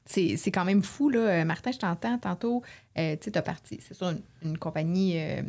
C'est 0.09 0.51
quand 0.51 0.65
même 0.65 0.83
fou, 0.83 1.11
là. 1.11 1.21
Euh, 1.21 1.45
Martin, 1.45 1.71
je 1.71 1.79
t'entends 1.79 2.19
tantôt. 2.19 2.63
Euh, 2.97 3.15
tu 3.17 3.25
sais, 3.25 3.31
t'as 3.31 3.43
parti, 3.43 3.79
c'est 3.81 3.95
sûr, 3.95 4.09
une, 4.09 4.23
une 4.43 4.59
compagnie 4.59 5.19
euh, 5.19 5.43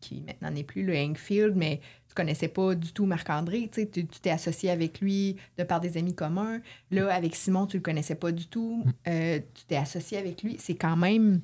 qui 0.00 0.22
maintenant 0.26 0.50
n'est 0.50 0.64
plus 0.64 0.82
le 0.82 0.96
Hangfield, 0.96 1.54
mais 1.56 1.80
tu 2.08 2.14
connaissais 2.14 2.48
pas 2.48 2.74
du 2.74 2.92
tout 2.92 3.04
Marc-André. 3.04 3.70
Tu 3.72 3.86
t'es 3.86 4.30
associé 4.30 4.70
avec 4.70 5.00
lui 5.00 5.36
de 5.58 5.64
par 5.64 5.80
des 5.80 5.98
amis 5.98 6.14
communs. 6.14 6.60
Là, 6.90 7.12
avec 7.14 7.36
Simon, 7.36 7.66
tu 7.66 7.76
le 7.76 7.82
connaissais 7.82 8.14
pas 8.14 8.32
du 8.32 8.46
tout. 8.46 8.82
Euh, 9.06 9.38
tu 9.54 9.64
t'es 9.66 9.76
associé 9.76 10.16
avec 10.16 10.42
lui. 10.42 10.56
C'est 10.58 10.74
quand 10.74 10.96
même. 10.96 11.40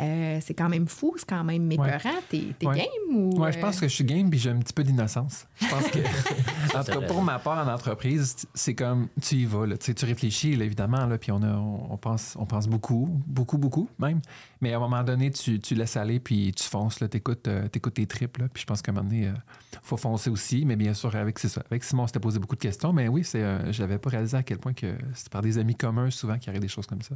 Euh, 0.00 0.38
c'est 0.40 0.54
quand 0.54 0.68
même 0.68 0.88
fou, 0.88 1.14
c'est 1.16 1.28
quand 1.28 1.44
même 1.44 1.70
épeurant. 1.70 2.18
T'es 2.28 2.42
t'es 2.58 2.66
Ouais. 2.66 2.76
game 2.78 3.16
ou. 3.16 3.38
Ouais, 3.40 3.52
je 3.52 3.58
pense 3.60 3.76
euh, 3.76 3.80
que 3.82 3.88
je 3.88 3.94
suis 3.94 4.04
game 4.04 4.28
puis 4.28 4.38
j'ai 4.38 4.50
un 4.50 4.58
petit 4.58 4.72
peu 4.72 4.82
d'innocence. 4.82 5.46
Je 5.60 5.68
pense 5.68 5.86
que, 5.88 5.98
en 6.76 6.82
tout 6.84 7.00
cas, 7.00 7.06
pour 7.06 7.22
ma 7.22 7.38
part 7.38 7.66
en 7.66 7.70
entreprise, 7.72 8.36
c'est 8.54 8.74
comme 8.74 9.08
tu 9.20 9.36
y 9.36 9.44
vas, 9.44 9.66
là. 9.66 9.76
Tu, 9.76 9.86
sais, 9.86 9.94
tu 9.94 10.04
réfléchis, 10.04 10.56
là, 10.56 10.64
évidemment, 10.64 11.06
là, 11.06 11.16
puis 11.18 11.30
on, 11.30 11.42
a, 11.42 11.54
on 11.56 11.96
pense, 11.96 12.36
on 12.38 12.46
pense 12.46 12.66
beaucoup, 12.66 13.08
beaucoup, 13.26 13.58
beaucoup 13.58 13.88
même. 13.98 14.20
Mais 14.64 14.72
à 14.72 14.78
un 14.78 14.80
moment 14.80 15.02
donné, 15.04 15.30
tu, 15.30 15.60
tu 15.60 15.74
laisses 15.74 15.98
aller 15.98 16.20
puis 16.20 16.50
tu 16.52 16.64
fonces, 16.64 16.96
tu 16.96 17.04
écoutes, 17.04 17.42
tes 17.42 18.06
tripes. 18.06 18.38
Là, 18.38 18.46
puis 18.50 18.62
je 18.62 18.66
pense 18.66 18.80
qu'à 18.80 18.92
un 18.92 18.94
moment 18.94 19.06
donné, 19.08 19.26
il 19.26 19.78
faut 19.82 19.98
foncer 19.98 20.30
aussi. 20.30 20.64
Mais 20.64 20.74
bien 20.74 20.94
sûr, 20.94 21.14
avec, 21.14 21.38
c'est 21.38 21.48
ça. 21.48 21.62
avec 21.70 21.84
Simon, 21.84 22.04
on 22.04 22.06
s'était 22.06 22.18
posé 22.18 22.38
beaucoup 22.38 22.56
de 22.56 22.62
questions. 22.62 22.94
Mais 22.94 23.08
oui, 23.08 23.24
c'est, 23.24 23.42
euh, 23.42 23.70
j'avais 23.72 23.98
pas 23.98 24.08
réalisé 24.08 24.38
à 24.38 24.42
quel 24.42 24.56
point 24.56 24.72
que 24.72 24.94
c'est 25.12 25.28
par 25.28 25.42
des 25.42 25.58
amis 25.58 25.74
communs 25.74 26.08
souvent 26.10 26.38
qu'il 26.38 26.46
y 26.46 26.50
aurait 26.50 26.60
des 26.60 26.68
choses 26.68 26.86
comme 26.86 27.02
ça. 27.02 27.14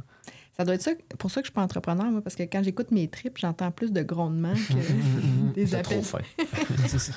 Ça 0.55 0.63
doit 0.63 0.75
être 0.75 0.83
ça, 0.83 0.91
pour 1.17 1.31
ça 1.31 1.41
que 1.41 1.45
je 1.45 1.49
suis 1.49 1.55
pas 1.55 1.63
entrepreneur, 1.63 2.05
moi, 2.05 2.21
parce 2.21 2.35
que 2.35 2.43
quand 2.43 2.61
j'écoute 2.61 2.91
mes 2.91 3.07
trips, 3.07 3.39
j'entends 3.39 3.71
plus 3.71 3.91
de 3.91 4.03
grondements 4.03 4.53
que 4.53 5.53
des 5.55 5.65
C'est 5.65 5.81
trop 5.81 5.95
appels. 5.95 6.05
fin. 6.05 6.19
C'est 6.87 6.99
ça. 6.99 7.13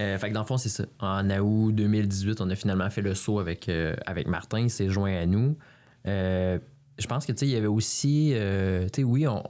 Euh, 0.00 0.16
fait 0.18 0.30
que 0.30 0.34
dans 0.34 0.40
le 0.40 0.46
fond, 0.46 0.56
c'est 0.56 0.70
ça. 0.70 0.84
En 1.00 1.28
août 1.30 1.72
2018, 1.72 2.40
on 2.40 2.48
a 2.48 2.54
finalement 2.56 2.88
fait 2.88 3.02
le 3.02 3.14
saut 3.14 3.38
avec, 3.38 3.68
euh, 3.68 3.94
avec 4.06 4.26
Martin. 4.26 4.60
Il 4.60 4.70
s'est 4.70 4.88
joint 4.88 5.14
à 5.14 5.26
nous. 5.26 5.56
Euh, 6.06 6.58
je 6.98 7.06
pense 7.06 7.26
que, 7.26 7.32
tu 7.32 7.38
sais, 7.38 7.46
il 7.46 7.52
y 7.52 7.56
avait 7.56 7.66
aussi... 7.66 8.32
euh, 8.34 8.88
tu 8.92 9.02
oui, 9.02 9.26
on, 9.26 9.42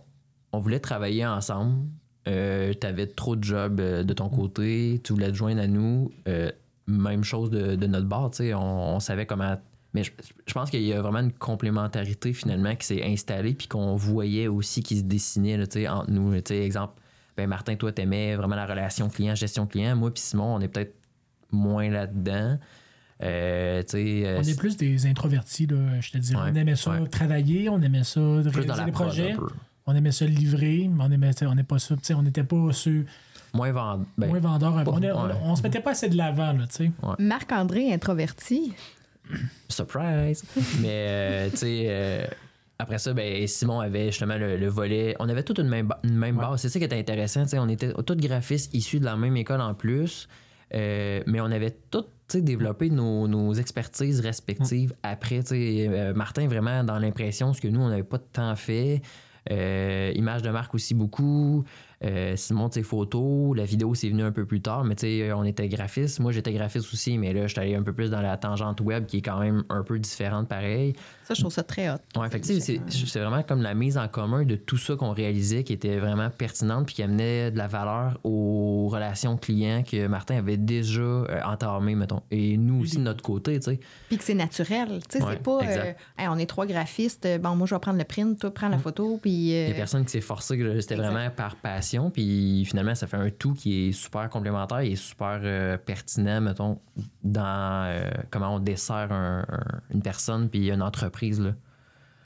on 0.53 0.61
voulait 0.61 0.81
travailler 0.81 1.27
ensemble. 1.27 1.87
Euh, 2.29 2.73
tu 2.79 2.87
avais 2.87 3.07
trop 3.07 3.35
de 3.35 3.43
jobs 3.43 3.81
euh, 3.81 4.05
de 4.05 4.13
ton 4.13 4.29
côté. 4.29 5.01
Tu 5.03 5.13
voulais 5.13 5.31
te 5.31 5.37
joindre 5.37 5.61
à 5.61 5.67
nous. 5.67 6.13
Euh, 6.29 6.51
même 6.87 7.25
chose 7.25 7.51
de, 7.51 7.75
de 7.75 7.87
notre 7.87 8.07
bord, 8.07 8.31
tu 8.31 8.39
sais. 8.39 8.55
On, 8.55 9.01
savait 9.01 9.27
comment... 9.27 9.57
Mais 9.95 10.05
je, 10.05 10.53
pense 10.55 10.71
qu'il 10.71 10.83
y 10.83 10.93
a 10.93 11.03
vraiment 11.03 11.19
une 11.19 11.33
complémentarité, 11.33 12.33
finalement, 12.33 12.75
qui 12.77 12.87
s'est 12.87 13.05
installée 13.05 13.53
puis 13.53 13.69
qu'on 13.69 13.95
voyait 13.95 14.49
aussi 14.49 14.83
qui 14.83 14.99
se 14.99 15.03
dessinait, 15.03 15.61
entre 15.89 16.11
nous. 16.11 16.41
Tu 16.41 16.55
exemple, 16.55 16.95
ben 17.37 17.47
Martin, 17.47 17.77
toi, 17.77 17.93
t'aimais 17.93 18.35
vraiment 18.37 18.57
la 18.57 18.67
relation 18.67 19.09
client, 19.11 19.35
gestion 19.35 19.67
client. 19.67 19.95
Moi 19.95 20.11
puis 20.13 20.23
Simon, 20.23 20.55
on 20.57 20.61
est 20.61 20.69
peut-être 20.69 20.95
moins 21.51 21.91
là-dedans. 21.91 22.59
Euh, 23.23 23.83
euh, 23.95 24.39
On 24.39 24.43
est 24.43 24.59
plus 24.59 24.77
des 24.77 25.07
introvertis, 25.07 25.67
là, 25.67 25.77
je 26.01 26.11
te. 26.11 26.19
Ouais, 26.19 26.41
on 26.51 26.55
aimait 26.55 26.77
ça 26.77 26.91
ouais. 26.91 27.07
travailler, 27.09 27.69
on 27.69 27.81
aimait 27.81 28.05
ça 28.05 28.21
plus 28.21 28.51
réaliser 28.51 28.67
dans 28.67 28.77
la 28.77 28.85
des 28.85 28.93
projets, 28.93 29.37
on 29.87 29.95
aimait 29.95 30.13
ça 30.13 30.27
livrer, 30.27 30.89
mais 30.93 31.05
on 31.05 31.11
aimait 31.11 31.31
on 31.43 31.55
n'est 31.55 31.63
pas 31.63 31.79
ça, 31.79 31.95
on 32.17 32.23
n'était 32.23 32.45
pas 32.45 32.73
ceux 32.73 33.05
Moins 33.55 33.71
vend... 33.73 34.01
ben, 34.17 34.29
moins 34.29 34.41
pas- 34.85 34.91
on, 35.15 35.27
ouais. 35.27 35.35
on 35.43 35.55
se 35.57 35.63
mettait 35.63 35.81
pas 35.81 35.91
assez 35.91 36.09
de 36.09 36.17
l'avant, 36.17 36.53
là, 36.55 36.67
tu 36.67 36.87
sais. 36.87 36.91
Marc-André, 37.19 37.93
introverti. 37.93 38.73
Surprise! 39.69 40.43
Mais, 40.81 40.89
euh, 41.09 41.51
tu 41.51 41.57
sais, 41.59 41.85
euh, 41.89 42.27
après 42.79 42.99
ça, 42.99 43.13
ben, 43.13 43.47
Simon 43.47 43.81
avait 43.81 44.07
justement 44.07 44.37
le, 44.37 44.57
le 44.57 44.67
volet. 44.69 45.15
On 45.21 45.29
avait 45.29 45.43
toute 45.43 45.59
une 45.59 45.69
même, 45.69 45.87
ba- 45.87 46.01
une 46.03 46.17
même 46.17 46.39
Ouais. 46.39 46.45
base. 46.47 46.61
C'est 46.63 46.69
ça 46.71 46.79
qui 46.79 46.85
était 46.85 46.99
intéressant. 46.99 47.45
On 47.59 47.69
était 47.69 47.93
tous 48.07 48.17
graphistes 48.17 48.75
issus 48.75 49.01
de 49.01 49.05
la 49.05 49.17
même 49.17 49.37
école 49.37 49.61
en 49.61 49.75
plus. 49.75 50.29
Euh, 50.75 51.23
mais 51.27 51.41
on 51.41 51.51
avait 51.51 51.75
sais, 52.29 52.43
développé 52.43 52.91
nos, 52.91 53.29
nos 53.29 53.53
expertises 53.55 54.21
respectives 54.21 54.95
après. 55.03 55.41
tu 55.41 55.49
sais, 55.49 55.89
euh, 55.89 56.15
Martin, 56.15 56.47
vraiment 56.49 56.83
dans 56.85 56.99
l'impression, 56.99 57.53
ce 57.53 57.61
que 57.61 57.69
nous, 57.69 57.81
on 57.81 57.89
n'avait 57.89 58.03
pas 58.03 58.19
de 58.19 58.27
temps 58.33 58.57
fait. 58.57 59.03
Euh, 59.51 60.13
image 60.15 60.43
de 60.43 60.51
marque 60.51 60.75
aussi 60.75 60.95
beaucoup. 60.95 61.65
Euh, 62.05 62.35
Simon, 62.37 62.69
tu 62.69 62.81
sais, 62.81 62.83
photo. 62.83 63.55
La 63.55 63.65
vidéo, 63.65 63.95
c'est 63.95 64.09
venu 64.09 64.23
un 64.23 64.33
peu 64.33 64.45
plus 64.45 64.61
tard, 64.61 64.85
mais 64.85 64.95
tu 64.97 65.07
sais, 65.07 65.33
on 65.33 65.45
était 65.45 65.69
graphiste. 65.69 66.21
Moi, 66.21 66.33
j'étais 66.33 66.53
graphiste 66.53 66.93
aussi, 66.93 67.17
mais 67.19 67.33
là, 67.33 67.47
je 67.47 67.53
suis 67.53 67.61
allé 67.61 67.75
un 67.75 67.83
peu 67.83 67.93
plus 67.93 68.11
dans 68.11 68.21
la 68.21 68.37
tangente 68.37 68.81
web 68.81 69.07
qui 69.07 69.19
est 69.19 69.23
quand 69.23 69.39
même 69.39 69.63
un 69.69 69.83
peu 69.83 69.99
différente 69.99 70.49
pareil. 70.49 70.95
Ça, 71.25 71.35
je 71.35 71.41
trouve 71.41 71.53
ça 71.53 71.63
très 71.63 71.89
hot. 71.91 71.97
Sais, 72.61 72.81
c'est 73.07 73.21
vraiment 73.21 73.43
comme 73.43 73.63
la 73.63 73.75
mise 73.75 73.97
en 73.99 74.09
commun 74.09 74.45
de 74.45 74.57
tout 74.57 74.77
ça 74.77 74.97
qu'on 74.97 75.13
réalisait 75.13 75.63
qui 75.65 75.73
était 75.73 75.99
vraiment 75.99 76.29
pertinente 76.31 76.87
puis 76.87 76.97
qui 76.97 77.03
amenait 77.03 77.51
de 77.51 77.59
la 77.59 77.69
valeur 77.69 78.19
aux 78.25 78.89
relations 78.91 79.37
clients 79.37 79.83
que 79.83 80.07
Martin 80.09 80.37
avait 80.39 80.57
déjà 80.57 81.01
euh, 81.01 81.41
entamées, 81.45 81.95
mettons. 81.95 82.23
Et 82.31 82.57
nous 82.57 82.83
aussi 82.83 82.97
de 82.97 83.03
notre 83.03 83.23
côté, 83.23 83.59
tu 83.61 83.71
sais. 83.73 83.81
Puis 84.09 84.19
que 84.19 84.25
c'est 84.25 84.35
naturel. 84.35 85.01
Tu 85.09 85.19
sais, 85.19 85.25
Ouais, 85.25 85.33
c'est 85.35 85.43
pas. 85.43 85.61
euh. 85.63 85.93
Hey, 86.19 86.29
on 86.29 86.37
est 86.39 86.47
trois 86.47 86.67
graphistes. 86.67 87.27
euh, 87.27 87.39
Bon, 87.39 87.55
moi, 87.55 87.67
je 87.67 87.75
vais 87.75 87.81
prendre 87.81 87.99
le 87.99 88.05
print, 88.05 88.39
toi, 88.41 88.53
prends 88.53 88.69
la 88.69 88.79
photo. 88.79 89.19
Puis. 89.23 89.55
euh, 89.55 89.67
Il 89.67 89.69
y 89.69 89.73
a 89.73 89.77
personne 89.77 90.05
qui 90.05 90.11
s'est 90.11 90.21
forcé, 90.21 90.59
que 90.59 90.81
c'était 90.81 90.97
vraiment 90.97 91.31
par 91.31 91.57
passion. 91.57 91.92
Puis 92.11 92.65
finalement, 92.65 92.95
ça 92.95 93.07
fait 93.07 93.17
un 93.17 93.31
tout 93.31 93.55
qui 93.55 93.89
est 93.89 93.93
super 93.93 94.29
complémentaire 94.29 94.81
et 94.81 94.97
super 94.97 95.41
euh, 95.43 95.77
pertinent, 95.77 96.41
mettons, 96.41 96.81
dans 97.23 97.85
euh, 97.87 98.11
comment 98.31 98.55
on 98.57 98.59
dessert 98.59 99.13
un- 99.13 99.45
un- 99.49 99.81
une 99.95 100.03
personne 100.03 100.49
puis 100.49 100.71
une 100.71 100.83
entreprise. 100.83 101.41
Là. 101.41 101.55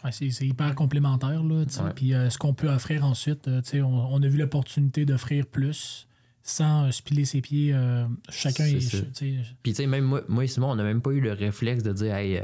Ouais, 0.04 0.12
c'est 0.12 0.30
c'est 0.30 0.46
hyper 0.46 0.74
complémentaire. 0.74 1.42
Là. 1.42 1.54
Ouais. 1.56 1.92
Puis 1.94 2.14
euh, 2.14 2.30
ce 2.30 2.38
qu'on 2.38 2.54
peut 2.54 2.68
offrir 2.68 3.04
ensuite, 3.04 3.48
on, 3.74 3.84
on 3.84 4.22
a 4.22 4.28
vu 4.28 4.38
l'opportunité 4.38 5.04
d'offrir 5.04 5.46
plus 5.46 6.06
sans 6.42 6.92
se 6.92 7.02
piler 7.02 7.24
ses 7.24 7.40
pieds. 7.40 7.74
chacun 8.28 8.64
Puis, 9.64 9.72
tu 9.72 9.74
sais, 9.74 9.86
même 9.88 10.04
moi, 10.04 10.22
moi 10.28 10.44
et 10.44 10.46
Simon, 10.46 10.70
on 10.70 10.76
n'a 10.76 10.84
même 10.84 11.02
pas 11.02 11.10
eu 11.10 11.20
le 11.20 11.32
réflexe 11.32 11.82
de 11.82 11.92
dire, 11.92 12.14
hey, 12.14 12.36
euh, 12.36 12.42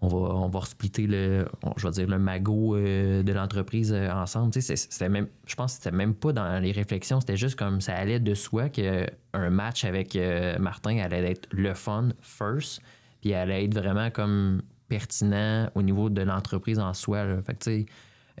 on 0.00 0.06
va, 0.08 0.16
on 0.16 0.48
va 0.48 0.60
splitter 0.64 1.06
le, 1.08 1.46
je 1.76 1.86
vais 1.86 1.92
dire, 1.92 2.06
le 2.06 2.18
magot 2.18 2.76
euh, 2.76 3.22
de 3.24 3.32
l'entreprise 3.32 3.92
euh, 3.92 4.10
ensemble. 4.12 4.52
Tu 4.52 4.60
sais, 4.62 4.76
c'était 4.76 5.08
même, 5.08 5.26
je 5.46 5.54
pense 5.56 5.72
que 5.76 5.82
c'était 5.82 5.96
même 5.96 6.14
pas 6.14 6.32
dans 6.32 6.62
les 6.62 6.70
réflexions, 6.72 7.20
c'était 7.20 7.36
juste 7.36 7.56
comme 7.56 7.80
ça 7.80 7.94
allait 7.96 8.20
de 8.20 8.34
soi 8.34 8.68
qu'un 8.68 9.50
match 9.50 9.84
avec 9.84 10.14
euh, 10.14 10.56
Martin 10.58 10.98
allait 10.98 11.32
être 11.32 11.48
le 11.50 11.74
fun 11.74 12.10
first, 12.20 12.80
puis 13.20 13.34
allait 13.34 13.64
être 13.64 13.74
vraiment 13.74 14.10
comme 14.10 14.62
pertinent 14.88 15.68
au 15.74 15.82
niveau 15.82 16.10
de 16.10 16.22
l'entreprise 16.22 16.78
en 16.78 16.94
soi. 16.94 17.24
là. 17.24 17.42
Fait 17.42 17.54
que, 17.54 17.58
tu 17.64 17.70
sais, 17.70 17.86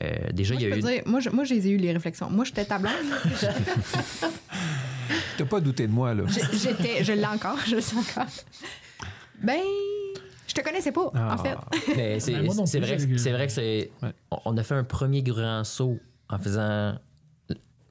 euh, 0.00 0.30
déjà, 0.32 0.54
Moi, 0.54 0.62
il 0.62 0.68
y 0.68 0.72
a 0.72 0.76
eu. 0.76 0.80
dire, 0.80 1.02
moi, 1.06 1.18
je- 1.18 1.30
moi, 1.30 1.42
j'ai 1.42 1.56
eu 1.70 1.76
les 1.76 1.92
réflexions. 1.92 2.30
Moi, 2.30 2.44
j'étais 2.44 2.64
ta 2.64 2.78
blonde. 2.78 2.92
T'as 5.36 5.44
pas 5.44 5.60
douté 5.60 5.86
de 5.86 5.92
moi, 5.92 6.14
là. 6.14 6.22
J'étais, 6.52 7.02
je 7.04 7.12
l'ai 7.12 7.26
encore, 7.26 7.58
je 7.66 7.76
le 7.76 7.80
sais 7.80 7.96
encore. 7.96 8.26
Ben, 9.42 9.58
te 10.60 10.64
connaissais 10.64 10.92
pas, 10.92 11.10
Ah. 11.14 11.34
en 11.34 11.38
fait. 11.38 11.56
Mais 11.96 12.20
c'est 12.20 12.32
Ben, 12.32 12.46
vrai, 12.46 12.96
vrai 13.32 13.46
que 13.46 13.52
c'est. 13.52 13.90
Ouais. 14.02 14.10
on- 14.30 14.38
On 14.46 14.56
a 14.56 14.62
fait 14.62 14.74
un 14.74 14.84
premier 14.84 15.22
grand 15.22 15.64
saut 15.64 15.98
en 16.28 16.38
faisant 16.38 16.94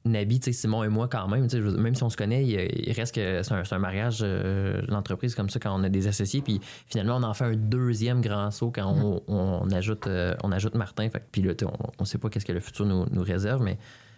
Nabi, 0.05 0.39
tu 0.39 0.45
sais, 0.45 0.51
Simon 0.61 0.85
et 0.85 0.87
moi 0.87 1.09
quand 1.09 1.27
même. 1.27 1.47
Même 1.77 1.93
si 1.95 2.03
on 2.03 2.09
se 2.09 2.15
connaît, 2.15 2.45
il, 2.45 2.51
il 2.87 2.93
reste 2.93 3.13
que 3.13 3.43
c'est 3.43 3.53
un, 3.53 3.63
c'est 3.65 3.75
un 3.75 3.79
mariage, 3.79 4.19
euh, 4.21 4.81
l'entreprise 4.87 5.35
comme 5.35 5.49
ça 5.49 5.59
quand 5.59 5.77
on 5.77 5.83
a 5.83 5.89
des 5.89 6.07
associés. 6.07 6.41
Puis 6.41 6.61
finalement, 6.87 7.17
on 7.17 7.23
en 7.23 7.33
fait 7.33 7.43
un 7.43 7.55
deuxième 7.57 8.21
grand 8.21 8.49
saut 8.51 8.71
quand 8.73 8.85
on, 8.89 9.21
on 9.27 9.69
ajoute, 9.71 10.07
euh, 10.07 10.33
on 10.43 10.51
ajoute 10.53 10.75
Martin. 10.75 11.09
Fait, 11.09 11.21
puis 11.29 11.41
là, 11.41 11.51
on 11.65 12.03
ne 12.03 12.05
sait 12.05 12.19
pas 12.19 12.29
qu'est-ce 12.29 12.45
que 12.45 12.53
le 12.53 12.61
futur 12.61 12.85
nous, 12.85 13.05
nous 13.11 13.21
réserve, 13.21 13.61
mais 13.61 13.77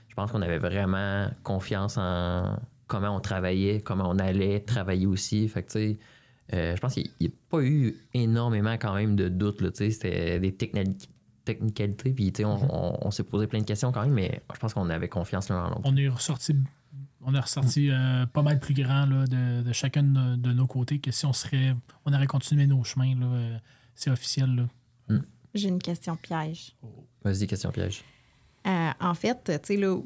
je 0.10 0.14
pense 0.14 0.32
qu'on 0.32 0.44
avait 0.44 0.60
vraiment 0.60 1.28
confiance 1.42 1.98
en 1.98 2.58
comment 2.86 3.16
on 3.16 3.20
travaillait, 3.20 3.82
comment 3.82 4.08
on 4.10 4.20
allait 4.20 4.60
travailler 4.60 5.08
aussi. 5.08 5.48
Fait 5.48 5.64
que, 5.64 5.72
tu 5.72 5.80
sais, 5.80 5.98
euh, 6.54 6.76
je 6.76 6.82
pense 6.82 6.94
qu'il 6.96 7.10
n'y 7.22 7.28
a 7.28 7.32
pas 7.50 7.62
eu 7.62 7.96
énormément 8.14 8.74
quand 8.74 8.94
même 8.96 9.16
de 9.16 9.30
doutes. 9.30 9.62
là, 9.62 9.70
tu 9.72 9.78
sais, 9.78 9.92
C'était 9.92 10.40
des 10.40 10.52
technali- 10.52 11.08
technicalités, 11.46 12.12
puis 12.12 12.32
tu 12.32 12.38
sais, 12.42 12.46
on, 12.46 12.58
on- 12.94 12.98
on 13.08 13.12
s'est 13.12 13.24
posé 13.24 13.48
plein 13.48 13.60
de 13.60 13.66
questions 13.66 13.92
quand 13.92 14.02
même, 14.04 14.14
mais 14.14 14.42
je 14.54 14.60
pense 14.60 14.74
qu'on 14.74 14.90
avait 14.90 15.10
confiance 15.10 15.50
l'un 15.50 15.64
en 15.66 15.70
l'autre. 15.70 15.82
on 15.86 15.96
est 15.96 16.08
ressorti. 16.10 16.56
On 17.22 17.34
est 17.36 17.40
ressorti 17.40 17.90
euh, 17.92 18.26
pas 18.28 18.42
mal 18.42 18.60
plus 18.60 18.74
grand 18.74 19.06
là, 19.06 19.26
de, 19.26 19.62
de 19.64 19.74
chacun 19.74 20.04
de, 20.04 20.08
nos- 20.10 20.38
de 20.38 20.52
nos 20.54 20.68
côtés 20.68 21.00
que 21.00 21.12
si 21.12 21.26
on 21.26 21.34
serait. 21.34 21.76
On 22.06 22.14
aurait 22.14 22.28
continué 22.28 22.66
nos 22.68 22.84
chemins. 22.84 23.14
là, 23.20 23.26
euh, 23.26 23.58
C'est 23.96 24.10
officiel. 24.10 24.56
Là. 24.56 25.18
J'ai 25.54 25.68
une 25.68 25.80
question 25.82 26.16
piège. 26.16 26.76
Vas-y, 27.24 27.48
question 27.48 27.72
piège. 27.72 28.04
Euh, 28.68 28.90
en 29.02 29.14
fait, 29.16 29.44
tu 29.46 29.52
sais, 29.64 29.78
là, 29.78 29.98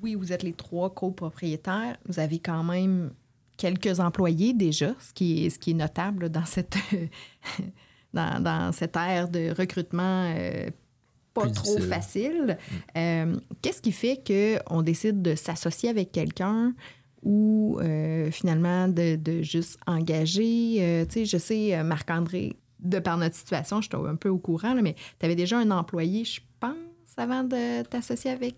oui, 0.00 0.14
vous 0.14 0.32
êtes 0.32 0.42
les 0.44 0.52
trois 0.52 0.94
copropriétaires. 0.94 1.96
Vous 2.06 2.18
avez 2.20 2.38
quand 2.38 2.62
même 2.64 3.10
quelques 3.62 4.00
employés 4.00 4.52
déjà, 4.54 4.92
ce 4.98 5.12
qui 5.12 5.46
est, 5.46 5.50
ce 5.50 5.58
qui 5.60 5.70
est 5.70 5.74
notable 5.74 6.28
dans 6.30 6.44
cette, 6.44 6.76
dans, 8.12 8.42
dans 8.42 8.72
cette 8.72 8.96
ère 8.96 9.28
de 9.28 9.54
recrutement 9.56 10.34
euh, 10.36 10.68
pas 11.32 11.42
Plus 11.42 11.52
trop 11.52 11.76
difficile. 11.76 11.88
facile. 11.88 12.58
Euh, 12.96 13.36
Qu'est-ce 13.62 13.80
qui 13.80 13.92
fait 13.92 14.20
qu'on 14.26 14.82
décide 14.82 15.22
de 15.22 15.36
s'associer 15.36 15.88
avec 15.90 16.10
quelqu'un 16.10 16.74
ou 17.22 17.78
euh, 17.80 18.32
finalement 18.32 18.88
de, 18.88 19.14
de 19.14 19.42
juste 19.42 19.78
engager? 19.86 21.06
tu 21.08 21.14
sais, 21.14 21.24
je 21.24 21.38
sais, 21.38 21.82
Marc-André, 21.84 22.56
de 22.80 22.98
par 22.98 23.16
notre 23.16 23.36
situation, 23.36 23.80
je 23.80 23.86
suis 23.88 24.08
un 24.08 24.16
peu 24.16 24.28
au 24.28 24.38
courant, 24.38 24.74
là, 24.74 24.82
mais 24.82 24.96
tu 25.20 25.24
avais 25.24 25.36
déjà 25.36 25.56
un 25.56 25.70
employé, 25.70 26.24
je 26.24 26.40
pense, 26.58 26.74
avant 27.16 27.44
de 27.44 27.82
t'associer 27.84 28.32
avec. 28.32 28.56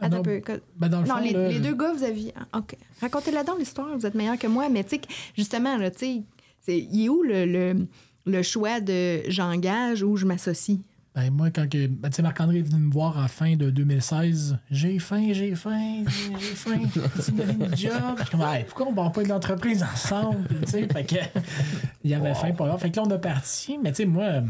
Ah 0.00 0.06
Attends 0.06 0.16
non, 0.16 0.20
un 0.20 0.24
peu. 0.24 0.40
que- 0.40 0.60
ben, 0.76 0.88
dans 0.88 1.00
le 1.02 1.06
non, 1.08 1.14
fond, 1.16 1.20
les, 1.22 1.32
là, 1.32 1.48
les 1.48 1.60
deux 1.60 1.74
gars, 1.74 1.92
vous 1.92 2.02
aviez. 2.04 2.34
ah, 2.52 2.58
OK. 2.58 2.76
Racontez-la 3.00 3.44
donc 3.44 3.58
l'histoire, 3.58 3.96
vous 3.96 4.06
êtes 4.06 4.14
meilleur 4.14 4.38
que 4.38 4.46
moi, 4.46 4.68
mais 4.68 4.82
tu 4.84 4.96
sais, 4.96 5.00
justement, 5.36 5.76
là, 5.76 5.90
tu 5.90 5.98
sais, 5.98 6.22
c'est- 6.60 6.78
il 6.92 7.04
est 7.04 7.08
où 7.08 7.22
le, 7.22 7.44
le, 7.46 7.86
le 8.26 8.42
choix 8.42 8.80
de 8.80 9.20
j'engage 9.28 10.02
ou 10.02 10.16
je 10.16 10.26
m'associe? 10.26 10.78
Ben, 11.14 11.30
moi, 11.30 11.48
quand 11.50 11.68
que, 11.70 11.86
ben, 11.86 12.10
tu 12.10 12.16
sais, 12.16 12.22
Marc-André 12.22 12.58
est 12.58 12.62
venu 12.62 12.86
me 12.86 12.92
voir 12.92 13.16
à 13.16 13.22
la 13.22 13.28
fin 13.28 13.54
de 13.54 13.70
2016, 13.70 14.58
j'ai 14.68 14.98
faim, 14.98 15.28
j'ai 15.30 15.54
faim, 15.54 16.02
j'ai 16.08 16.34
faim, 16.56 16.80
tu 17.24 17.32
me 17.32 17.44
donnes 17.44 17.50
une 17.70 17.76
job. 17.76 17.92
Je 18.18 18.22
suis 18.22 18.30
comme, 18.32 18.40
Hey, 18.42 18.64
pourquoi 18.64 18.88
on 18.88 19.04
ne 19.04 19.10
pas 19.10 19.22
une 19.22 19.30
entreprise 19.30 19.84
ensemble? 19.84 20.48
Tu 20.64 20.70
sais, 20.72 20.88
fait 20.92 21.04
que, 21.04 21.14
il 22.02 22.10
y 22.10 22.14
avait 22.14 22.34
faim 22.34 22.50
pour 22.52 22.66
là. 22.66 22.76
Fait 22.78 22.90
que 22.90 22.96
là, 22.96 23.04
on 23.06 23.10
a 23.12 23.18
parti. 23.18 23.78
Mais 23.80 23.92
tu 23.92 23.98
sais, 23.98 24.06
moi, 24.06 24.24
euh, 24.24 24.40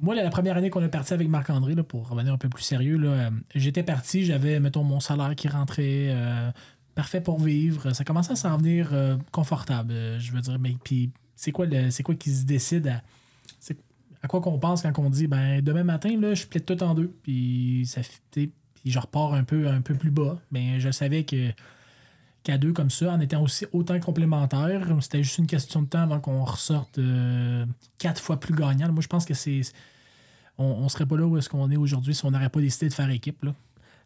moi, 0.00 0.14
la 0.14 0.28
première 0.30 0.56
année 0.56 0.70
qu'on 0.70 0.82
a 0.82 0.88
parti 0.88 1.12
avec 1.14 1.28
Marc-André, 1.28 1.74
pour 1.82 2.08
revenir 2.08 2.32
un 2.32 2.38
peu 2.38 2.48
plus 2.48 2.62
sérieux, 2.62 2.98
euh, 3.04 3.30
j'étais 3.54 3.82
parti, 3.82 4.24
j'avais, 4.24 4.60
mettons, 4.60 4.84
mon 4.84 5.00
salaire 5.00 5.34
qui 5.34 5.48
rentrait, 5.48 6.08
euh, 6.10 6.50
parfait 6.94 7.20
pour 7.20 7.40
vivre. 7.40 7.92
Ça 7.92 8.04
commençait 8.04 8.32
à 8.32 8.36
s'en 8.36 8.56
venir 8.58 8.90
euh, 8.92 9.16
confortable, 9.32 9.92
je 10.18 10.32
veux 10.32 10.40
dire. 10.40 10.58
Mais 10.58 10.74
puis, 10.84 11.10
c'est 11.34 11.52
quoi, 11.52 11.66
le- 11.66 11.90
c'est 11.90 12.02
quoi 12.02 12.14
qui 12.14 12.30
se 12.30 12.44
décide 12.44 12.88
à. 12.88 13.02
à 14.22 14.28
quoi 14.28 14.40
qu'on 14.40 14.58
pense 14.58 14.82
quand 14.82 14.98
on 14.98 15.10
dit 15.10 15.26
ben 15.28 15.60
demain 15.62 15.84
matin 15.84 16.18
là 16.18 16.34
je 16.34 16.46
plais 16.46 16.58
tout 16.60 16.82
en 16.82 16.94
deux 16.94 17.12
puis 17.22 17.84
ça 17.86 18.00
puis 18.32 18.50
je 18.84 18.98
repars 18.98 19.34
un 19.34 19.44
peu 19.44 19.68
un 19.68 19.80
peu 19.82 19.94
plus 19.94 20.10
bas 20.10 20.40
mais 20.50 20.80
je 20.80 20.90
savais 20.90 21.22
que 21.24 21.50
qu'à 22.46 22.58
deux 22.58 22.72
comme 22.72 22.90
ça 22.90 23.12
en 23.12 23.20
étant 23.20 23.42
aussi 23.42 23.66
autant 23.72 23.98
complémentaires 23.98 24.86
c'était 25.00 25.22
juste 25.22 25.38
une 25.38 25.46
question 25.46 25.82
de 25.82 25.88
temps 25.88 26.02
avant 26.02 26.20
qu'on 26.20 26.44
ressorte 26.44 26.98
euh, 26.98 27.66
quatre 27.98 28.22
fois 28.22 28.38
plus 28.38 28.54
gagnant 28.54 28.90
moi 28.92 29.02
je 29.02 29.08
pense 29.08 29.24
que 29.24 29.34
c'est 29.34 29.62
on, 30.58 30.88
serait 30.88 31.04
pas 31.04 31.18
là 31.18 31.26
où 31.26 31.36
est-ce 31.36 31.50
qu'on 31.50 31.70
est 31.70 31.76
aujourd'hui 31.76 32.14
si 32.14 32.24
on 32.24 32.30
n'aurait 32.30 32.48
pas 32.48 32.60
décidé 32.60 32.88
de 32.88 32.94
faire 32.94 33.10
équipe 33.10 33.44
là 33.44 33.52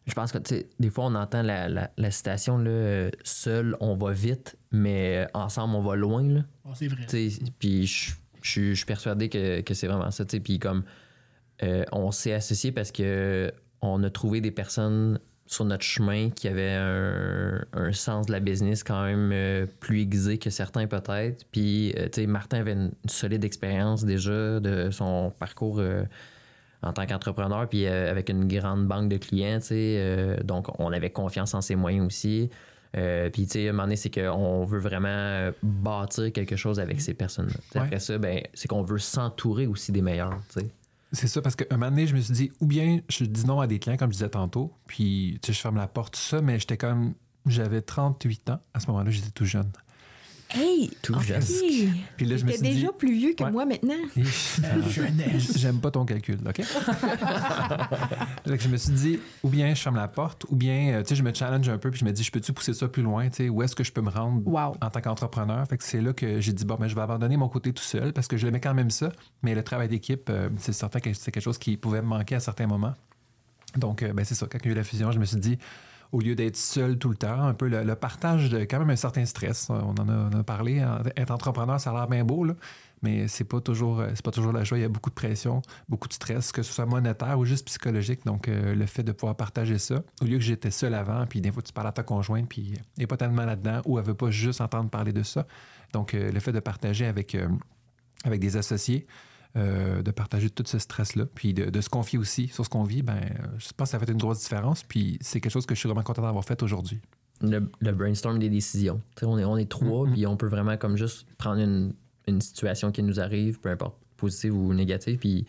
Je 0.05 0.13
pense 0.13 0.33
que, 0.33 0.39
des 0.79 0.89
fois, 0.89 1.05
on 1.05 1.15
entend 1.15 1.43
la, 1.43 1.69
la, 1.69 1.89
la 1.95 2.11
citation, 2.11 2.57
là, 2.57 3.09
seul, 3.23 3.77
on 3.79 3.95
va 3.95 4.11
vite, 4.11 4.57
mais 4.69 5.19
euh, 5.19 5.27
ensemble, 5.33 5.75
on 5.75 5.81
va 5.81 5.95
loin, 5.95 6.23
là. 6.23 6.41
Bon, 6.65 6.73
c'est 6.73 6.89
vrai 6.89 7.05
Puis 7.57 7.87
je 7.87 8.11
je 8.41 8.49
suis 8.49 8.69
je 8.71 8.75
suis 8.75 8.85
persuadé 8.85 9.29
que, 9.29 9.61
que 9.61 9.73
c'est 9.73 9.87
vraiment 9.87 10.11
ça. 10.11 10.25
Puis 10.25 10.59
comme 10.59 10.83
euh, 11.63 11.83
on 11.91 12.11
s'est 12.11 12.33
associé 12.33 12.71
parce 12.71 12.91
que 12.91 13.51
on 13.81 14.03
a 14.03 14.09
trouvé 14.09 14.41
des 14.41 14.51
personnes 14.51 15.19
sur 15.51 15.65
notre 15.65 15.83
chemin 15.83 16.29
qui 16.29 16.47
avaient 16.47 16.77
un, 16.77 17.65
un 17.73 17.91
sens 17.91 18.27
de 18.27 18.31
la 18.31 18.39
business 18.39 18.85
quand 18.85 19.03
même 19.03 19.31
euh, 19.33 19.65
plus 19.81 19.99
aiguisé 19.99 20.37
que 20.37 20.49
certains 20.49 20.87
peut-être. 20.87 21.45
Puis 21.51 21.93
euh, 21.97 22.05
tu 22.05 22.21
sais, 22.21 22.25
Martin 22.25 22.59
avait 22.59 22.71
une, 22.71 22.93
une 23.03 23.09
solide 23.09 23.43
expérience 23.43 24.05
déjà 24.05 24.61
de 24.61 24.89
son 24.91 25.33
parcours 25.37 25.79
euh, 25.79 26.03
en 26.83 26.93
tant 26.93 27.05
qu'entrepreneur, 27.05 27.67
puis 27.67 27.85
avec 27.85 28.29
une 28.29 28.47
grande 28.47 28.87
banque 28.87 29.09
de 29.09 29.17
clients. 29.17 29.59
tu 29.59 29.67
sais. 29.67 30.37
Donc 30.43 30.67
on 30.79 30.91
avait 30.93 31.11
confiance 31.11 31.53
en 31.53 31.61
ses 31.61 31.75
moyens 31.75 32.07
aussi. 32.07 32.49
Puis, 32.93 33.45
tu 33.45 33.51
sais, 33.51 33.67
à 33.67 33.69
un 33.69 33.73
moment 33.73 33.83
donné, 33.83 33.97
c'est 33.97 34.09
qu'on 34.09 34.65
veut 34.65 34.79
vraiment 34.79 35.51
bâtir 35.61 36.33
quelque 36.33 36.55
chose 36.55 36.79
avec 36.79 36.99
ces 36.99 37.13
personnes-là. 37.13 37.53
Ouais. 37.75 37.85
Après 37.85 37.99
ça, 37.99 38.17
ben, 38.17 38.41
c'est 38.55 38.67
qu'on 38.67 38.81
veut 38.81 38.97
s'entourer 38.97 39.67
aussi 39.67 39.91
des 39.91 40.01
meilleurs. 40.01 40.41
tu 40.51 40.61
sais. 40.61 40.71
C'est 41.13 41.27
ça, 41.27 41.41
parce 41.41 41.55
qu'un 41.55 41.77
moment 41.77 41.89
donné, 41.89 42.07
je 42.07 42.15
me 42.15 42.21
suis 42.21 42.33
dit, 42.33 42.51
ou 42.61 42.65
bien 42.65 43.01
je 43.09 43.25
dis 43.25 43.45
non 43.45 43.59
à 43.59 43.67
des 43.67 43.79
clients, 43.79 43.97
comme 43.97 44.11
je 44.11 44.17
disais 44.17 44.29
tantôt, 44.29 44.73
puis 44.87 45.39
tu 45.41 45.51
je 45.51 45.59
ferme 45.59 45.75
la 45.75 45.87
porte, 45.87 46.13
tout 46.13 46.19
ça, 46.19 46.41
mais 46.41 46.59
j'étais 46.59 46.77
comme. 46.77 47.13
J'avais 47.47 47.81
38 47.81 48.51
ans 48.51 48.59
à 48.73 48.79
ce 48.79 48.87
moment-là, 48.87 49.09
j'étais 49.09 49.31
tout 49.31 49.45
jeune. 49.45 49.71
Hey! 50.53 50.91
Tout 51.01 51.13
ok. 51.15 51.21
juste. 51.23 51.63
Puis 52.17 52.25
là, 52.25 52.35
je 52.37 52.43
me 52.45 52.51
T'es 52.51 52.57
suis 52.57 52.67
dit. 52.67 52.75
déjà 52.75 52.91
plus 52.91 53.13
vieux 53.13 53.33
que 53.33 53.43
Ouais. 53.43 53.51
moi 53.51 53.65
maintenant. 53.65 53.95
jeunesse. 54.89 55.57
J'aime 55.57 55.79
pas 55.79 55.91
ton 55.91 56.05
calcul, 56.05 56.37
OK? 56.47 56.61
Que 58.45 58.57
je 58.59 58.67
me 58.67 58.77
suis 58.77 58.91
dit, 58.93 59.19
ou 59.43 59.49
bien 59.49 59.73
je 59.73 59.81
ferme 59.81 59.95
la 59.95 60.07
porte, 60.09 60.45
ou 60.49 60.55
bien, 60.55 60.93
euh, 60.93 61.01
tu 61.03 61.09
sais, 61.09 61.15
je 61.15 61.23
me 61.23 61.33
challenge 61.33 61.67
un 61.69 61.77
peu, 61.77 61.89
puis 61.89 61.99
je 62.01 62.05
me 62.05 62.11
dis, 62.11 62.23
je 62.23 62.31
peux-tu 62.31 62.51
pousser 62.53 62.73
ça 62.73 62.87
plus 62.87 63.01
loin, 63.03 63.29
tu 63.29 63.37
sais, 63.37 63.49
où 63.49 63.63
est-ce 63.63 63.75
que 63.75 63.83
je 63.83 63.91
peux 63.93 64.01
me 64.01 64.09
rendre 64.09 64.41
Wow. 64.45 64.75
en 64.81 64.89
tant 64.89 64.99
qu'entrepreneur? 65.01 65.65
Fait 65.67 65.77
que 65.77 65.83
c'est 65.83 66.01
là 66.01 66.11
que 66.13 66.41
j'ai 66.41 66.51
dit, 66.53 66.65
bon, 66.65 66.75
ben, 66.75 66.87
je 66.87 66.95
vais 66.95 67.01
abandonner 67.01 67.37
mon 67.37 67.47
côté 67.47 67.71
tout 67.71 67.83
seul, 67.83 68.11
parce 68.13 68.27
que 68.27 68.35
je 68.37 68.45
l'aimais 68.45 68.59
quand 68.59 68.73
même 68.73 68.89
ça, 68.91 69.11
mais 69.43 69.55
le 69.55 69.63
travail 69.63 69.87
d'équipe, 69.87 70.29
euh, 70.29 70.49
c'est 70.57 70.73
certain 70.73 70.99
que 70.99 71.13
c'est 71.13 71.31
quelque 71.31 71.43
chose 71.43 71.57
qui 71.57 71.77
pouvait 71.77 72.01
me 72.01 72.07
manquer 72.07 72.35
à 72.35 72.39
certains 72.41 72.67
moments. 72.67 72.93
Donc, 73.77 74.03
euh, 74.03 74.11
ben, 74.13 74.25
c'est 74.25 74.35
ça, 74.35 74.47
quand 74.51 74.57
il 74.61 74.65
y 74.65 74.69
a 74.69 74.71
eu 74.73 74.75
la 74.75 74.83
fusion, 74.83 75.11
je 75.11 75.19
me 75.19 75.25
suis 75.25 75.37
dit, 75.37 75.57
au 76.11 76.19
lieu 76.19 76.35
d'être 76.35 76.57
seul 76.57 76.97
tout 76.97 77.09
le 77.09 77.15
temps, 77.15 77.43
un 77.43 77.53
peu 77.53 77.67
le, 77.67 77.95
partage 77.95 78.49
de 78.49 78.59
quand 78.59 78.79
même 78.79 78.89
un 78.89 78.95
certain 78.95 79.25
stress. 79.25 79.69
On 79.69 79.95
en 79.95 80.09
a, 80.09 80.13
on 80.13 80.35
en 80.35 80.39
a 80.39 80.43
parlé. 80.43 80.79
hein. 80.79 81.01
Être 81.15 81.31
entrepreneur, 81.31 81.79
ça 81.79 81.91
a 81.91 81.93
l'air 81.93 82.07
bien 82.07 82.23
beau, 82.23 82.45
mais 83.01 83.27
c'est 83.27 83.45
pas 83.45 83.61
toujours 83.61 84.01
euh, 84.01 84.09
c'est 84.13 84.23
pas 84.23 84.31
toujours 84.31 84.51
la 84.51 84.63
joie. 84.63 84.77
Il 84.77 84.81
y 84.81 84.85
a 84.85 84.89
beaucoup 84.89 85.09
de 85.09 85.15
pression, 85.15 85.61
beaucoup 85.87 86.07
de 86.07 86.13
stress, 86.13 86.51
que 86.51 86.63
ce 86.63 86.73
soit 86.73 86.85
monétaire 86.85 87.39
ou 87.39 87.45
juste 87.45 87.65
psychologique. 87.65 88.25
Donc, 88.25 88.47
euh, 88.47 88.75
le 88.75 88.85
fait 88.85 89.03
de 89.03 89.11
pouvoir 89.11 89.35
partager 89.35 89.77
ça, 89.77 90.03
au 90.21 90.25
lieu 90.25 90.37
que 90.37 90.43
j'étais 90.43 90.71
seul 90.71 90.93
avant, 90.93 91.25
puis 91.25 91.41
des 91.41 91.51
fois 91.51 91.63
tu 91.63 91.73
parles 91.73 91.87
à 91.87 91.91
ta 91.93 92.03
conjointe, 92.03 92.47
puis 92.49 92.73
elle 92.75 92.83
n'est 92.97 93.07
pas 93.07 93.17
tellement 93.17 93.45
là-dedans, 93.45 93.81
ou 93.85 93.97
elle 93.97 94.05
veut 94.05 94.13
pas 94.13 94.31
juste 94.31 94.61
entendre 94.61 94.89
parler 94.89 95.13
de 95.13 95.23
ça. 95.23 95.45
Donc, 95.93 96.13
euh, 96.13 96.31
le 96.31 96.39
fait 96.39 96.51
de 96.51 96.59
partager 96.59 97.05
avec, 97.05 97.35
euh, 97.35 97.47
avec 98.23 98.39
des 98.39 98.57
associés, 98.57 99.05
euh, 99.57 100.01
de 100.01 100.11
partager 100.11 100.49
tout 100.49 100.63
ce 100.65 100.79
stress-là, 100.79 101.25
puis 101.25 101.53
de, 101.53 101.69
de 101.69 101.81
se 101.81 101.89
confier 101.89 102.17
aussi 102.19 102.47
sur 102.47 102.63
ce 102.63 102.69
qu'on 102.69 102.83
vit, 102.83 103.01
ben, 103.01 103.19
je 103.57 103.67
pense 103.75 103.89
que 103.89 103.91
ça 103.91 103.99
fait 103.99 104.11
une 104.11 104.17
grosse 104.17 104.39
différence. 104.41 104.83
Puis 104.83 105.17
c'est 105.21 105.39
quelque 105.41 105.51
chose 105.51 105.65
que 105.65 105.75
je 105.75 105.79
suis 105.79 105.87
vraiment 105.87 106.03
content 106.03 106.21
d'avoir 106.21 106.45
fait 106.45 106.61
aujourd'hui. 106.63 106.99
Le, 107.41 107.69
le 107.79 107.91
brainstorm 107.91 108.37
des 108.39 108.49
décisions. 108.49 109.01
On 109.23 109.37
est, 109.37 109.43
on 109.45 109.57
est 109.57 109.69
trois, 109.69 110.05
Mhm. 110.07 110.13
puis 110.13 110.27
on 110.27 110.37
peut 110.37 110.47
vraiment 110.47 110.77
comme 110.77 110.95
juste 110.95 111.25
prendre 111.37 111.59
une, 111.61 111.93
une 112.27 112.39
situation 112.39 112.91
qui 112.91 113.03
nous 113.03 113.19
arrive, 113.19 113.59
peu 113.59 113.69
importe, 113.69 113.97
positive 114.17 114.55
ou 114.55 114.73
négative, 114.73 115.17
puis 115.17 115.45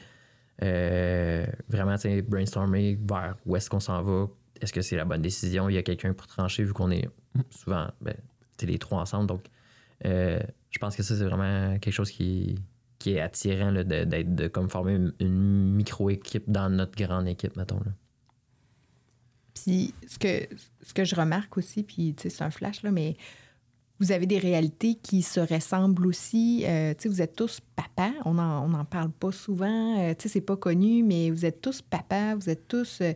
euh, 0.62 1.46
vraiment 1.68 1.96
brainstormer 2.28 2.98
vers 3.08 3.36
où 3.46 3.56
est-ce 3.56 3.68
qu'on 3.70 3.80
s'en 3.80 4.02
va. 4.02 4.28
Est-ce 4.60 4.72
que 4.72 4.80
c'est 4.80 4.96
la 4.96 5.04
bonne 5.04 5.22
décision? 5.22 5.68
Il 5.68 5.74
y 5.74 5.78
a 5.78 5.82
quelqu'un 5.82 6.12
pour 6.12 6.26
trancher, 6.26 6.64
vu 6.64 6.72
qu'on 6.72 6.90
est 6.90 7.08
souvent 7.50 7.88
ben, 8.00 8.14
les 8.62 8.78
trois 8.78 9.00
ensemble. 9.00 9.26
Donc, 9.26 9.44
euh, 10.04 10.38
je 10.70 10.78
pense 10.78 10.94
que 10.96 11.02
ça, 11.02 11.16
c'est 11.16 11.24
vraiment 11.24 11.78
quelque 11.78 11.92
chose 11.94 12.10
qui, 12.10 12.54
qui 13.02 13.14
est 13.14 13.20
attirant 13.20 13.72
d'être 13.72 14.34
de 14.34 14.46
comme 14.46 14.70
former 14.70 14.98
une, 15.18 15.74
micro-équipe 15.74 16.44
dans 16.48 16.70
notre 16.70 16.96
grande 16.96 17.26
équipe, 17.26 17.56
mettons. 17.56 17.80
Là. 17.80 17.92
Puis 19.54 19.92
ce 20.06 20.18
que, 20.18 20.54
ce 20.82 20.94
que 20.94 21.04
je 21.04 21.16
remarque 21.16 21.56
aussi, 21.58 21.82
puis 21.82 22.14
c'est 22.16 22.42
un 22.42 22.50
flash, 22.50 22.82
là, 22.84 22.92
mais 22.92 23.16
vous 23.98 24.12
avez 24.12 24.26
des 24.26 24.38
réalités 24.38 24.94
qui 24.94 25.22
se 25.22 25.40
ressemblent 25.40 26.06
aussi. 26.06 26.64
Euh, 26.64 26.94
vous 27.04 27.20
êtes 27.20 27.34
tous 27.34 27.60
papas. 27.74 28.12
On 28.24 28.34
n'en 28.34 28.64
on 28.68 28.74
en 28.74 28.84
parle 28.84 29.10
pas 29.10 29.32
souvent. 29.32 30.00
Euh, 30.00 30.14
c'est 30.18 30.40
pas 30.40 30.56
connu, 30.56 31.02
mais 31.02 31.30
vous 31.30 31.44
êtes 31.44 31.60
tous 31.60 31.82
papas. 31.82 32.36
Vous 32.36 32.48
êtes 32.50 32.68
tous... 32.68 33.00
euh, 33.00 33.12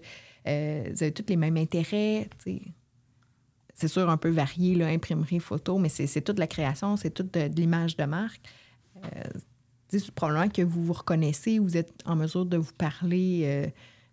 euh, 0.49 0.91
vous 0.93 1.03
avez 1.03 1.13
tous 1.13 1.25
les 1.29 1.37
mêmes 1.37 1.57
intérêts. 1.57 2.29
tu 2.43 2.53
sais. 2.53 2.63
C'est 3.75 3.89
sûr, 3.89 4.09
un 4.09 4.17
peu 4.17 4.31
varié, 4.31 4.75
là, 4.75 4.87
imprimerie, 4.87 5.39
photo, 5.39 5.79
mais 5.79 5.91
c'est 5.91 6.23
toute 6.23 6.39
la 6.39 6.47
création, 6.47 6.97
c'est 6.97 7.11
toute 7.11 7.35
de, 7.35 7.51
l'image 7.55 7.95
de 7.97 8.05
marque. 8.05 8.41
Euh, 9.05 9.25
probablement 10.15 10.49
que 10.49 10.63
vous 10.63 10.85
vous 10.85 10.93
reconnaissez, 10.93 11.59
vous 11.59 11.77
êtes 11.77 11.93
en 12.05 12.17
mesure 12.17 12.45
de 12.47 12.57
vous 12.57 12.73
parler 12.77 13.43
euh, 13.45 13.67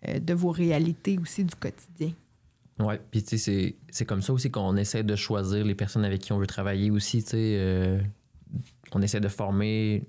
euh, 0.09 0.19
de 0.19 0.33
vos 0.33 0.51
réalités 0.51 1.17
aussi 1.19 1.43
du 1.43 1.55
quotidien. 1.55 2.11
Ouais, 2.79 2.99
puis 3.11 3.21
tu 3.23 3.37
sais, 3.37 3.75
c'est- 3.91 4.05
comme 4.05 4.21
ça 4.21 4.33
aussi 4.33 4.49
qu'on 4.49 4.75
essaie 4.77 5.03
de 5.03 5.15
choisir 5.15 5.63
les 5.63 5.75
personnes 5.75 6.05
avec 6.05 6.21
qui 6.21 6.33
on 6.33 6.39
veut 6.39 6.47
travailler 6.47 6.89
aussi, 6.91 7.23
tu 7.23 7.29
sais. 7.31 7.55
euh, 7.59 7.99
on 8.93 9.01
essaie 9.01 9.19
de 9.19 9.27
former, 9.27 10.03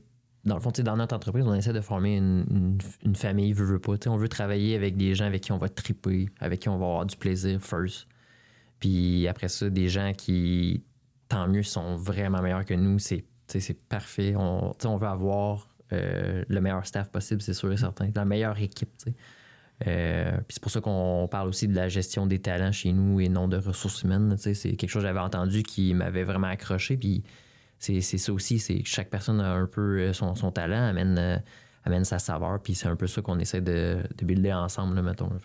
dans 0.44 0.54
le 0.56 0.60
fond, 0.60 0.70
tu 0.70 0.78
sais, 0.78 0.82
dans 0.82 0.96
notre 0.96 1.14
entreprise, 1.14 1.44
on 1.46 1.54
essaie 1.54 1.72
de 1.72 1.80
former 1.80 2.16
une, 2.16 2.78
une- 3.04 3.16
famille, 3.16 3.52
veut, 3.52 3.64
veut 3.64 3.78
pas. 3.78 3.96
Tu 3.98 4.04
sais, 4.04 4.08
on 4.10 4.16
veut 4.16 4.28
travailler 4.28 4.74
avec 4.76 4.96
des 4.96 5.14
gens 5.14 5.26
avec 5.26 5.42
qui 5.42 5.52
on 5.52 5.58
va 5.58 5.68
triper, 5.68 6.28
avec 6.40 6.60
qui 6.60 6.68
on 6.68 6.78
va 6.78 6.84
avoir 6.86 7.06
du 7.06 7.16
plaisir 7.16 7.60
first. 7.62 8.06
Puis 8.80 9.26
après 9.28 9.48
ça, 9.48 9.70
des 9.70 9.88
gens 9.88 10.12
qui, 10.16 10.82
tant 11.28 11.48
mieux, 11.48 11.62
sont 11.62 11.96
vraiment 11.96 12.42
meilleurs 12.42 12.64
que 12.64 12.74
nous, 12.74 12.98
c'est 12.98 13.24
c'est 13.60 13.78
parfait. 13.88 14.34
On, 14.36 14.72
on 14.84 14.96
veut 14.96 15.08
avoir 15.08 15.68
euh, 15.92 16.44
le 16.48 16.60
meilleur 16.60 16.86
staff 16.86 17.10
possible, 17.10 17.40
c'est 17.42 17.54
sûr 17.54 17.72
et 17.72 17.76
certain. 17.76 18.08
La 18.14 18.24
meilleure 18.24 18.58
équipe. 18.60 18.90
Euh, 19.86 20.30
puis 20.38 20.54
c'est 20.54 20.62
pour 20.62 20.70
ça 20.70 20.80
qu'on 20.80 21.28
parle 21.30 21.48
aussi 21.48 21.68
de 21.68 21.74
la 21.74 21.88
gestion 21.88 22.26
des 22.26 22.38
talents 22.38 22.72
chez 22.72 22.92
nous 22.92 23.20
et 23.20 23.28
non 23.28 23.48
de 23.48 23.56
ressources 23.56 24.02
humaines. 24.02 24.36
C'est 24.38 24.54
quelque 24.76 24.88
chose 24.88 25.02
que 25.02 25.08
j'avais 25.08 25.20
entendu 25.20 25.62
qui 25.62 25.94
m'avait 25.94 26.24
vraiment 26.24 26.46
accroché. 26.48 26.96
Puis 26.96 27.22
c'est 27.78 28.00
ça 28.00 28.32
aussi, 28.32 28.58
c'est 28.58 28.80
que 28.80 28.88
chaque 28.88 29.10
personne 29.10 29.40
a 29.40 29.52
un 29.52 29.66
peu 29.66 29.98
euh, 30.00 30.12
son, 30.12 30.34
son 30.34 30.50
talent, 30.50 30.88
amène, 30.88 31.42
amène 31.84 32.04
sa 32.04 32.18
saveur. 32.18 32.60
Puis 32.62 32.74
c'est 32.74 32.88
un 32.88 32.96
peu 32.96 33.06
ça 33.06 33.20
qu'on 33.20 33.38
essaie 33.38 33.60
de, 33.60 33.98
de 34.16 34.24
builder 34.24 34.52
ensemble, 34.52 34.94
là, 34.94 35.02
mettons. 35.02 35.28
là. 35.28 35.38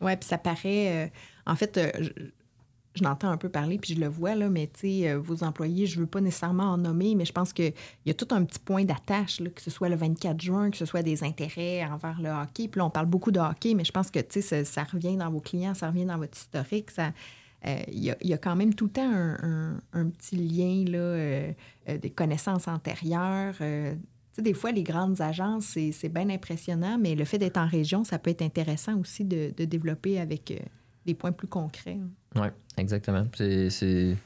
Oui, 0.00 0.16
puis 0.16 0.28
ça 0.28 0.36
paraît. 0.36 1.10
en 1.46 1.56
fait, 1.56 1.80
je, 1.98 2.10
je 2.94 3.02
l'entends 3.02 3.30
un 3.30 3.36
peu 3.36 3.48
parler, 3.48 3.78
puis 3.78 3.94
je 3.94 4.00
le 4.00 4.06
vois, 4.06 4.36
là, 4.36 4.48
mais 4.48 4.70
euh, 4.84 5.18
vos 5.18 5.42
employés, 5.42 5.86
je 5.86 5.98
veux 5.98 6.06
pas 6.06 6.20
nécessairement 6.20 6.64
en 6.64 6.78
nommer, 6.78 7.16
mais 7.16 7.24
je 7.24 7.32
pense 7.32 7.52
qu'il 7.52 7.72
y 8.06 8.10
a 8.10 8.14
tout 8.14 8.28
un 8.30 8.44
petit 8.44 8.60
point 8.60 8.84
d'attache, 8.84 9.42
que 9.42 9.60
ce 9.60 9.70
soit 9.70 9.88
le 9.88 9.96
24 9.96 10.40
juin, 10.40 10.70
que 10.70 10.76
ce 10.76 10.86
soit 10.86 11.02
des 11.02 11.24
intérêts 11.24 11.84
envers 11.84 12.20
le 12.20 12.30
hockey. 12.30 12.68
Puis 12.68 12.78
là, 12.78 12.86
on 12.86 12.90
parle 12.90 13.06
beaucoup 13.06 13.32
de 13.32 13.40
hockey, 13.40 13.74
mais 13.74 13.84
je 13.84 13.90
pense 13.90 14.10
que 14.10 14.20
ça, 14.40 14.84
revient 14.84 15.16
dans 15.16 15.30
vos 15.30 15.40
clients, 15.40 15.74
ça 15.74 15.88
revient 15.88 16.04
dans 16.04 16.18
votre 16.18 16.38
historique. 16.38 16.90
Euh, 16.98 17.82
il 17.88 18.04
y, 18.04 18.32
a, 18.32 18.38
quand 18.38 18.54
même 18.54 18.74
tout 18.74 18.84
le 18.84 18.90
temps 18.92 19.10
un, 19.12 20.08
petit 20.10 20.36
lien, 20.36 20.84
là, 20.86 20.98
euh, 20.98 21.52
des 22.00 22.10
connaissances 22.10 22.68
antérieures. 22.68 23.56
tu 23.56 23.64
sais, 24.34 24.42
des 24.42 24.54
fois, 24.54 24.70
les 24.70 24.84
grandes 24.84 25.20
agences, 25.20 25.76
c'est 25.92 26.08
bien 26.10 26.30
impressionnant, 26.30 26.96
mais 27.00 27.16
le 27.16 27.24
fait 27.24 27.38
d'être 27.38 27.56
en 27.56 27.66
région, 27.66 28.04
ça 28.04 28.20
peut 28.20 28.30
être 28.30 28.42
intéressant 28.42 29.00
aussi 29.00 29.24
de, 29.24 29.50
développer 29.64 30.20
avec 30.20 30.62
des 31.06 31.14
points 31.14 31.32
plus 31.32 31.48
concrets. 31.48 31.98
hein. 32.00 32.10
Ouais, 32.36 32.52
exactement. 32.76 33.24
C'est- 33.36 33.70
C'est 33.70 34.16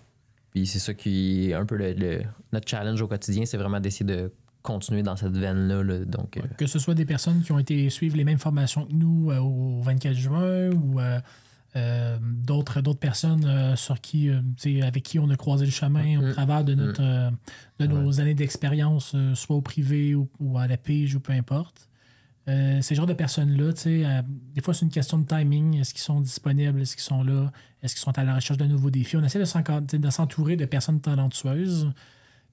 puis 0.51 0.67
c'est 0.67 0.79
ça 0.79 0.95
qui 0.95 1.51
est 1.51 1.55
un 1.55 1.67
peu 1.67 1.77
le, 1.77 1.93
le- 1.93 2.23
notre 2.53 2.67
challenge 2.69 3.01
au 3.03 3.07
quotidien, 3.09 3.45
c'est 3.45 3.59
vraiment 3.59 3.81
d'essayer 3.81 4.07
de 4.07 4.33
continuer 4.63 5.03
dans 5.03 5.15
cette 5.17 5.37
veine-là. 5.37 5.83
là. 5.83 6.05
Donc, 6.05 6.37
euh, 6.37 6.43
Que 6.57 6.67
ce 6.67 6.79
soit 6.79 6.95
des 6.95 7.05
personnes 7.05 7.43
qui 7.43 7.53
ont 7.53 7.59
été 7.59 7.89
suivre 7.91 8.17
les 8.17 8.25
mêmes 8.25 8.39
formations 8.39 8.87
que 8.87 8.93
nous 8.93 9.31
euh, 9.31 9.39
au 9.39 9.81
24 9.83 10.15
juin 10.15 10.71
ou 10.71 10.99
euh, 11.01 11.21
euh, 11.77 12.19
d'autres 12.23 12.81
d'autres 12.81 12.99
personnes 12.99 13.77
sur 13.77 14.01
qui, 14.01 14.31
avec 14.83 15.03
qui 15.05 15.19
on 15.19 15.29
a 15.31 15.37
croisé 15.37 15.65
le 15.67 15.71
chemin 15.71 16.19
au 16.19 16.23
Mm. 16.23 16.33
travers 16.33 16.65
de, 16.65 16.75
notre, 16.75 17.03
euh, 17.03 17.31
de 17.79 17.87
nos 17.87 18.21
années 18.21 18.35
d'expérience, 18.35 19.15
soit 19.35 19.55
au 19.57 19.61
privé 19.61 20.15
ou, 20.15 20.29
ou 20.41 20.59
à 20.59 20.67
la 20.67 20.77
pige 20.79 21.15
ou 21.15 21.21
peu 21.21 21.35
importe. 21.35 21.89
Euh, 22.49 22.81
ces 22.81 22.95
genres 22.95 23.07
de 23.07 23.13
personnes-là, 23.13 23.73
tu 23.75 23.81
sais, 23.81 24.07
euh, 24.07 24.23
des 24.55 24.63
fois, 24.63 24.73
c'est 24.73 24.85
une 24.87 24.91
question 24.91 25.19
de 25.19 25.27
timing. 25.27 25.77
Est-ce 25.79 25.93
qu'ils 25.93 26.03
sont 26.03 26.21
disponibles? 26.21 26.81
Est-ce 26.81 26.97
qu'ils 26.97 27.05
sont 27.05 27.23
là? 27.23 27.53
Est-ce 27.83 27.95
qu'ils 27.95 28.03
sont 28.03 28.17
à 28.19 28.25
la 28.25 28.35
recherche 28.35 28.59
de 28.59 28.65
nouveaux 28.65 28.91
défis? 28.91 29.17
On 29.19 29.23
essaie 29.23 29.39
de 29.39 30.11
s'entourer 30.11 30.57
de 30.57 30.65
personnes 30.65 31.01
talentueuses. 31.01 31.93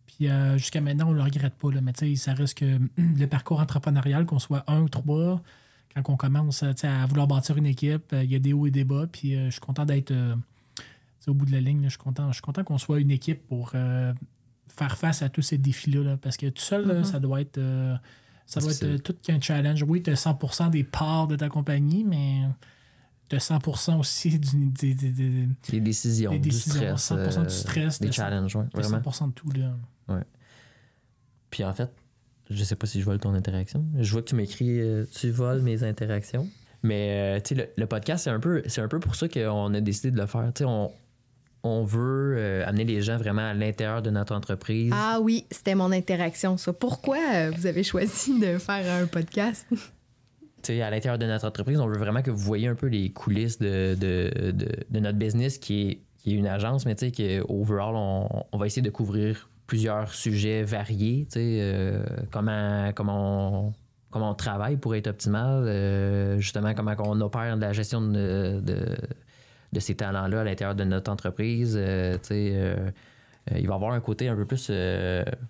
Puis 0.05 0.27
euh, 0.27 0.57
jusqu'à 0.57 0.81
maintenant, 0.81 1.07
on 1.07 1.11
ne 1.11 1.17
le 1.17 1.23
regrette 1.23 1.55
pas. 1.55 1.71
Là, 1.71 1.79
mais 1.81 1.93
tu 1.93 2.07
sais, 2.09 2.15
ça 2.15 2.33
reste 2.33 2.57
que 2.57 2.79
le 2.97 3.25
parcours 3.27 3.59
entrepreneurial, 3.61 4.25
qu'on 4.25 4.39
soit 4.39 4.63
un 4.69 4.81
ou 4.81 4.89
trois, 4.89 5.41
quand 5.95 6.13
on 6.13 6.17
commence 6.17 6.61
à 6.63 7.05
vouloir 7.05 7.27
bâtir 7.27 7.55
une 7.57 7.65
équipe, 7.65 8.13
il 8.13 8.29
y 8.29 8.35
a 8.35 8.39
des 8.39 8.51
hauts 8.51 8.67
et 8.67 8.71
des 8.71 8.83
bas. 8.83 9.07
Puis 9.09 9.33
je 9.33 9.49
suis 9.49 9.61
content 9.61 9.85
d'être 9.85 10.13
au 11.27 11.33
bout 11.33 11.45
de 11.45 11.51
la 11.53 11.61
ligne. 11.61 11.83
je 11.85 11.89
suis 11.89 11.97
content, 11.97 12.29
content 12.43 12.63
qu'on 12.65 12.77
soit 12.77 12.99
une 12.99 13.11
équipe 13.11 13.47
pour 13.47 13.69
faire 13.71 14.97
face 14.97 15.21
à 15.21 15.29
tous 15.29 15.41
ces 15.41 15.57
défis-là. 15.57 16.03
là, 16.03 16.17
parce 16.17 16.35
que 16.35 16.47
tout 16.47 16.61
seul, 16.61 16.85
là, 16.85 16.95
Mhm. 16.95 17.03
ça 17.05 17.19
doit 17.21 17.39
être, 17.39 17.59
ça 18.45 18.59
doit 18.59 18.71
être 18.71 18.83
euh, 18.83 18.97
tout 18.97 19.15
qu'un 19.21 19.39
challenge. 19.41 19.83
Oui, 19.83 20.01
tu 20.03 20.09
as 20.11 20.15
100 20.15 20.69
des 20.69 20.83
parts 20.83 21.27
de 21.27 21.35
ta 21.35 21.49
compagnie, 21.49 22.03
mais 22.03 22.41
tu 23.29 23.35
as 23.35 23.39
100 23.39 23.99
aussi 23.99 24.37
du, 24.37 24.67
des, 24.67 24.93
des- 24.93 25.11
des- 25.11 25.47
des 25.69 25.79
décisions, 25.81 26.31
des 26.31 26.39
du 26.39 26.49
décisions, 26.49 26.95
stress, 26.97 27.11
100% 27.35 27.43
du 27.43 27.53
stress, 27.53 27.99
des 27.99 28.11
challenges, 28.11 28.55
ouais, 28.55 28.65
vraiment. 28.73 29.11
100 29.11 29.27
de 29.29 29.33
tout. 29.33 29.49
Là. 29.51 29.75
Puis 31.49 31.63
en 31.63 31.73
fait, 31.73 31.89
je 32.49 32.63
sais 32.63 32.75
pas 32.75 32.85
si 32.87 32.99
je 32.99 33.05
vole 33.05 33.19
ton 33.19 33.33
interaction. 33.33 33.85
Je 33.97 34.11
vois 34.11 34.21
que 34.21 34.27
tu 34.29 34.35
m'écris 34.35 34.79
euh, 34.79 35.05
tu 35.19 35.29
voles 35.31 35.61
mes 35.61 35.83
interactions. 35.83 36.47
Mais 36.83 37.39
euh, 37.39 37.55
le, 37.55 37.65
le 37.77 37.85
podcast, 37.87 38.25
c'est 38.25 38.29
un, 38.29 38.39
peu, 38.39 38.61
c'est 38.67 38.81
un 38.81 38.87
peu 38.87 38.99
pour 38.99 39.15
ça 39.15 39.27
qu'on 39.27 39.73
a 39.73 39.81
décidé 39.81 40.11
de 40.11 40.17
le 40.17 40.27
faire. 40.27 40.51
Tu 40.53 40.59
sais, 40.59 40.65
on, 40.65 40.91
on 41.65 41.83
veut 41.83 42.35
euh, 42.37 42.63
amener 42.65 42.83
les 42.83 43.01
gens 43.01 43.17
vraiment 43.17 43.49
à 43.49 43.53
l'intérieur 43.53 44.01
de 44.01 44.11
notre 44.11 44.35
entreprise. 44.35 44.91
Ah 44.93 45.19
oui, 45.21 45.45
c'était 45.49 45.75
mon 45.75 45.91
interaction, 45.91 46.57
ça. 46.57 46.73
Pourquoi 46.73 47.17
euh, 47.33 47.51
vous 47.55 47.65
avez 47.65 47.83
choisi 47.83 48.39
de 48.39 48.57
faire 48.57 49.01
un 49.03 49.07
podcast? 49.07 49.67
Tu 50.61 50.73
sais, 50.73 50.81
à 50.81 50.89
l'intérieur 50.89 51.19
de 51.19 51.27
notre 51.27 51.45
entreprise, 51.45 51.79
on 51.79 51.85
veut 51.85 51.99
vraiment 51.99 52.23
que 52.23 52.31
vous 52.31 52.39
voyez 52.39 52.67
un 52.67 52.73
peu 52.73 52.87
les 52.87 53.11
coulisses 53.11 53.59
de, 53.59 53.95
de, 53.99 54.31
de, 54.49 54.67
de 54.89 54.99
notre 54.99 55.19
business 55.19 55.59
qui 55.59 55.81
est, 55.89 55.99
qui 56.17 56.31
est 56.31 56.33
une 56.33 56.47
agence, 56.47 56.87
mais 56.87 56.95
tu 56.95 57.11
sais, 57.13 57.41
overall, 57.47 57.93
on, 57.95 58.27
on 58.51 58.57
va 58.57 58.65
essayer 58.65 58.81
de 58.81 58.89
couvrir 58.89 59.47
plusieurs 59.67 60.11
sujets 60.13 60.63
variés. 60.63 61.27
Tu 61.31 61.39
sais, 61.39 61.59
euh, 61.61 62.03
comment, 62.31 62.91
comment, 62.95 63.67
on, 63.67 63.73
comment 64.09 64.31
on 64.31 64.35
travaille 64.35 64.77
pour 64.77 64.95
être 64.95 65.07
optimal, 65.07 65.65
euh, 65.67 66.39
justement, 66.39 66.73
comment 66.73 66.95
on 66.99 67.21
opère 67.21 67.57
de 67.57 67.61
la 67.61 67.73
gestion 67.73 68.01
de, 68.01 68.59
de, 68.59 68.97
de 69.73 69.79
ces 69.79 69.95
talents-là 69.95 70.41
à 70.41 70.43
l'intérieur 70.43 70.75
de 70.75 70.83
notre 70.83 71.11
entreprise. 71.11 71.75
euh, 71.77 72.17
euh, 72.31 72.89
euh, 73.51 73.57
il 73.59 73.67
va 73.67 73.73
y 73.73 73.75
avoir 73.75 73.91
un 73.93 73.99
côté 73.99 74.27
un 74.27 74.35
peu 74.35 74.45
plus 74.45 74.71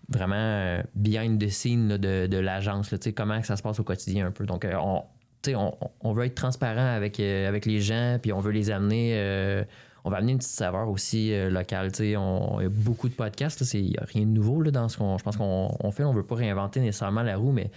vraiment 0.09 0.80
behind 0.95 1.39
the 1.41 1.49
scene 1.49 1.97
de, 1.97 2.28
de 2.28 2.38
l'agence, 2.38 2.93
comment 3.16 3.41
ça 3.43 3.55
se 3.55 3.63
passe 3.63 3.80
au 3.80 3.84
quotidien 3.84 4.28
un 4.28 4.32
peu. 4.32 4.45
Donc, 4.45 4.68
on, 4.70 5.03
on, 5.47 5.74
on 6.01 6.13
veut 6.13 6.26
être 6.26 6.36
transparent 6.36 6.95
avec, 6.95 7.20
avec 7.22 7.66
les 7.66 7.80
gens, 7.80 8.18
puis 8.22 8.34
on 8.34 8.39
veut 8.39 8.51
les 8.51 8.70
amener. 8.70 9.63
on 10.03 10.09
va 10.09 10.18
amener 10.18 10.34
une 10.34 10.39
petite 10.39 10.51
saveur 10.51 10.89
aussi 10.89 11.32
locale. 11.49 11.89
il 11.99 12.09
y 12.09 12.16
a 12.16 12.70
beaucoup 12.70 13.07
de 13.07 13.13
podcasts. 13.13 13.61
Il 13.74 13.91
n'y 13.91 13.97
a 13.97 14.03
rien 14.03 14.24
de 14.24 14.32
nouveau 14.32 14.61
là, 14.61 14.72
dans 14.72 14.89
ce 14.89 14.97
qu'on 14.97 15.18
je 15.18 15.24
pense 15.24 15.38
qu'on 15.38 15.74
on 15.80 15.91
fait. 15.91 16.03
On 16.03 16.11
ne 16.11 16.18
veut 16.18 16.26
pas 16.26 16.36
réinventer 16.36 16.82
nécessairement 16.82 17.24
la 17.24 17.38
roue, 17.38 17.53
mais 17.53 17.72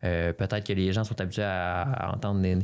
peut-être 0.00 0.66
que 0.66 0.72
les 0.72 0.92
gens 0.92 1.04
sont 1.04 1.20
habitués 1.20 1.44
à, 1.44 1.82
à 1.82 2.16
entendre 2.16 2.40
des, 2.40 2.58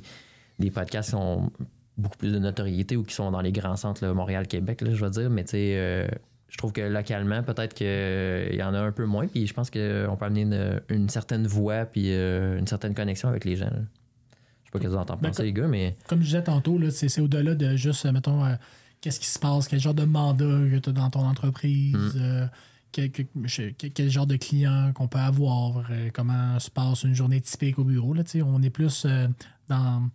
des 0.58 0.70
podcasts 0.72 1.10
qui 1.10 1.12
sont 1.12 1.52
beaucoup 1.98 2.16
plus 2.18 2.32
de 2.32 2.38
notoriété 2.38 2.96
ou 2.96 3.02
qui 3.02 3.14
sont 3.14 3.30
dans 3.30 3.40
les 3.40 3.52
grands 3.52 3.76
centres, 3.76 4.04
là, 4.04 4.12
Montréal, 4.14 4.46
Québec, 4.46 4.80
là, 4.82 4.90
je 4.92 5.04
veux 5.04 5.10
dire. 5.10 5.30
Mais 5.30 5.44
tu 5.44 5.50
sais, 5.52 5.74
euh, 5.76 6.06
je 6.48 6.56
trouve 6.58 6.72
que 6.72 6.80
localement, 6.82 7.42
peut-être 7.42 7.74
qu'il 7.74 8.56
y 8.56 8.62
en 8.62 8.74
a 8.74 8.80
un 8.80 8.92
peu 8.92 9.04
moins. 9.06 9.26
Puis 9.26 9.46
je 9.46 9.54
pense 9.54 9.70
qu'on 9.70 10.16
peut 10.18 10.24
amener 10.24 10.42
une, 10.42 10.80
une 10.88 11.08
certaine 11.08 11.46
voix 11.46 11.84
puis 11.86 12.12
euh, 12.12 12.58
une 12.58 12.66
certaine 12.66 12.94
connexion 12.94 13.28
avec 13.28 13.44
les 13.44 13.56
gens. 13.56 13.66
là. 13.66 13.80
Je 13.80 14.68
sais 14.68 14.70
pas 14.72 14.78
ce 14.78 14.84
que 14.84 14.88
vous 14.88 14.96
en 14.96 15.04
pensez, 15.04 15.42
les 15.44 15.52
gars, 15.52 15.68
mais 15.68 15.96
Comme 16.08 16.20
je 16.20 16.26
disais 16.26 16.42
tantôt, 16.42 16.78
c'est 16.90 17.20
au-delà 17.20 17.54
de 17.54 17.76
juste, 17.76 18.04
euh, 18.06 18.12
mettons, 18.12 18.44
euh, 18.44 18.54
qu'est-ce 19.00 19.20
qui 19.20 19.26
se 19.26 19.38
passe, 19.38 19.68
quel 19.68 19.78
genre 19.80 19.94
de 19.94 20.04
mandat 20.04 20.44
que 20.44 20.78
tu 20.78 20.90
as 20.90 20.92
dans 20.92 21.08
ton 21.10 21.20
entreprise, 21.24 21.94
Mm. 21.94 22.20
euh, 22.20 22.46
quel, 22.92 24.10
genre 24.10 24.26
de 24.26 24.36
client 24.36 24.92
qu'on 24.94 25.06
peut 25.08 25.18
avoir, 25.18 25.84
euh, 25.90 26.10
comment 26.12 26.58
se 26.58 26.70
passe 26.70 27.04
une 27.04 27.14
journée 27.14 27.40
typique 27.40 27.78
au 27.78 27.84
bureau. 27.84 28.14
Là, 28.14 28.22
on 28.44 28.62
est 28.62 28.70
plus 28.70 29.04
euh, 29.04 29.28
dans 29.68 30.08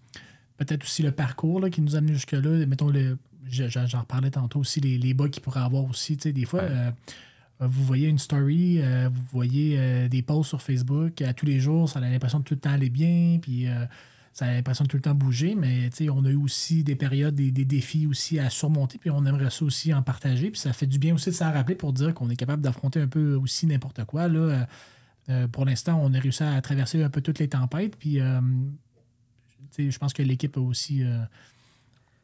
peut-être 0.66 0.84
aussi 0.84 1.04
le 1.04 1.12
parcours 1.12 1.60
là, 1.60 1.70
qui 1.70 1.82
nous 1.82 1.96
a 1.96 2.00
amené 2.00 2.14
jusque-là. 2.14 2.66
Mettons, 2.66 2.90
le, 2.90 3.18
je- 3.50 3.68
je- 3.68 3.86
j'en 3.88 4.02
reparlais 4.02 4.32
tantôt 4.32 4.60
aussi, 4.60 4.80
les, 4.80 4.98
les 4.98 5.14
bugs 5.14 5.30
qu'il 5.30 5.42
pourrait 5.42 5.62
avoir 5.62 5.84
aussi. 5.86 6.18
tu 6.18 6.24
sais, 6.24 6.34
Des 6.34 6.46
fois, 6.46 6.62
Ouais. 6.64 6.70
euh, 6.72 6.92
vous 7.68 7.84
voyez 7.84 8.08
une 8.08 8.18
story, 8.20 8.80
euh, 8.82 9.10
vous 9.14 9.22
voyez 9.32 9.76
euh, 9.78 10.08
des 10.08 10.22
posts 10.22 10.50
sur 10.50 10.62
Facebook 10.62 11.22
à 11.22 11.34
tous 11.34 11.46
les 11.46 11.60
jours, 11.60 11.88
ça 11.90 12.00
a 12.00 12.02
l'impression 12.02 12.40
de 12.40 12.44
tout 12.44 12.56
le 12.56 12.60
temps 12.60 12.72
aller 12.72 12.90
bien, 12.90 13.38
puis 13.42 13.68
ça 14.34 14.46
a 14.46 14.54
l'impression 14.54 14.86
de 14.86 14.90
tout 14.90 14.98
le 14.98 15.02
temps 15.02 15.14
bouger, 15.14 15.56
mais 15.56 15.90
tu 15.90 16.06
sais, 16.06 16.10
on 16.10 16.24
a 16.26 16.30
eu 16.30 16.36
aussi 16.38 16.84
des 16.84 16.96
périodes, 16.96 17.36
des, 17.36 17.52
des 17.52 17.66
défis 17.66 18.08
aussi 18.08 18.40
à 18.40 18.50
surmonter, 18.50 18.98
puis 18.98 19.10
on 19.12 19.26
aimerait 19.26 19.50
ça 19.50 19.66
aussi 19.66 19.94
en 19.94 20.02
partager, 20.02 20.50
puis 20.52 20.60
ça 20.60 20.72
fait 20.74 20.88
du 20.88 20.98
bien 21.00 21.14
aussi 21.14 21.30
de 21.32 21.36
s'en 21.36 21.52
rappeler 21.52 21.76
pour 21.76 21.92
dire 21.94 22.14
qu'on 22.14 22.30
est 22.30 22.36
capable 22.38 22.62
d'affronter 22.62 23.02
un 23.02 23.08
peu 23.08 23.36
aussi 23.36 23.68
n'importe 23.68 24.06
quoi. 24.06 24.28
Là. 24.28 24.68
Pour 25.52 25.66
l'instant, 25.66 26.00
on 26.02 26.14
a 26.14 26.20
réussi 26.20 26.44
à 26.44 26.60
traverser 26.62 27.04
un 27.04 27.10
peu 27.10 27.22
toutes 27.22 27.40
les 27.40 27.48
tempêtes, 27.50 27.96
puis 27.98 28.20
je 29.78 29.98
pense 29.98 30.14
que 30.14 30.22
l'équipe 30.24 30.56
a 30.58 30.60
aussi 30.62 31.04
euh, 31.04 31.18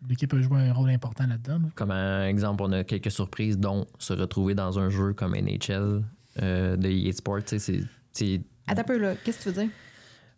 l'équipe 0.08 0.34
a 0.34 0.42
joué 0.42 0.60
un 0.62 0.74
rôle 0.74 0.90
important 0.90 1.26
là-dedans. 1.28 1.60
là. 1.60 1.70
comme 1.76 1.92
un 1.92 2.28
exemple, 2.28 2.64
on 2.64 2.72
a 2.72 2.84
quelques 2.84 3.12
surprises, 3.12 3.58
dont 3.58 3.86
se 4.00 4.14
retrouver 4.14 4.54
dans 4.56 4.78
un 4.80 4.90
jeu 4.90 5.14
comme 5.14 5.36
NHL 5.36 6.04
euh, 6.42 6.76
de 6.78 6.88
EA 6.90 7.12
Sports. 7.14 7.44
tu 7.46 7.60
sais, 7.60 7.82
c'est- 8.14 8.42
Attends 8.68 8.82
un 8.82 8.84
peu, 8.86 8.98
là. 8.98 9.16
Qu'est-ce 9.24 9.38
que 9.40 9.44
tu 9.44 9.50
veux 9.50 9.62
dire? 9.64 9.72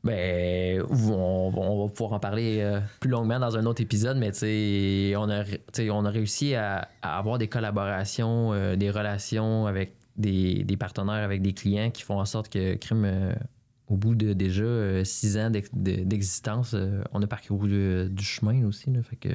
Ben, 0.02 0.82
on, 0.90 1.52
on 1.54 1.86
va 1.86 1.92
pouvoir 1.92 2.14
en 2.14 2.20
parler 2.20 2.60
euh, 2.62 2.80
plus 3.02 3.10
longuement 3.10 3.38
dans 3.38 3.58
un 3.58 3.66
autre 3.66 3.82
épisode, 3.82 4.18
mais 4.18 4.32
tu 4.32 4.40
sais, 4.40 5.14
on 5.18 5.30
a, 5.30 5.44
on 5.92 6.06
a 6.06 6.10
réussi 6.10 6.56
à, 6.56 6.88
à 7.02 7.18
avoir 7.18 7.38
des 7.38 7.50
collaborations, 7.50 8.54
euh, 8.54 8.78
des 8.78 8.92
relations 8.92 9.66
avec 9.68 9.96
des, 10.16 10.64
des 10.64 10.78
partenaires, 10.78 11.24
avec 11.24 11.42
des 11.42 11.52
clients 11.54 11.90
qui 11.92 12.04
font 12.04 12.20
en 12.20 12.24
sorte 12.26 12.48
que 12.50 12.76
Crime, 12.76 13.04
euh, 13.06 13.34
au 13.90 13.98
bout 13.98 14.16
de 14.16 14.34
déjà 14.34 14.64
euh, 14.64 15.04
six 15.04 15.38
ans 15.38 15.50
d'ex- 15.50 15.70
de- 15.74 16.04
d'existence, 16.04 16.74
euh, 16.74 17.02
on 17.12 17.22
a 17.22 17.28
parcouru 17.28 17.68
du, 17.68 18.10
du 18.14 18.24
chemin 18.24 18.64
aussi. 18.66 18.90
Là, 18.92 19.02
fait 19.04 19.16
que, 19.18 19.30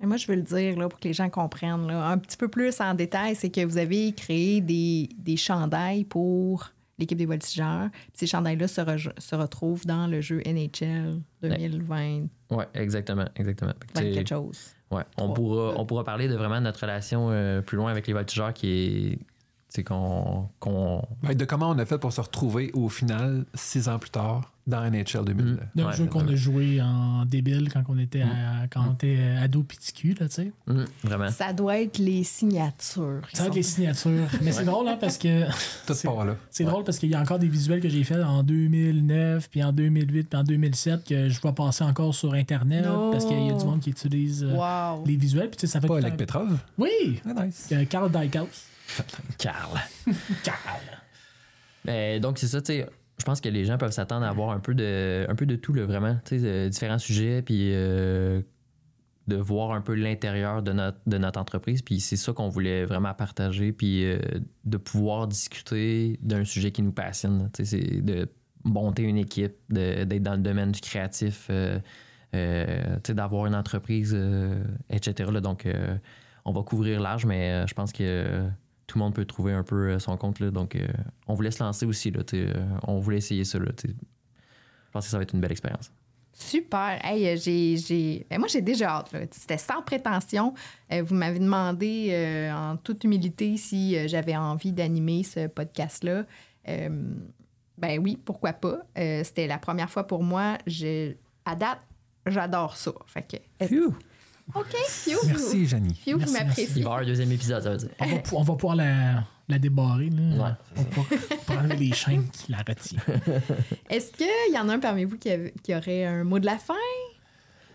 Mais 0.00 0.06
moi, 0.06 0.16
je 0.16 0.26
veux 0.26 0.34
le 0.36 0.42
dire 0.42 0.76
là, 0.78 0.88
pour 0.88 0.98
que 1.00 1.08
les 1.08 1.14
gens 1.14 1.30
comprennent 1.30 1.86
là, 1.86 2.08
un 2.10 2.18
petit 2.18 2.36
peu 2.36 2.48
plus 2.48 2.80
en 2.80 2.94
détail, 2.94 3.34
c'est 3.36 3.50
que 3.50 3.64
vous 3.64 3.78
avez 3.78 4.12
créé 4.12 4.60
des, 4.60 5.08
des 5.18 5.36
chandails 5.36 6.04
pour 6.04 6.70
l'équipe 6.98 7.16
des 7.18 7.26
voltigeurs. 7.26 7.88
Ces 8.12 8.26
chandails-là 8.26 8.68
se, 8.68 8.80
re- 8.80 9.18
se 9.20 9.34
retrouvent 9.34 9.86
dans 9.86 10.06
le 10.06 10.20
jeu 10.20 10.40
NHL 10.46 11.20
2020, 11.42 12.26
ouais, 12.50 12.68
exactement, 12.74 13.24
exactement. 13.36 13.72
Que, 13.94 14.00
quelque 14.14 14.28
chose. 14.28 14.58
Ouais, 14.90 15.02
on 15.18 15.32
pourra, 15.32 15.74
on 15.76 15.86
pourra 15.86 16.04
parler 16.04 16.28
de 16.28 16.34
vraiment 16.34 16.60
notre 16.60 16.80
relation 16.80 17.28
euh, 17.30 17.62
plus 17.62 17.76
loin 17.76 17.90
avec 17.90 18.06
les 18.06 18.12
voltigeurs 18.12 18.52
qui 18.52 18.68
est. 18.68 19.18
C'est 19.74 19.82
qu'on. 19.82 20.48
Ben, 21.22 21.34
de 21.34 21.44
comment 21.44 21.70
on 21.70 21.78
a 21.78 21.84
fait 21.84 21.98
pour 21.98 22.12
se 22.12 22.20
retrouver 22.20 22.70
au 22.74 22.88
final, 22.88 23.44
six 23.54 23.88
ans 23.88 23.98
plus 23.98 24.10
tard, 24.10 24.52
dans 24.68 24.88
NHL 24.88 25.24
2000. 25.24 25.44
Mm. 25.44 25.58
D'un 25.74 25.86
Ouais, 25.88 25.92
jeu 25.96 26.06
qu'on 26.06 26.28
a 26.28 26.34
joué 26.36 26.80
en 26.80 27.24
débile 27.26 27.68
quand 27.72 27.82
on 27.88 27.98
était, 27.98 28.22
à- 28.22 28.68
quand 28.70 28.84
on 28.88 28.92
était 28.94 29.18
ado 29.42 29.64
piticu, 29.64 30.14
là, 30.20 30.28
tu 30.28 30.34
sais. 30.36 30.52
Vraiment. 31.02 31.28
Ça 31.30 31.52
doit 31.52 31.80
être 31.80 31.98
les 31.98 32.22
signatures. 32.22 33.20
Ça 33.32 33.42
va 33.42 33.48
être 33.48 33.54
les 33.56 33.62
signatures. 33.64 34.28
Mais 34.42 34.52
c'est 34.52 34.64
drôle, 34.64 34.86
hein, 34.86 34.96
parce 35.00 35.18
que 35.18 35.44
c'est- 35.92 36.64
drôle 36.64 36.84
parce 36.84 36.98
qu'il 37.00 37.10
y 37.10 37.14
a 37.16 37.20
encore 37.20 37.40
des 37.40 37.48
visuels 37.48 37.80
que 37.80 37.88
j'ai 37.88 38.04
faits 38.04 38.22
en 38.22 38.44
2009, 38.44 39.50
puis 39.50 39.60
en 39.64 39.72
2008, 39.72 40.28
puis 40.30 40.38
en 40.38 40.44
2007 40.44 41.04
que 41.04 41.28
je 41.28 41.40
vois 41.40 41.52
passer 41.52 41.82
encore 41.82 42.14
sur 42.14 42.34
Internet 42.34 42.84
parce 43.10 43.24
qu'il 43.24 43.44
y 43.44 43.50
a 43.50 43.54
du 43.54 43.64
monde 43.64 43.80
qui 43.80 43.90
utilise 43.90 44.44
euh, 44.44 44.54
Wow. 44.54 45.04
les 45.04 45.16
visuels. 45.16 45.48
Puis 45.50 45.56
tu 45.56 45.66
sais, 45.66 45.72
ça 45.72 45.80
fait 45.80 45.88
Pas 45.88 46.00
temps- 46.00 46.16
Petrov? 46.16 46.58
Oui! 46.78 47.20
Ah, 47.26 47.44
nice. 47.44 47.68
Euh, 47.72 47.84
Carl 47.86 48.08
Dykhouse. 48.12 48.46
Carl. 49.38 49.80
Carl. 50.44 50.82
Ben, 51.84 52.20
donc, 52.20 52.38
c'est 52.38 52.46
ça, 52.46 52.60
tu 52.60 52.72
sais. 52.72 52.88
Je 53.18 53.24
pense 53.24 53.40
que 53.40 53.48
les 53.48 53.64
gens 53.64 53.78
peuvent 53.78 53.92
s'attendre 53.92 54.26
à 54.26 54.28
avoir 54.28 54.50
un 54.50 54.58
peu 54.58 54.74
de, 54.74 55.24
un 55.28 55.34
peu 55.36 55.46
de 55.46 55.54
tout, 55.54 55.72
là, 55.72 55.84
vraiment. 55.86 56.16
Tu 56.24 56.40
sais, 56.40 56.46
euh, 56.46 56.68
différents 56.68 56.98
sujets, 56.98 57.42
puis 57.42 57.70
euh, 57.72 58.42
de 59.28 59.36
voir 59.36 59.70
un 59.70 59.80
peu 59.80 59.94
l'intérieur 59.94 60.62
de 60.62 60.72
notre, 60.72 60.98
de 61.06 61.18
notre 61.18 61.40
entreprise. 61.40 61.80
Puis 61.80 62.00
c'est 62.00 62.16
ça 62.16 62.32
qu'on 62.32 62.48
voulait 62.48 62.84
vraiment 62.84 63.14
partager, 63.14 63.72
puis 63.72 64.04
euh, 64.04 64.18
de 64.64 64.76
pouvoir 64.76 65.28
discuter 65.28 66.18
d'un 66.22 66.44
sujet 66.44 66.72
qui 66.72 66.82
nous 66.82 66.92
passionne. 66.92 67.50
Tu 67.52 67.64
sais, 67.64 67.78
c'est 67.78 68.00
de 68.00 68.28
monter 68.64 69.02
une 69.02 69.18
équipe, 69.18 69.54
d'être 69.68 70.22
dans 70.22 70.34
le 70.34 70.42
domaine 70.42 70.72
du 70.72 70.80
créatif, 70.80 71.48
euh, 71.50 71.78
euh, 72.34 72.96
tu 72.96 73.08
sais, 73.08 73.14
d'avoir 73.14 73.46
une 73.46 73.54
entreprise, 73.54 74.12
euh, 74.14 74.64
etc. 74.90 75.30
là. 75.32 75.40
donc, 75.40 75.68
on 76.44 76.52
va 76.52 76.62
couvrir 76.62 77.00
large, 77.00 77.24
mais 77.26 77.66
je 77.66 77.74
pense 77.74 77.92
que 77.92 78.46
tout 78.94 79.00
le 79.00 79.04
monde 79.06 79.14
peut 79.14 79.24
trouver 79.24 79.52
un 79.52 79.64
peu 79.64 79.88
euh, 79.88 79.98
son 79.98 80.16
compte. 80.16 80.38
Là, 80.38 80.52
donc, 80.52 80.76
euh, 80.76 80.86
on 81.26 81.34
voulait 81.34 81.50
se 81.50 81.60
lancer 81.60 81.84
aussi. 81.84 82.12
Là, 82.12 82.22
euh, 82.32 82.54
on 82.86 83.00
voulait 83.00 83.16
essayer 83.16 83.44
ça. 83.44 83.58
Là, 83.58 83.72
je 83.82 83.90
pense 84.92 85.04
que 85.04 85.10
ça 85.10 85.16
va 85.16 85.24
être 85.24 85.34
une 85.34 85.40
belle 85.40 85.50
expérience. 85.50 85.90
Super. 86.32 87.04
Hey, 87.04 87.36
j'ai, 87.36 87.76
j'ai... 87.76 88.24
ben, 88.30 88.38
moi, 88.38 88.46
j'ai 88.46 88.62
déjà 88.62 88.90
hâte. 88.90 89.12
là. 89.12 89.20
C'était 89.32 89.58
sans 89.58 89.82
prétention. 89.82 90.54
Vous 90.90 91.14
m'avez 91.16 91.40
demandé 91.40 92.10
euh, 92.12 92.52
en 92.52 92.76
toute 92.76 93.02
humilité 93.02 93.56
si 93.56 94.08
j'avais 94.08 94.36
envie 94.36 94.70
d'animer 94.70 95.24
ce 95.24 95.48
podcast-là. 95.48 96.24
Euh, 96.68 97.14
ben 97.76 97.98
oui, 98.00 98.16
pourquoi 98.24 98.52
pas. 98.52 98.78
Euh, 98.96 99.24
c'était 99.24 99.48
la 99.48 99.58
première 99.58 99.90
fois 99.90 100.06
pour 100.06 100.22
moi. 100.22 100.56
Je... 100.68 101.14
À 101.44 101.56
date, 101.56 101.80
j'adore 102.26 102.76
ça. 102.76 102.92
Fait 103.06 103.22
que... 103.58 103.74
OK, 104.54 104.74
Fio. 104.88 105.18
Merci, 105.26 105.66
Janie. 105.66 105.94
Fio, 105.94 106.18
vous 106.18 106.30
Merci, 106.32 106.32
Il 106.32 106.38
va 106.38 106.44
m'appréciez. 106.44 106.82
y 106.82 106.84
avoir 106.84 106.98
un 106.98 107.04
deuxième 107.06 107.32
épisode, 107.32 107.62
ça 107.62 107.70
veut 107.70 107.76
dire. 107.78 107.88
On 108.00 108.06
va, 108.06 108.18
pou- 108.18 108.36
on 108.36 108.42
va 108.42 108.54
pouvoir 108.56 108.76
la, 108.76 109.24
la 109.48 109.58
débarrer. 109.58 110.10
Là. 110.10 110.22
Ouais, 110.22 110.50
on 110.76 110.82
va 110.82 110.84
pouvoir 110.88 111.06
enlever 111.64 111.76
les 111.76 111.92
chaînes 111.92 112.28
qui 112.30 112.52
la 112.52 112.58
retiennent. 112.58 113.00
Est-ce 113.90 114.12
qu'il 114.12 114.54
y 114.54 114.58
en 114.58 114.68
a 114.68 114.74
un 114.74 114.78
parmi 114.78 115.04
vous 115.04 115.16
qui, 115.16 115.74
aurait 115.74 116.04
un 116.04 116.24
mot 116.24 116.38
de 116.38 116.46
la 116.46 116.58
fin? 116.58 116.74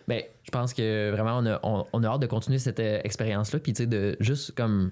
Ben, 0.07 0.23
je 0.43 0.51
pense 0.51 0.73
que 0.73 1.11
vraiment, 1.11 1.37
on 1.39 1.45
a, 1.45 1.59
on, 1.63 1.85
on 1.93 2.03
a 2.03 2.07
hâte 2.07 2.21
de 2.21 2.27
continuer 2.27 2.59
cette 2.59 2.79
euh, 2.79 2.99
expérience-là, 3.03 3.59
puis 3.59 3.73
tu 3.73 3.83
sais, 3.83 3.87
de 3.87 4.15
juste 4.19 4.53
comme 4.55 4.91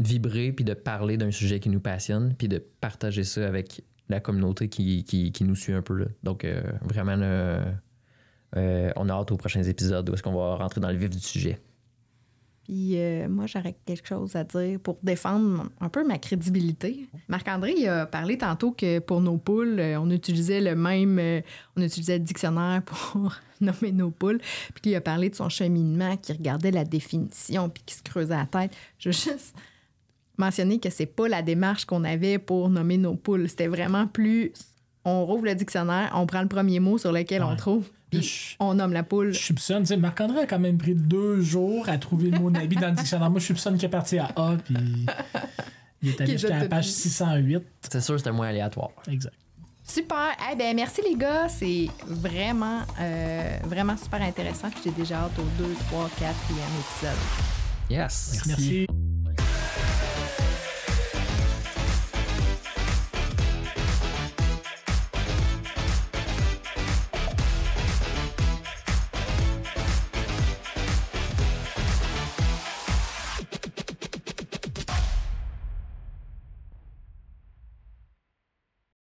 vibrer, 0.00 0.52
puis 0.52 0.64
de 0.64 0.74
parler 0.74 1.16
d'un 1.16 1.30
sujet 1.32 1.58
qui 1.60 1.68
nous 1.70 1.80
passionne, 1.80 2.34
puis 2.36 2.46
de 2.48 2.58
partager 2.80 3.24
ça 3.24 3.46
avec 3.46 3.82
la 4.08 4.20
communauté 4.20 4.68
qui, 4.68 5.04
qui, 5.04 5.32
qui 5.32 5.44
nous 5.44 5.54
suit 5.56 5.72
un 5.72 5.82
peu. 5.82 5.94
Là. 5.94 6.06
Donc, 6.22 6.44
euh, 6.44 6.62
vraiment, 6.82 7.16
là, 7.16 7.62
euh, 8.56 8.90
on 8.96 9.08
a 9.08 9.12
hâte 9.12 9.30
aux 9.32 9.36
prochains 9.36 9.62
épisodes 9.62 10.08
où 10.08 10.14
est-ce 10.14 10.22
qu'on 10.22 10.32
va 10.32 10.56
rentrer 10.56 10.80
dans 10.80 10.88
le 10.88 10.96
vif 10.96 11.10
du 11.10 11.20
sujet. 11.20 11.58
Puis 12.64 12.98
euh, 12.98 13.28
moi, 13.28 13.46
j'aurais 13.46 13.76
quelque 13.86 14.06
chose 14.06 14.36
à 14.36 14.44
dire 14.44 14.78
pour 14.80 14.98
défendre 15.02 15.70
un 15.80 15.88
peu 15.88 16.06
ma 16.06 16.18
crédibilité. 16.18 17.08
Marc-André 17.28 17.74
il 17.76 17.88
a 17.88 18.04
parlé 18.04 18.36
tantôt 18.36 18.72
que 18.72 18.98
pour 18.98 19.20
nos 19.22 19.38
poules, 19.38 19.80
euh, 19.80 19.98
on 19.98 20.10
utilisait 20.10 20.60
le 20.60 20.74
même, 20.74 21.42
on 21.76 21.82
utilisait 21.82 22.18
le 22.18 22.24
dictionnaire 22.24 22.82
pour 22.82 23.34
nommer 23.60 23.92
nos 23.92 24.10
poules. 24.10 24.38
Puis 24.74 24.82
qu'il 24.82 24.94
a 24.96 25.00
parlé 25.00 25.30
de 25.30 25.34
son 25.34 25.48
cheminement, 25.48 26.16
qui 26.18 26.32
regardait 26.32 26.70
la 26.70 26.84
définition, 26.84 27.70
puis 27.70 27.82
qui 27.86 27.94
se 27.94 28.02
creusait 28.02 28.36
la 28.36 28.46
tête. 28.46 28.76
Je 28.98 29.08
veux 29.08 29.14
juste 29.14 29.54
mentionner 30.38 30.78
que 30.78 30.90
c'est 30.90 31.06
pas 31.06 31.28
la 31.28 31.42
démarche 31.42 31.84
qu'on 31.84 32.04
avait 32.04 32.38
pour 32.38 32.70
nommer 32.70 32.96
nos 32.96 33.14
poules. 33.14 33.48
C'était 33.48 33.66
vraiment 33.66 34.06
plus, 34.06 34.52
on 35.04 35.26
rouvre 35.26 35.44
le 35.44 35.54
dictionnaire, 35.54 36.12
on 36.14 36.26
prend 36.26 36.42
le 36.42 36.48
premier 36.48 36.80
mot 36.80 36.96
sur 36.96 37.12
lequel 37.12 37.42
on 37.42 37.56
trouve, 37.56 37.88
puis 38.10 38.56
on 38.60 38.74
nomme 38.74 38.92
la 38.92 39.02
poule. 39.02 39.32
je 39.32 39.38
soupçonne, 39.38 39.82
tu 39.82 39.88
sais, 39.88 39.96
Marc-André 39.96 40.40
a 40.40 40.46
quand 40.46 40.58
même 40.58 40.78
pris 40.78 40.94
deux 40.94 41.40
jours 41.40 41.88
à 41.88 41.98
trouver 41.98 42.30
le 42.30 42.38
mot 42.38 42.50
Nabi 42.50 42.76
dans 42.76 42.88
le 42.88 42.94
dictionnaire. 42.94 43.30
Moi, 43.30 43.40
je 43.40 43.46
soupçonne 43.46 43.76
qu'il 43.76 43.86
est 43.86 43.90
parti 43.90 44.18
à 44.18 44.30
A, 44.36 44.56
puis 44.64 45.06
il 46.02 46.10
est 46.10 46.20
allé 46.20 46.32
jusqu'à 46.32 46.58
la 46.58 46.68
page 46.68 46.86
dit. 46.86 46.92
608. 46.92 47.62
C'est 47.90 48.00
sûr, 48.00 48.18
c'était 48.18 48.32
moins 48.32 48.48
aléatoire. 48.48 48.90
Exact. 49.10 49.34
Super. 49.84 50.36
Eh 50.52 50.54
ben, 50.54 50.76
merci 50.76 51.00
les 51.02 51.16
gars. 51.16 51.48
C'est 51.48 51.88
vraiment, 52.06 52.80
euh, 53.00 53.58
vraiment 53.64 53.96
super 53.96 54.20
intéressant. 54.20 54.68
Puis 54.70 54.80
J'ai 54.84 54.90
déjà 54.90 55.20
hâte 55.20 55.38
au 55.38 55.62
2, 55.62 55.74
3, 55.88 56.10
4e 56.20 56.34
épisode. 56.80 57.16
Yes! 57.88 58.42
Merci. 58.46 58.86